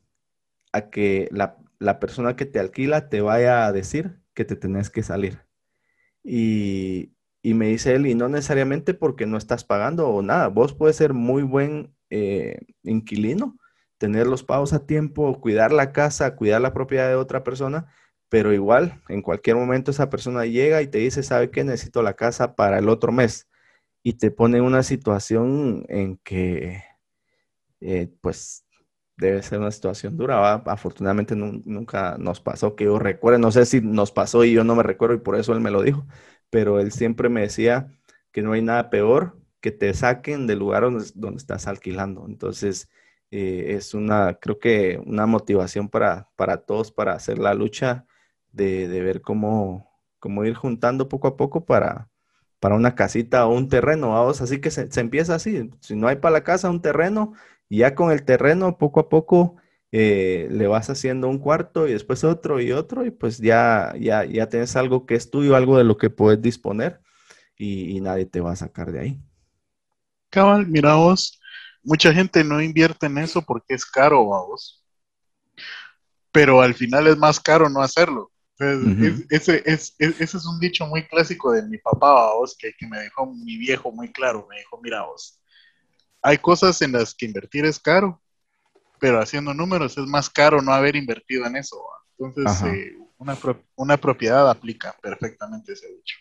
[0.72, 1.58] a que la,
[2.00, 5.40] persona que te alquila te vaya a decir que te tenés que salir.
[6.24, 10.96] Y, me dice él, y no necesariamente porque no estás pagando o nada, vos puedes
[10.96, 13.58] ser muy buen eh, inquilino,
[13.98, 17.92] tener los pagos a tiempo, cuidar la casa, cuidar la propiedad de otra persona,
[18.28, 21.64] pero igual en cualquier momento esa persona llega y te dice, ¿sabe qué?
[21.64, 23.48] Necesito la casa para el otro mes.
[24.02, 26.82] Y te pone en una situación en que,
[27.80, 28.64] eh, pues,
[29.22, 30.54] debe ser una situación dura.
[30.54, 34.74] Afortunadamente nunca nos pasó, que yo recuerde, no sé si nos pasó y yo no
[34.74, 36.06] me recuerdo y por eso él me lo dijo,
[36.50, 37.88] pero él siempre me decía
[38.32, 42.26] que no hay nada peor que te saquen del lugar donde, estás alquilando.
[42.26, 42.90] Entonces,
[43.30, 48.06] eh, es una, creo que una motivación para, para todos para hacer la lucha
[48.52, 52.10] de, ver cómo, cómo ir juntando poco a poco para,
[52.60, 56.08] para una casita o un terreno, vamos, así que se, se, empieza así, si no
[56.08, 57.34] hay para la casa un terreno,
[57.72, 59.56] y ya con el terreno, poco a poco,
[59.92, 64.26] eh, le vas haciendo un cuarto y después otro y otro, y pues ya, ya,
[64.26, 67.00] ya tienes algo que es tuyo, algo de lo que puedes disponer,
[67.56, 69.20] y, nadie te va a sacar de ahí.
[70.28, 71.40] Cabal, mira vos,
[71.82, 74.84] mucha gente no invierte en eso porque es caro, vos.
[76.30, 78.30] Pero al final es más caro no hacerlo.
[79.30, 83.00] ese, es, ese es un dicho muy clásico de mi papá, vos, que, que me
[83.00, 84.46] dejó mi viejo muy claro.
[84.50, 85.41] Me dijo, mira vos,
[86.22, 88.22] hay cosas en las que invertir es caro,
[89.00, 91.76] pero haciendo números es más caro no haber invertido en eso.
[92.18, 92.96] Entonces, eh,
[93.76, 96.16] una, propiedad aplica perfectamente ese dicho.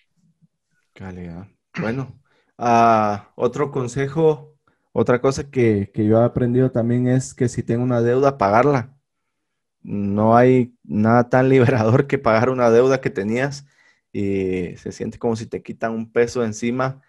[0.94, 1.48] Calidad.
[1.80, 2.20] Bueno,
[2.58, 4.58] ah, otro consejo,
[4.92, 8.98] otra cosa que, yo he aprendido también es que si tengo una deuda, pagarla.
[9.84, 13.66] No hay nada tan liberador que pagar una deuda que tenías
[14.12, 17.02] y se siente como si te quitan un peso encima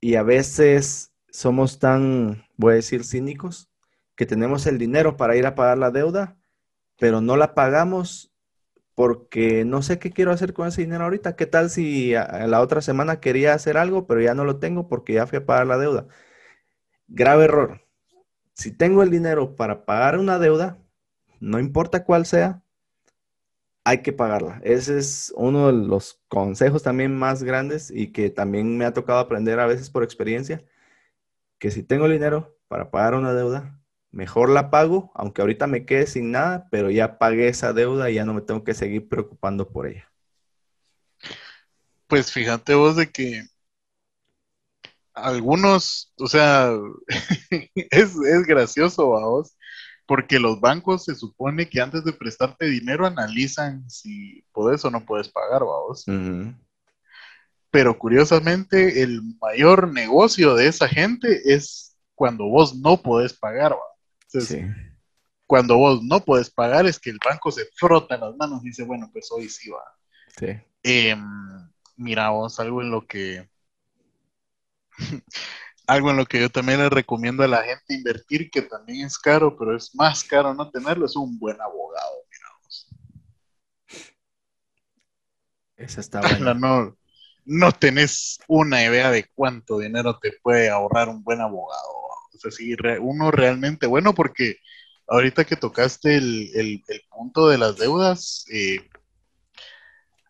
[0.00, 3.70] y a veces somos tan, voy a decir, cínicos,
[4.14, 6.36] que tenemos el dinero para ir a pagar la deuda,
[6.98, 8.32] pero no la pagamos
[8.94, 11.34] porque no sé qué quiero hacer con ese dinero ahorita.
[11.36, 15.14] ¿Qué tal si la otra semana quería hacer algo, pero ya no lo tengo porque
[15.14, 16.06] ya fui a pagar la deuda?
[17.08, 17.80] Grave error.
[18.52, 20.78] Si tengo el dinero para pagar una deuda,
[21.40, 22.62] no importa cuál sea,
[23.84, 24.60] hay que pagarla.
[24.62, 29.18] Ese es uno de los consejos también más grandes y que también me ha tocado
[29.18, 30.62] aprender a veces por experiencia,
[31.60, 33.78] que si tengo el dinero para pagar una deuda,
[34.10, 38.14] mejor la pago, aunque ahorita me quede sin nada, pero ya pagué esa deuda y
[38.14, 40.10] ya no me tengo que seguir preocupando por ella.
[42.08, 43.44] Pues fíjate vos de que
[45.12, 46.72] algunos, o sea,
[47.74, 49.54] es, es gracioso, vos,
[50.06, 55.04] porque los bancos se supone que antes de prestarte dinero analizan si puedes o no
[55.04, 56.06] puedes pagar, vamos.
[57.70, 63.76] Pero curiosamente, el mayor negocio de esa gente es cuando vos no podés pagar,
[64.26, 64.62] sí.
[65.46, 68.84] Cuando vos no puedes pagar es que el banco se frota las manos y dice,
[68.84, 69.82] bueno, pues hoy sí va.
[70.38, 70.46] Sí.
[70.82, 71.24] Em,
[71.96, 73.48] mira, vos, algo en lo que
[75.86, 79.18] algo en lo que yo también le recomiendo a la gente invertir, que también es
[79.18, 82.20] caro, pero es más caro no tenerlo, es un buen abogado,
[85.80, 86.54] Esa está buena.
[86.54, 86.96] No,
[87.44, 91.88] no tenés una idea de cuánto dinero te puede ahorrar un buen abogado.
[92.34, 94.56] O sea, si uno realmente bueno, porque
[95.08, 98.88] ahorita que tocaste el, punto de las deudas, eh,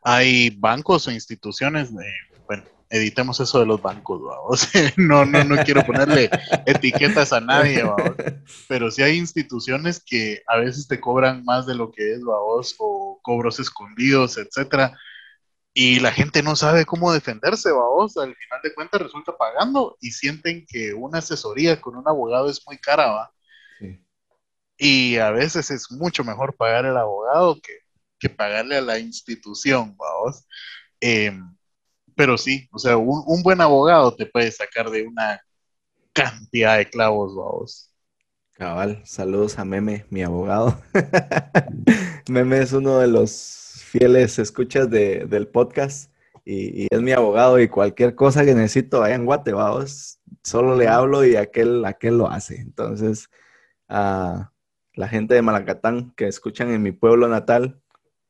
[0.02, 2.06] hay bancos o instituciones, de,
[2.46, 4.20] bueno, editemos eso de los bancos,
[4.96, 6.30] no, no, no quiero ponerle
[6.66, 7.84] etiquetas a nadie.
[8.66, 12.74] Pero sí hay instituciones que a veces te cobran más de lo que es, vamos,
[12.78, 14.98] o cobros escondidos, etcétera.
[15.72, 18.16] Y la gente no sabe cómo defenderse, vamos.
[18.16, 22.60] Al final de cuentas resulta pagando y sienten que una asesoría con un abogado es
[22.66, 23.32] muy cara, va.
[24.76, 27.80] Y a veces es mucho mejor pagar al abogado que,
[28.18, 30.46] que pagarle a la institución, vamos.
[31.00, 31.32] Eh,
[32.20, 35.40] pero sí, o sea, un, buen abogado te puede sacar de una
[36.12, 37.94] cantidad de clavos, vamos.
[38.52, 40.82] Cabal, saludos a Meme, mi abogado.
[42.28, 46.12] Meme es uno de los fieles escuchas del podcast
[46.44, 50.88] y, es mi abogado y cualquier cosa que necesito allá en Guate, vamos, solo le
[50.88, 52.56] hablo y aquel, aquel lo hace.
[52.60, 53.28] Entonces,
[53.88, 54.52] a
[54.94, 57.80] la gente de Malacatán que escuchan en mi pueblo natal,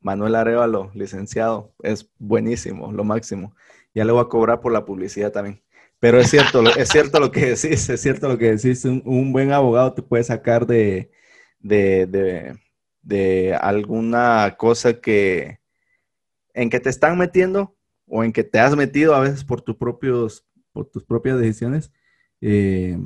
[0.00, 3.54] Manuel Arevalo, licenciado, es buenísimo, lo máximo
[3.94, 5.62] ya le voy a cobrar por la publicidad también.
[5.98, 8.84] Pero es cierto, es cierto lo que decís, es cierto lo que decís.
[8.84, 11.10] Un, buen abogado te puede sacar de,
[11.60, 12.56] de,
[13.60, 15.60] alguna cosa que
[16.54, 19.76] en que te están metiendo o en que te has metido a veces por tus
[19.76, 21.92] propios, por tus propias decisiones.
[22.40, 22.98] Eh,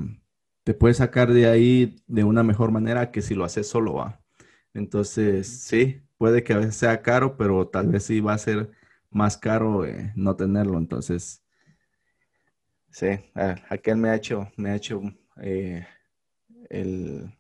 [0.64, 4.20] te puede sacar de ahí de una mejor manera que si lo haces solo va.
[4.72, 8.70] Entonces, sí, puede que a veces sea caro, pero tal vez sí va a ser
[9.10, 10.78] más caro eh, no tenerlo.
[10.78, 11.44] Entonces,
[12.90, 13.08] sí,
[13.68, 15.02] aquel me ha hecho, me ha hecho
[15.42, 15.86] eh,
[16.70, 17.30] el,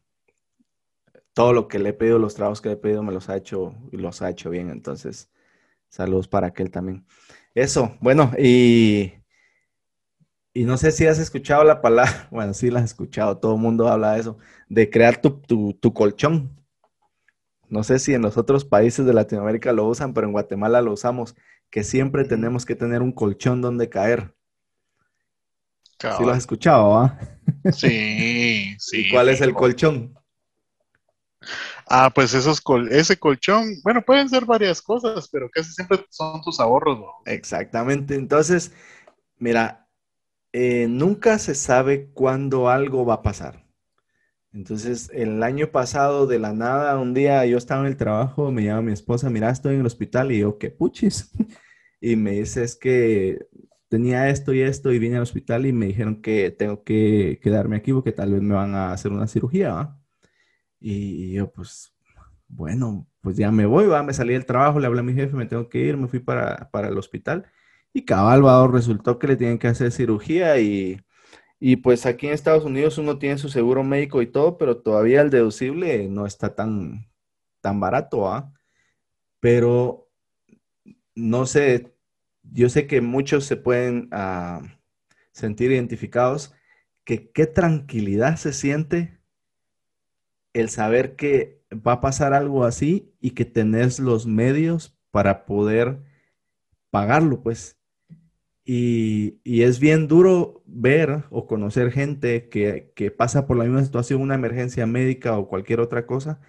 [1.34, 3.36] todo lo que le he pedido, los trabajos que le he pedido, me los ha
[3.36, 4.70] hecho y los ha hecho bien.
[4.70, 5.30] Entonces,
[5.90, 7.06] saludos para aquel también.
[7.54, 9.14] Eso, bueno, y,
[10.52, 13.60] y no sé si has escuchado la palabra, bueno, sí la has escuchado, todo el
[13.60, 14.38] mundo habla de eso,
[14.68, 15.40] de crear tu,
[15.74, 16.50] tu colchón.
[17.68, 20.92] No sé si en los otros países de Latinoamérica lo usan, pero en Guatemala lo
[20.92, 21.34] usamos
[21.70, 24.34] que siempre tenemos que tener un colchón donde caer.
[26.08, 27.18] ¿Sí lo has escuchado, ah?
[27.68, 29.00] Sí, sí.
[29.00, 30.14] ¿Y cuál es el colchón?
[31.86, 36.60] Ah, pues esos ese colchón, bueno, pueden ser varias cosas, pero casi siempre son tus
[36.60, 36.98] ahorros.
[36.98, 37.06] ¿no?
[37.26, 38.14] Exactamente.
[38.14, 38.72] Entonces,
[39.38, 39.88] mira,
[40.52, 43.64] eh, nunca se sabe cuándo algo va a pasar.
[44.52, 48.64] Entonces, el año pasado, de la nada, un día yo estaba en el trabajo, me
[48.64, 51.32] llama mi esposa, mira, estoy en el hospital y yo, qué puchis.
[52.00, 53.46] y me dice, es que
[53.88, 57.76] tenía esto y esto y vine al hospital y me dijeron que tengo que quedarme
[57.76, 59.96] aquí porque tal vez me van a hacer una cirugía,
[60.86, 61.94] Y yo, pues,
[62.46, 64.02] bueno, pues ya me voy, ¿va?
[64.02, 66.18] Me salí del trabajo, le hablé a mi jefe, me tengo que ir, me fui
[66.20, 67.46] para, el hospital.
[67.94, 71.00] Y cabal, resultó que le tienen que hacer cirugía y,
[71.58, 75.22] y pues aquí en Estados Unidos uno tiene su seguro médico y todo, pero todavía
[75.22, 77.08] el deducible no está tan,
[77.62, 78.52] tan barato, ¿ah?
[79.40, 80.10] Pero
[81.14, 81.96] no sé,
[82.42, 84.60] yo sé que muchos se pueden ah,
[85.32, 86.52] sentir identificados,
[87.04, 89.13] que qué tranquilidad se siente
[90.54, 96.00] el saber que va a pasar algo así y que tenés los medios para poder
[96.90, 97.78] pagarlo, pues.
[98.64, 104.22] Y, es bien duro ver o conocer gente que, que, pasa por la misma situación,
[104.22, 106.40] una emergencia médica o cualquier otra cosa,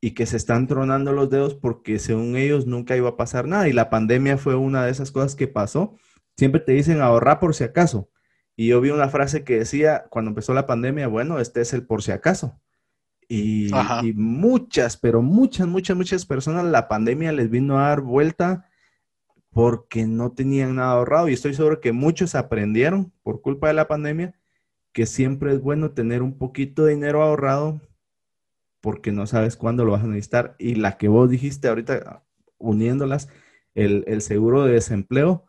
[0.00, 3.68] y que se están tronando los dedos porque según ellos nunca iba a pasar nada
[3.68, 5.96] y la pandemia fue una de esas cosas que pasó.
[6.36, 8.10] Siempre te dicen ahorrar por si acaso.
[8.56, 11.86] Y yo vi una frase que decía cuando empezó la pandemia, bueno, este es el
[11.86, 12.60] por si acaso.
[13.32, 13.70] Y,
[14.02, 18.68] y, muchas, pero muchas, muchas, muchas personas la pandemia les vino a dar vuelta
[19.50, 21.28] porque no tenían nada ahorrado.
[21.28, 24.34] Y estoy seguro que muchos aprendieron por culpa de la pandemia
[24.92, 27.80] que siempre es bueno tener un poquito de dinero ahorrado
[28.80, 30.56] porque no sabes cuándo lo vas a necesitar.
[30.58, 32.24] Y la que vos dijiste ahorita,
[32.58, 33.28] uniéndolas,
[33.74, 35.44] el, seguro de desempleo,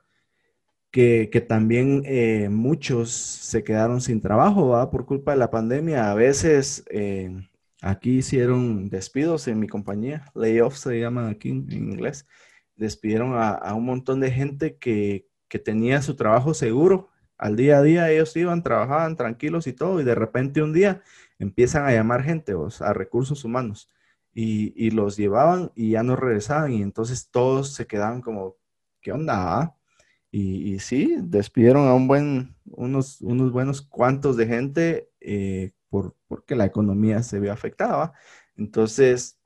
[0.91, 4.91] que, también eh, muchos se quedaron sin trabajo ¿va?
[4.91, 6.11] por culpa de la pandemia.
[6.11, 7.49] A veces eh,
[7.81, 12.27] aquí hicieron despidos en mi compañía, layoffs se llaman aquí en, inglés.
[12.75, 17.09] Despidieron a, un montón de gente que, que tenía su trabajo seguro.
[17.37, 21.01] Al día a día ellos iban, trabajaban tranquilos y todo, y de repente un día
[21.39, 23.89] empiezan a llamar gente a recursos humanos
[24.33, 28.55] y, los llevaban y ya no regresaban y entonces todos se quedaban como,
[29.01, 29.61] ¿qué onda?
[29.61, 29.75] Ah?".
[30.33, 36.55] Y, sí, despidieron a un buen, unos, unos buenos cuantos de gente eh, por, porque
[36.55, 38.13] la economía se vio afectada.
[38.57, 39.39] Entonces,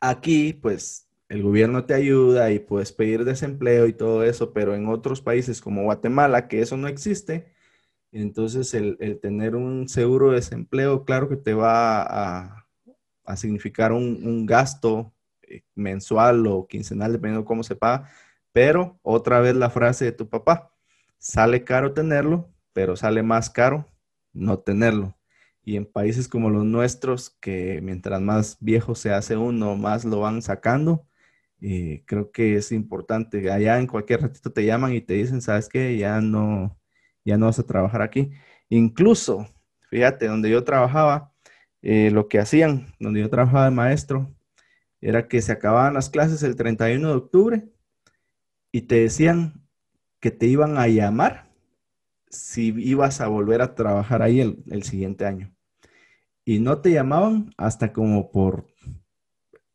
[0.00, 4.88] aquí pues el gobierno te ayuda y puedes pedir desempleo y todo eso, pero en
[4.88, 7.56] otros países como Guatemala, que eso no existe,
[8.12, 12.66] entonces, el, tener un seguro de desempleo, claro que te va a,
[13.36, 18.10] significar un, gasto eh, mensual o quincenal, dependiendo de cómo se paga,
[18.52, 20.72] pero otra vez la frase de tu papá,
[21.18, 23.86] sale caro tenerlo, pero sale más caro
[24.32, 25.17] no tenerlo.
[25.68, 30.20] Y en países como los nuestros, que mientras más viejo se hace uno, más lo
[30.20, 31.06] van sacando,
[31.60, 33.50] eh, creo que es importante.
[33.50, 35.98] Allá en cualquier ratito te llaman y te dicen, ¿sabes qué?
[35.98, 36.78] Ya no,
[37.22, 38.30] ya no vas a trabajar aquí.
[38.70, 39.46] Incluso,
[39.90, 41.34] fíjate, donde yo trabajaba,
[41.82, 44.34] eh, lo que hacían, donde yo trabajaba de maestro,
[45.02, 47.68] era que se acababan las clases el 31 de octubre
[48.72, 49.68] y te decían
[50.20, 51.52] que te iban a llamar
[52.30, 55.54] si ibas a volver a trabajar ahí el, el siguiente año.
[56.48, 58.68] Y no te llamaban hasta como por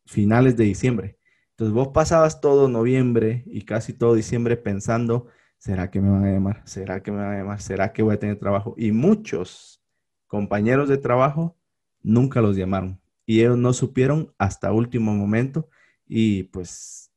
[0.06, 1.20] finales de diciembre.
[1.50, 6.32] Entonces vos pasabas todo noviembre y casi todo diciembre pensando ¿será que me van a
[6.32, 6.62] llamar?
[6.66, 7.60] ¿Será que me van a llamar?
[7.60, 8.74] ¿Será que voy a tener trabajo?
[8.76, 9.84] Y muchos
[10.26, 11.56] compañeros de trabajo
[12.02, 15.68] nunca los llamaron y ellos no supieron hasta último momento
[16.08, 17.12] y pues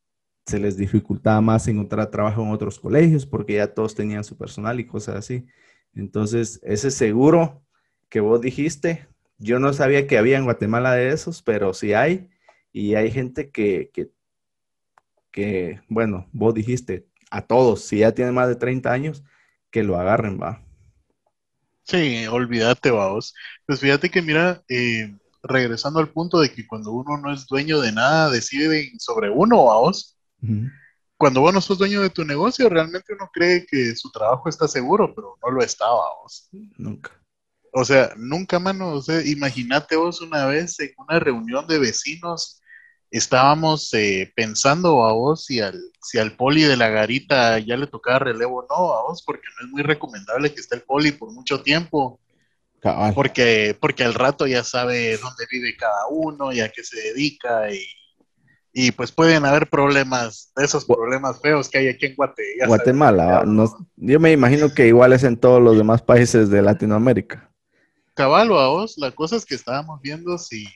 [0.45, 4.79] se les dificultaba más encontrar trabajo en otros colegios porque ya todos tenían su personal
[4.79, 5.47] y cosas así.
[5.95, 7.63] Entonces, ese seguro
[8.07, 9.07] que vos dijiste,
[9.37, 12.29] yo no sabía que había en Guatemala de esos, pero sí hay
[12.71, 14.09] y hay gente que, que,
[15.31, 19.23] que bueno, vos dijiste, a todos, si ya tienen más de 30 años,
[19.71, 20.63] que lo agarren, va.
[21.83, 23.33] Sí, olvídate, vos.
[23.65, 27.79] Pues fíjate que mira, eh, regresando al punto de que cuando uno no es dueño
[27.79, 30.17] de nada, decide sobre uno, vos.
[31.17, 34.67] Cuando vos no sos dueño de tu negocio, realmente uno cree que su trabajo está
[34.67, 36.49] seguro, pero no lo está, vos.
[36.77, 37.11] Nunca.
[37.73, 42.61] O sea, nunca, mano, o sea, imagínate vos una vez en una reunión de vecinos
[43.11, 47.87] estábamos eh, pensando a vos si al, si al poli de la garita ya le
[47.87, 51.11] tocaba relevo o no a vos, porque no es muy recomendable que esté el poli
[51.11, 52.19] por mucho tiempo.
[53.13, 57.69] Porque, porque al rato ya sabe dónde vive cada uno y a qué se dedica
[57.73, 57.85] y,
[58.71, 63.43] y pues pueden haber problemas, esos problemas feos que hay aquí en Guatemala.
[63.97, 67.46] yo me imagino que igual es en todos los demás países de Latinoamérica.
[68.17, 70.67] Caballo a vos, la cosa es que estábamos viendo si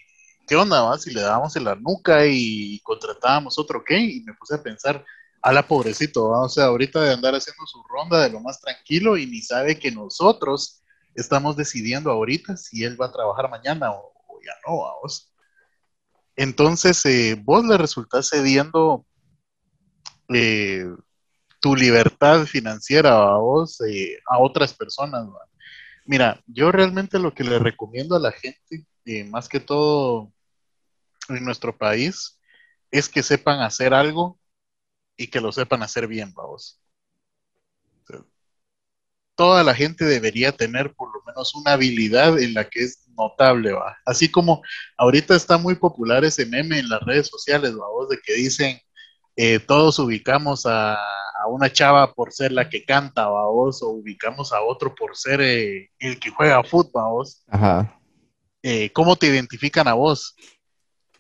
[0.52, 0.98] ¿qué onda, va?
[0.98, 5.06] Si le dábamos en la nuca y contratábamos otro qué, y me puse a pensar,
[5.42, 6.42] a la pobrecito, ¿va?
[6.42, 9.80] o sea, ahorita de andar haciendo su ronda de lo más tranquilo y ni sabe
[9.80, 10.84] que nosotros
[11.16, 14.14] estamos decidiendo ahorita si él va a trabajar mañana o,
[14.46, 15.32] ya no, vos.
[16.36, 19.06] Entonces, eh, vos le resultás cediendo
[20.34, 20.86] eh,
[21.62, 25.26] tu libertad financiera a vos, eh, a otras personas.
[26.06, 28.86] Mira, yo realmente lo que le recomiendo a la gente
[29.30, 30.32] más que todo
[31.30, 32.40] en nuestro país,
[32.92, 34.40] es que sepan hacer algo
[35.18, 36.78] y que lo sepan hacer bien, vamos.
[39.36, 43.72] toda la gente debería tener por lo menos una habilidad en la que es notable,
[43.72, 43.98] ¿va?
[44.06, 44.62] Así como
[44.98, 48.80] ahorita está muy popular ese meme en las redes sociales, vamos, de que dicen,
[49.36, 50.96] eh, todos ubicamos a,
[51.48, 55.92] una chava por ser la que canta, vos, o ubicamos a otro por ser eh,
[56.00, 57.44] el que juega fútbol, vos.
[57.48, 58.00] Ajá.
[58.64, 60.36] Eh, cómo te identifican a vos.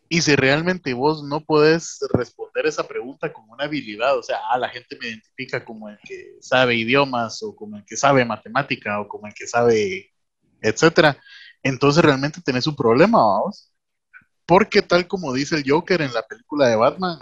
[0.07, 4.57] Y si realmente vos no puedes responder esa pregunta como una habilidad, o sea, ah,
[4.57, 8.99] la gente me identifica como el que sabe idiomas o como el que sabe matemática
[8.99, 10.11] o como el que sabe,
[10.61, 11.17] etcétera,
[11.63, 13.71] entonces realmente tenés un problema, vos.
[14.45, 17.19] Porque tal como dice el Joker en la película de Batman,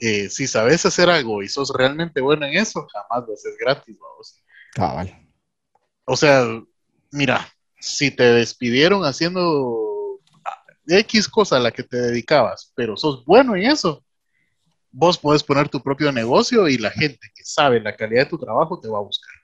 [0.00, 3.96] eh, si sabes hacer algo y sos realmente bueno en eso, jamás lo haces gratis,
[3.98, 4.42] vamos.
[4.74, 5.28] Cabal.
[6.04, 6.44] O sea,
[7.10, 7.46] mira,
[7.80, 10.20] si te despidieron haciendo
[10.86, 14.04] X cosa a la que te dedicabas, pero sos bueno en eso,
[14.90, 18.38] vos podés poner tu propio negocio y la gente que sabe la calidad de tu
[18.38, 19.34] trabajo te va a buscar.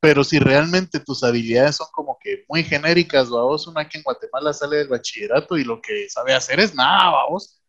[0.00, 4.52] Pero si realmente tus habilidades son como que muy genéricas, vos, una que en Guatemala
[4.52, 7.60] sale del bachillerato y lo que sabe hacer es nada, vos.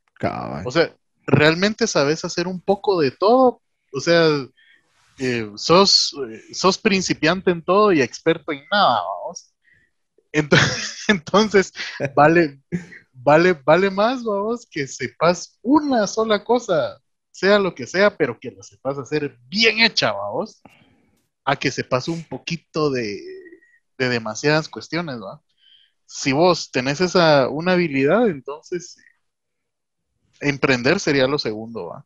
[0.66, 0.96] O sea,
[1.26, 3.62] realmente sabes hacer un poco de todo.
[3.94, 4.28] O sea,
[5.20, 9.54] eh, sos, eh, sos principiante en todo y experto en nada, vamos.
[10.32, 11.74] Entonces, entonces
[12.16, 12.62] vale,
[13.14, 17.00] vale, vale más, vamos, que sepas una sola cosa,
[17.32, 20.62] sea lo que sea, pero que lo sepas hacer bien hecha, vamos,
[21.46, 23.20] a que sepas un poquito de,
[23.98, 25.42] de demasiadas cuestiones, ¿va?
[26.06, 28.98] Si vos tenés esa, una habilidad, entonces
[30.42, 32.06] emprender sería lo segundo.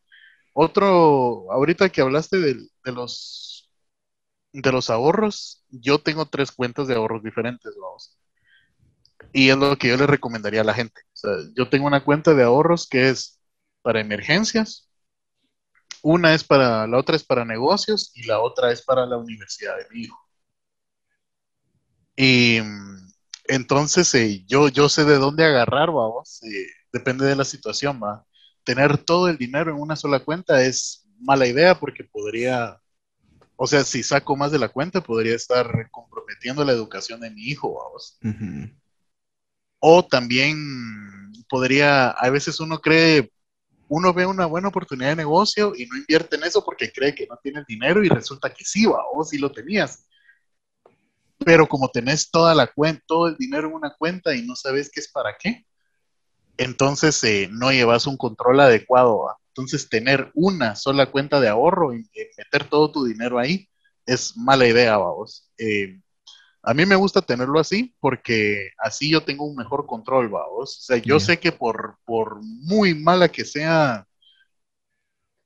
[0.53, 2.55] Otro, ahorita que hablaste de,
[2.85, 3.69] los
[4.53, 8.17] de los ahorros, yo tengo tres cuentas de ahorros diferentes, vamos.
[9.33, 11.01] Y es lo que yo le recomendaría a la gente.
[11.13, 13.39] O sea, yo tengo una cuenta de ahorros que es
[13.81, 14.89] para emergencias,
[16.01, 19.77] una es para, la otra es para negocios y la otra es para la universidad
[19.77, 20.17] de mi hijo.
[22.15, 22.59] Y
[23.45, 28.25] entonces eh, yo, yo sé de dónde agarrar, vamos, eh, depende de la situación, va
[28.63, 32.79] tener todo el dinero en una sola cuenta es mala idea porque podría,
[33.55, 37.43] o sea, si saco más de la cuenta, podría estar comprometiendo la educación de mi
[37.43, 38.19] hijo, vamos.
[39.79, 43.31] O también podría, a veces uno cree,
[43.87, 47.27] uno ve una buena oportunidad de negocio y no invierte en eso porque cree que
[47.27, 50.05] no tiene el dinero y resulta que sí, o sí lo tenías.
[51.43, 54.91] Pero como tenés toda la cuenta, todo el dinero en una cuenta y no sabes
[54.91, 55.65] qué es para qué,
[56.61, 59.35] entonces eh, no llevas un control adecuado.
[59.47, 62.07] Entonces tener una sola cuenta de ahorro y,
[62.37, 63.67] meter todo tu dinero ahí
[64.05, 65.51] es mala idea, vamos.
[65.57, 65.99] Eh,
[66.63, 70.77] a mí me gusta tenerlo así porque así yo tengo un mejor control, vamos.
[70.77, 74.05] O sea, yo sé que por, por muy mala que sea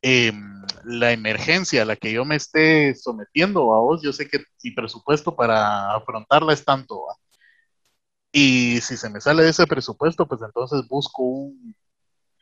[0.01, 4.71] em, la emergencia a la que yo me esté sometiendo, vamos, yo sé que mi
[4.71, 7.15] presupuesto para afrontarla es tanto, ¿va?
[8.37, 11.73] Y si se me sale de ese presupuesto, pues entonces busco un,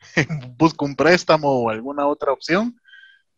[0.58, 2.76] busco un préstamo o alguna otra opción,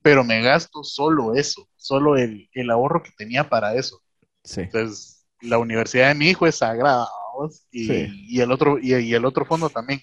[0.00, 4.00] pero me gasto solo eso, solo el, ahorro que tenía para eso.
[4.56, 7.06] Entonces, la universidad de mi hijo es sagrada,
[7.70, 10.00] y, el otro, y, y, el otro fondo también.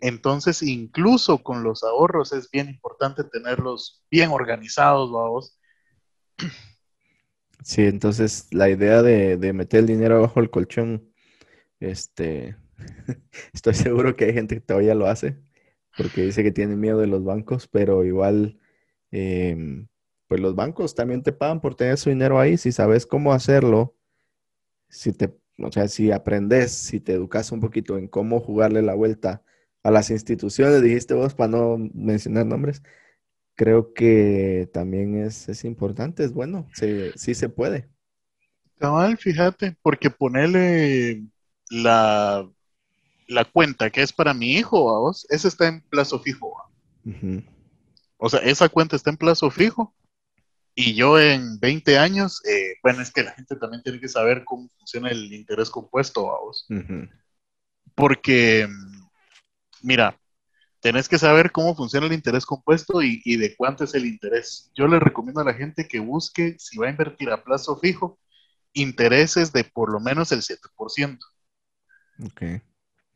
[0.00, 5.58] Entonces, incluso con los ahorros es bien importante tenerlos bien organizados, vamos.
[7.64, 11.11] Sí, entonces la idea de, de meter el dinero bajo el colchón
[11.82, 12.56] este,
[13.52, 15.36] estoy seguro que hay gente que todavía lo hace
[15.96, 18.58] porque dice que tiene miedo de los bancos, pero igual,
[19.10, 19.88] em,
[20.26, 22.56] pues los bancos también te pagan por tener su dinero ahí.
[22.56, 23.94] Si sabes cómo hacerlo,
[24.88, 28.94] si te, o sea, si aprendes, si te educas un poquito en cómo jugarle la
[28.94, 29.42] vuelta
[29.82, 32.82] a las instituciones, dijiste vos, para no mencionar nombres,
[33.54, 37.88] creo que también es, es importante, es bueno, sí, sí se puede.
[38.78, 41.22] Cabal, fíjate, porque ponerle
[41.72, 42.46] la,
[43.28, 46.54] la cuenta que es para mi hijo, vos, esa está en plazo fijo.
[48.18, 49.94] O sea, esa cuenta está en plazo fijo.
[50.74, 54.44] Y yo en 20 años, eh, bueno, es que la gente también tiene que saber
[54.44, 56.66] cómo funciona el interés compuesto, vos.
[57.94, 58.68] Porque,
[59.82, 60.18] mira,
[60.80, 64.70] tenés que saber cómo funciona el interés compuesto y, y, de cuánto es el interés.
[64.74, 68.18] Yo le recomiendo a la gente que busque, si va a invertir a plazo fijo,
[68.72, 71.18] intereses de por lo menos el 7%.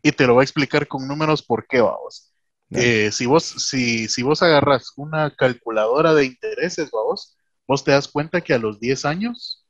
[0.03, 2.33] Y te lo voy a explicar con números por qué, vamos.
[2.71, 8.09] Eh, si, vos, si, si vos agarras una calculadora de intereses, vamos, vos te das
[8.09, 9.65] cuenta que a los 10 años,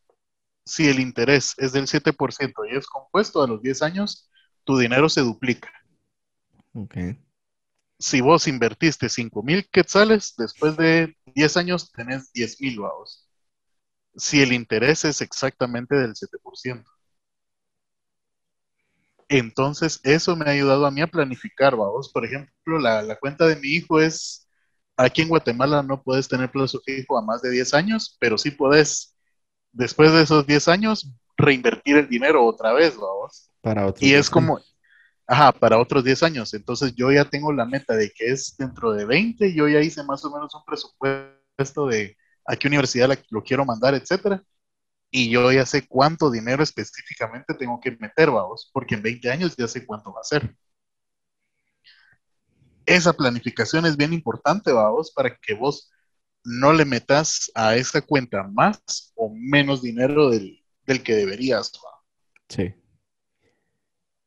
[0.64, 4.30] si el interés es del 7% y es compuesto, a los 10 años,
[4.64, 5.70] tu dinero se duplica.
[7.98, 13.28] Si vos invertiste 5 mil quetzales, después de 10 años tenés 10 mil, vamos.
[14.16, 16.84] Si el interés es exactamente del 7%.
[19.28, 22.10] Entonces, eso me ha ayudado a mí a planificar, vamos.
[22.12, 24.48] Por ejemplo, la, cuenta de mi hijo es,
[24.96, 28.50] aquí en Guatemala no puedes tener plazo fijo a más de 10 años, pero sí
[28.50, 29.16] puedes,
[29.72, 33.50] después de esos 10 años, reinvertir el dinero otra vez, vamos.
[33.60, 34.60] Para otros y es como,
[35.26, 36.54] ajá, para otros 10 años.
[36.54, 40.04] Entonces, yo ya tengo la meta de que es dentro de 20, yo ya hice
[40.04, 44.40] más o menos un presupuesto de a qué universidad lo quiero mandar, etcétera
[45.10, 49.56] y yo ya sé cuánto dinero específicamente tengo que meter, vamos, porque en 20 años
[49.56, 50.54] ya sé cuánto va a ser.
[52.84, 55.90] Esa planificación es bien importante, vamos, para que vos
[56.44, 60.62] no le metas a esa cuenta más o menos dinero del,
[61.04, 61.72] que deberías.
[62.48, 62.74] Sí.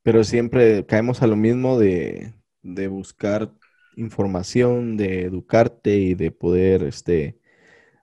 [0.04, 3.54] Pero siempre caemos a lo mismo de, de buscar
[3.96, 7.40] información, de educarte y de poder, este,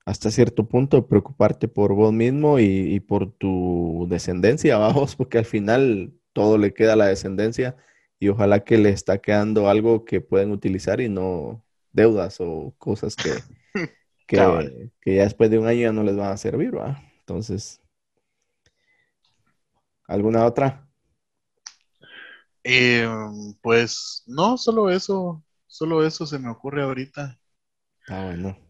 [0.07, 6.15] hasta cierto punto, preocuparte por vos mismo y, por tu descendencia, vamos, porque al final
[6.33, 7.77] todo le queda a la descendencia
[8.19, 11.63] y ojalá que le está quedando algo que pueden utilizar y no
[11.93, 13.31] deudas o cosas que,
[14.27, 14.37] que,
[15.17, 17.03] ya después de un año ya no les van a servir, ¿va?
[17.21, 17.83] Entonces,
[20.07, 20.89] ¿alguna otra?
[22.63, 23.09] Eh,
[23.61, 25.43] pues no, solo eso.
[25.67, 27.39] Solo eso se me ocurre ahorita.
[28.09, 28.66] Ah, bueno.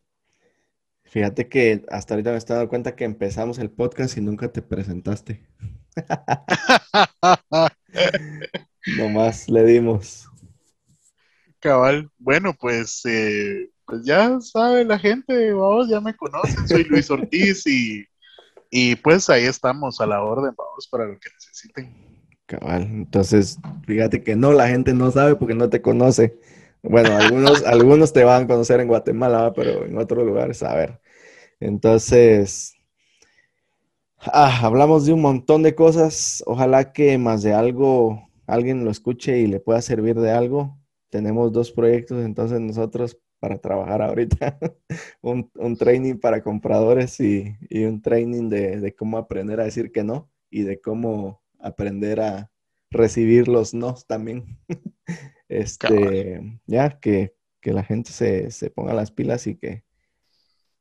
[1.16, 4.60] Fíjate que hasta ahorita me he dado cuenta que empezamos el podcast y nunca te
[4.60, 5.48] presentaste.
[8.98, 10.28] Nomás le dimos.
[11.58, 12.10] Cabal.
[12.18, 17.66] Bueno, pues, eh, pues ya sabe la gente, vamos, ya me conocen, soy Luis Ortiz
[17.66, 18.04] y,
[18.70, 21.96] y pues ahí estamos a la orden, vamos, para lo que necesiten.
[22.44, 26.38] Cabal, entonces fíjate que no, la gente no sabe porque no te conoce.
[26.82, 31.05] Bueno, algunos, algunos te van a conocer en Guatemala, pero en otros lugares, a ver.
[31.60, 32.74] Entonces,
[34.18, 36.42] ah, hablamos de un montón de cosas.
[36.46, 40.78] Ojalá que más de algo alguien lo escuche y le pueda servir de algo.
[41.10, 44.58] Tenemos dos proyectos entonces nosotros para trabajar ahorita.
[45.22, 50.30] un, training para compradores y, un training de, de, cómo aprender a decir que no
[50.50, 52.50] y de cómo aprender a
[52.90, 54.58] recibir los no también.
[55.48, 59.84] Este, ya, que, la gente se, ponga las pilas y que,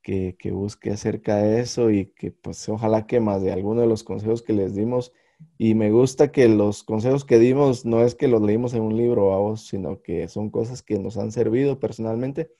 [0.05, 4.03] que, busque acerca de eso y que pues ojalá que más de alguno de los
[4.03, 5.11] consejos que les dimos.
[5.57, 8.95] Y me gusta que los consejos que dimos no es que los leímos en un
[8.95, 12.51] libro a vos, sino que son cosas que nos han servido personalmente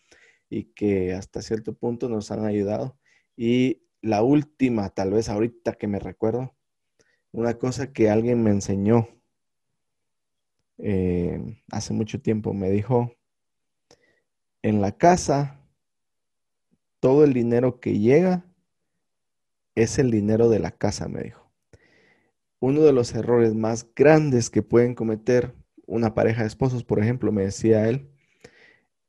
[0.50, 2.98] y que hasta cierto punto nos han ayudado.
[3.38, 6.56] Y la última, tal vez ahorita que me recuerdo,
[7.32, 9.08] una cosa que alguien me enseñó
[10.80, 13.14] eh, hace mucho tiempo, me dijo,
[14.64, 15.60] en la casa,
[17.06, 18.48] todo el dinero que llega
[19.76, 21.52] es el dinero de la casa, me dijo.
[22.60, 25.54] Uno de los errores más grandes que pueden cometer
[25.86, 28.10] una pareja de esposos, por ejemplo, me decía él,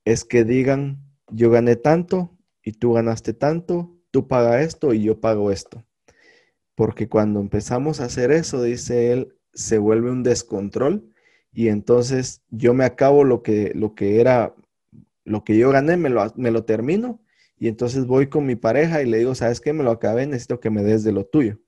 [0.04, 5.18] es que digan, yo gané tanto y tú ganaste tanto, tú paga esto y yo
[5.18, 5.82] pago esto.
[6.74, 11.14] Porque cuando empezamos a hacer eso, dice él, se vuelve un descontrol
[11.50, 14.54] y entonces yo me acabo lo que, lo que era,
[15.24, 17.22] lo que yo gané, me lo, me lo termino
[17.58, 19.72] y entonces voy con mi pareja y le digo, ¿sabes qué?
[19.72, 21.58] Me lo acabé, necesito que me des de lo tuyo.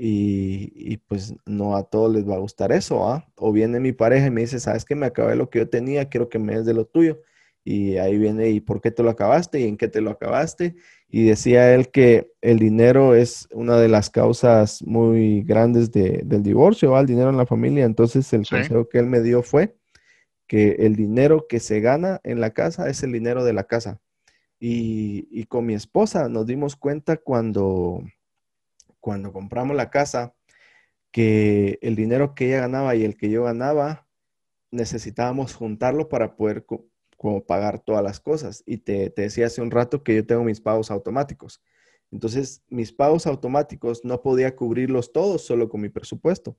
[0.00, 3.28] Y, pues no a todos les va a gustar eso, ¿ah?
[3.36, 4.94] O viene mi pareja y me dice, ¿sabes qué?
[4.94, 7.20] Me acabé lo que yo tenía, quiero que me des de lo tuyo.
[7.64, 9.60] Y ahí viene, ¿y por qué te lo acabaste?
[9.60, 10.76] ¿Y en qué te lo acabaste?
[11.10, 16.90] y decía él que el dinero es una de las causas muy grandes del divorcio,
[16.90, 17.00] ¿va?
[17.00, 17.86] el dinero en la familia.
[17.86, 19.74] Entonces el consejo que él me dio fue
[20.46, 24.00] que el dinero que se gana en la casa es el dinero de la casa.
[24.60, 28.02] Y, con mi esposa nos dimos cuenta cuando,
[29.00, 30.34] cuando compramos la casa
[31.10, 34.06] que el dinero que ella ganaba y el que yo ganaba
[34.70, 36.66] necesitábamos juntarlo para poder
[37.16, 38.62] como pagar todas las cosas.
[38.66, 41.62] Y te, decía hace un rato que yo tengo mis pagos automáticos.
[42.10, 46.56] Entonces, mis pagos automáticos no podía cubrirlos todos solo con mi presupuesto.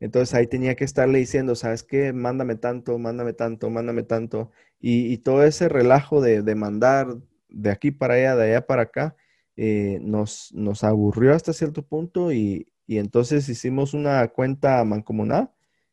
[0.00, 2.12] Entonces ahí tenía que estarle diciendo, ¿sabes qué?
[2.12, 4.50] Mándame tanto, mándame tanto, mándame tanto.
[4.80, 7.18] Y, todo ese relajo de, mandar
[7.50, 9.16] de aquí para allá, de allá para acá,
[9.56, 15.52] eh, nos, nos aburrió hasta cierto punto y, entonces hicimos una cuenta mancomunada,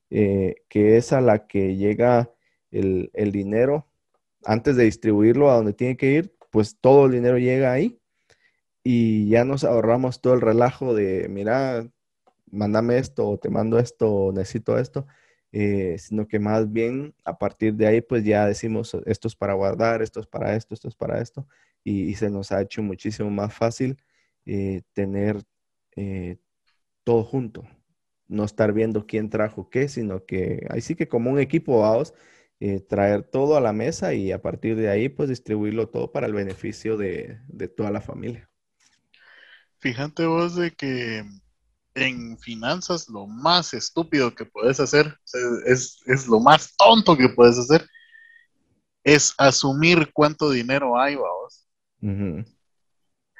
[0.09, 2.31] eh, que es a la que llega
[2.71, 3.87] el, el dinero.
[4.43, 7.99] Antes de distribuirlo a donde tiene que ir, pues todo el dinero llega ahí
[8.83, 11.87] y ya nos ahorramos todo el relajo de, mira,
[12.51, 15.05] mándame esto, te mando esto, o necesito esto,
[15.59, 19.55] eh, sino que más bien a partir de ahí, pues ya decimos, esto es para
[19.55, 21.47] guardar, esto es para esto, esto es para esto,
[21.83, 23.97] y, se nos ha hecho muchísimo más fácil
[24.45, 25.41] eh, tener
[25.95, 26.37] eh,
[27.03, 27.63] todo junto,
[28.27, 32.13] no estar viendo quién trajo qué, sino que ahí sí que como un equipo, vamos,
[32.87, 36.33] traer todo a la mesa y a partir de ahí, pues distribuirlo todo para el
[36.33, 37.39] beneficio de,
[37.75, 38.47] toda la familia.
[39.79, 41.23] Fíjate vos de que
[41.97, 45.17] en finanzas lo más estúpido que puedes hacer,
[45.65, 47.87] es, lo más tonto que puedes hacer,
[49.03, 51.67] es asumir cuánto dinero hay, vamos.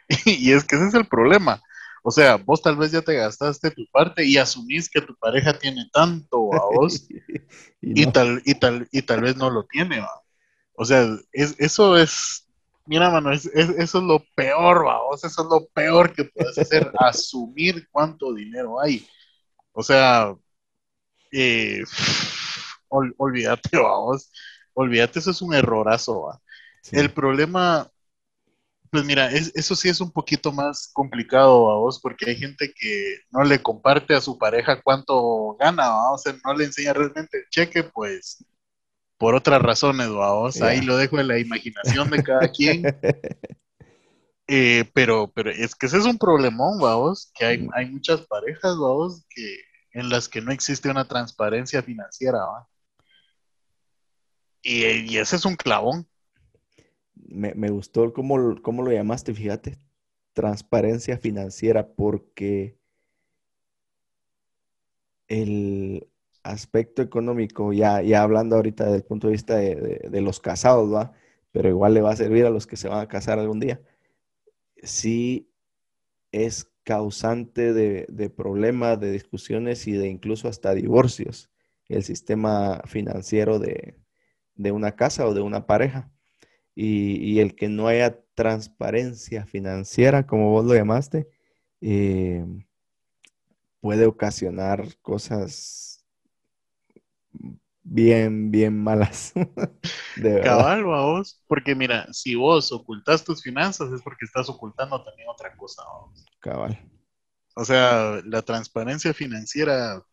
[0.26, 1.62] y es que ese es el problema.
[2.04, 5.58] O sea, vos tal vez ya te gastaste tu parte y asumís que tu pareja
[5.60, 7.06] tiene tanto a vos
[7.82, 10.00] y, tal, y, tal, y tal vez no lo tiene.
[10.00, 10.24] ¿va?
[10.74, 12.47] O sea, es, eso es,
[12.88, 17.88] mira, mano, eso es lo peor, vos, eso es lo peor que puedes hacer, asumir
[17.92, 19.08] cuánto dinero hay.
[19.74, 20.34] O sea,
[21.32, 21.84] eh,
[22.90, 24.32] olvídate, vamos,
[24.74, 26.24] olvídate, eso es un errorazo.
[26.24, 26.42] ¿va?
[26.92, 27.92] El problema
[28.92, 33.20] pues mira, eso sí es un poquito más complicado a vos, porque hay gente que
[33.32, 37.50] no le comparte a su pareja cuánto gana, o sea, no le enseña realmente el
[37.50, 38.44] cheque, pues
[39.18, 42.84] por otras razones, vos, ahí lo dejo en la imaginación de cada quien.
[44.50, 48.78] Eh, pero, pero es que ese es un problemón, vamos, que hay, hay muchas parejas,
[48.78, 49.58] vamos, que
[49.92, 52.70] en las que no existe una transparencia financiera, ¿va?
[54.62, 56.08] Y, y ese es un clavón.
[57.16, 59.80] Me, gustó cómo, lo llamaste, fíjate,
[60.34, 62.78] transparencia financiera, porque
[65.28, 66.08] el
[66.52, 71.14] aspecto económico, ya, ya hablando ahorita desde el punto de vista de, los casados, ¿va?
[71.52, 73.82] Pero igual le va a servir a los que se van a casar algún día.
[74.84, 75.50] Sí
[76.32, 81.50] es causante de, problemas, de discusiones y de incluso hasta divorcios,
[81.90, 83.98] el sistema financiero de,
[84.56, 86.12] de una casa o de una pareja
[86.80, 91.28] y, el que no haya transparencia financiera, como vos lo llamaste,
[91.82, 92.46] eh,
[93.82, 95.87] puede ocasionar cosas
[97.84, 99.34] bien, bien malas.
[100.16, 105.30] de Cabal, vos, porque mira, si vos ocultas tus finanzas es porque estás ocultando también
[105.30, 105.84] otra cosa.
[105.84, 106.26] ¿vos?
[106.40, 106.80] Cabal.
[107.56, 110.04] O sea, la transparencia financiera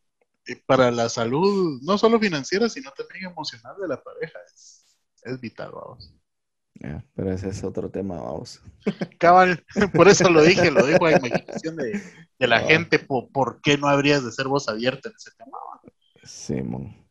[0.46, 5.40] eh, para la salud, no solo financiera, sino también emocional de la pareja, es, es
[5.40, 6.14] vital, vamos
[7.14, 8.60] pero ese es otro tema, vamos.
[9.18, 9.64] Cabal,
[9.94, 12.02] por eso lo dije, lo dijo a imaginación de,
[12.38, 15.56] la gente, por, qué no habrías de ser voz abierta en ese tema?
[16.22, 17.03] Simón.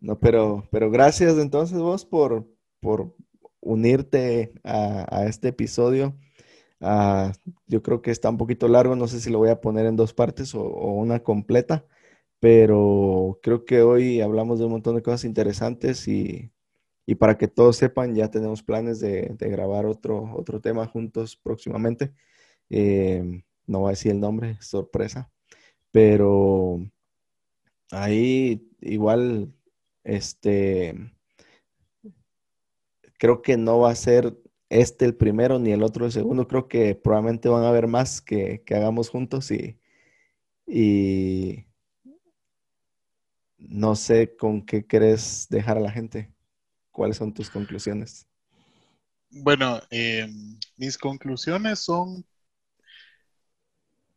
[0.00, 2.46] No, pero, pero gracias entonces vos por,
[2.80, 3.14] por
[3.60, 6.16] unirte a, este episodio.
[6.80, 7.32] Ah,
[7.66, 9.96] yo creo que está un poquito largo, no sé si lo voy a poner en
[9.96, 11.86] dos partes o, una completa,
[12.40, 16.52] pero creo que hoy hablamos de un montón de cosas interesantes y,
[17.06, 22.14] y para que todos sepan, ya tenemos planes de, grabar otro, otro tema juntos próximamente.
[22.70, 25.30] Eh, no voy a decir el nombre, sorpresa.
[25.90, 26.80] Pero
[27.90, 29.52] ahí igual,
[30.04, 30.94] este,
[33.18, 34.36] creo que no va a ser
[34.68, 36.46] este el primero ni el otro el segundo.
[36.48, 39.78] Creo que probablemente van a haber más que, hagamos juntos y,
[40.66, 41.66] y
[43.58, 46.32] no sé con qué querés dejar a la gente.
[46.90, 48.26] ¿Cuáles son tus conclusiones?
[49.30, 50.28] Bueno, eh,
[50.76, 52.24] mis conclusiones son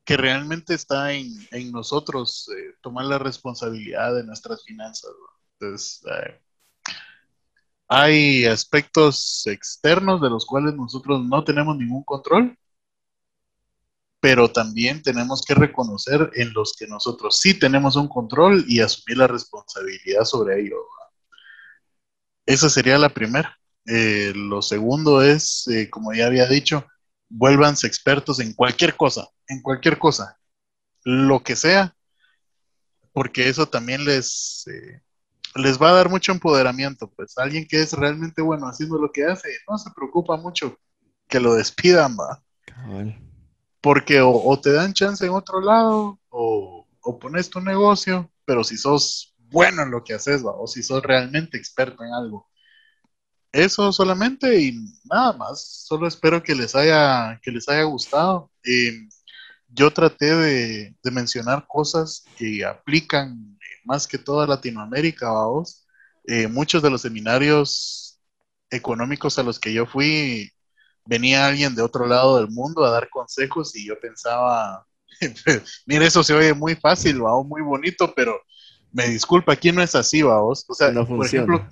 [0.04, 1.32] que realmente está en,
[1.72, 5.12] nosotros eh, tomar la responsabilidad de nuestras finanzas.
[5.64, 6.40] Entonces, eh,
[7.88, 12.58] hay aspectos externos de los cuales nosotros no tenemos ningún control,
[14.20, 19.18] pero también tenemos que reconocer en los que nosotros sí tenemos un control y asumir
[19.18, 20.78] la responsabilidad sobre ello.
[22.46, 23.58] Esa sería la primera.
[23.86, 26.86] Eh, lo segundo es, eh, como ya había dicho,
[27.30, 30.38] vuélvanse expertos en cualquier cosa, en cualquier cosa,
[31.04, 31.96] lo que sea,
[33.12, 35.02] porque eso también les, eh,
[35.56, 37.10] les va a dar mucho empoderamiento.
[37.10, 40.78] Pues alguien que es realmente bueno haciendo lo que hace, no se preocupa mucho
[41.28, 42.44] que lo despidan, va.
[43.82, 48.78] Porque o, te dan chance en otro lado, o, o pones tu negocio, pero si
[48.78, 52.50] sos bueno en lo que haces, o si sos realmente experto en algo.
[53.52, 54.74] Eso solamente y
[55.06, 55.86] nada más.
[55.88, 58.52] Solo espero que les haya, que les haya gustado.
[58.66, 59.08] Eh,
[59.70, 63.53] yo traté de, mencionar cosas que aplican
[63.86, 65.86] más que toda Latinoamérica, vamos.
[66.26, 68.20] Eh, muchos de los seminarios
[68.70, 70.52] económicos a los que yo fui,
[71.06, 74.86] venía alguien de otro lado del mundo a dar consejos y yo pensaba,
[75.86, 77.42] mire, eso se oye muy fácil, ¿va?
[77.44, 78.40] muy bonito, pero
[78.92, 80.66] me disculpa, aquí no es así, vos.
[80.68, 81.68] O sea, no por ejemplo,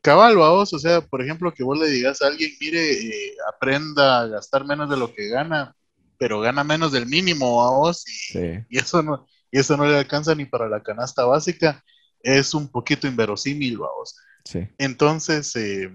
[0.00, 4.20] cabal, vos, o sea, por ejemplo, que vos le digas a alguien, mire, eh, aprenda
[4.20, 5.74] a gastar menos de lo que gana,
[6.18, 7.46] pero gana menos del mínimo,
[7.78, 11.80] vos, y, y, eso no, y eso no le alcanza ni para la canasta básica,
[12.18, 14.16] es un poquito inverosímil, vos.
[14.44, 14.66] Sí.
[14.78, 15.92] Entonces, eh,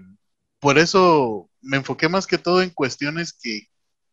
[0.58, 3.68] por eso me enfoqué más que todo en cuestiones que,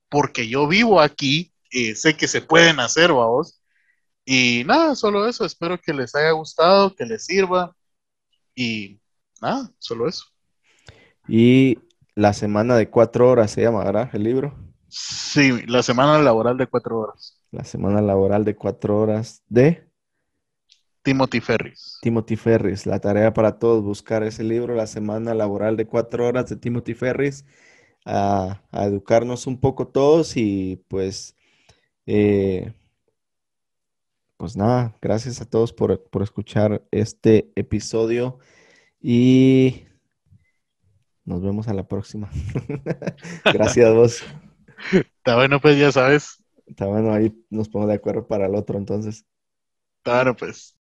[0.09, 3.61] porque yo vivo aquí, eh, sé que se pueden hacer, vos,
[4.25, 5.45] y nada, solo eso.
[5.45, 7.73] Espero que les haya gustado, que les sirva.
[8.53, 8.99] Y
[9.41, 10.25] nada, solo eso.
[11.25, 11.79] Y
[12.15, 14.09] la semana de cuatro horas se llama, ¿verdad?
[14.11, 14.53] El libro.
[14.89, 17.36] Sí, la semana laboral de cuatro horas.
[17.51, 19.87] La semana laboral de cuatro horas de
[21.07, 21.99] Timothy Ferris.
[22.01, 22.85] Timothy Ferris.
[22.85, 26.93] La tarea para todos, buscar ese libro, La semana laboral de cuatro horas de Timothy
[26.93, 27.45] Ferris,
[28.05, 31.37] a, educarnos un poco todos y pues,
[32.05, 32.73] eh,
[34.35, 38.39] pues nada, gracias a todos por, por escuchar este episodio
[38.99, 39.85] y
[41.23, 42.29] nos vemos a la próxima.
[43.45, 44.23] gracias a vos.
[44.91, 46.43] Está bueno, pues ya sabes.
[46.67, 49.25] Está bueno, ahí nos ponemos de acuerdo para el otro entonces.
[50.03, 50.75] Claro, pues.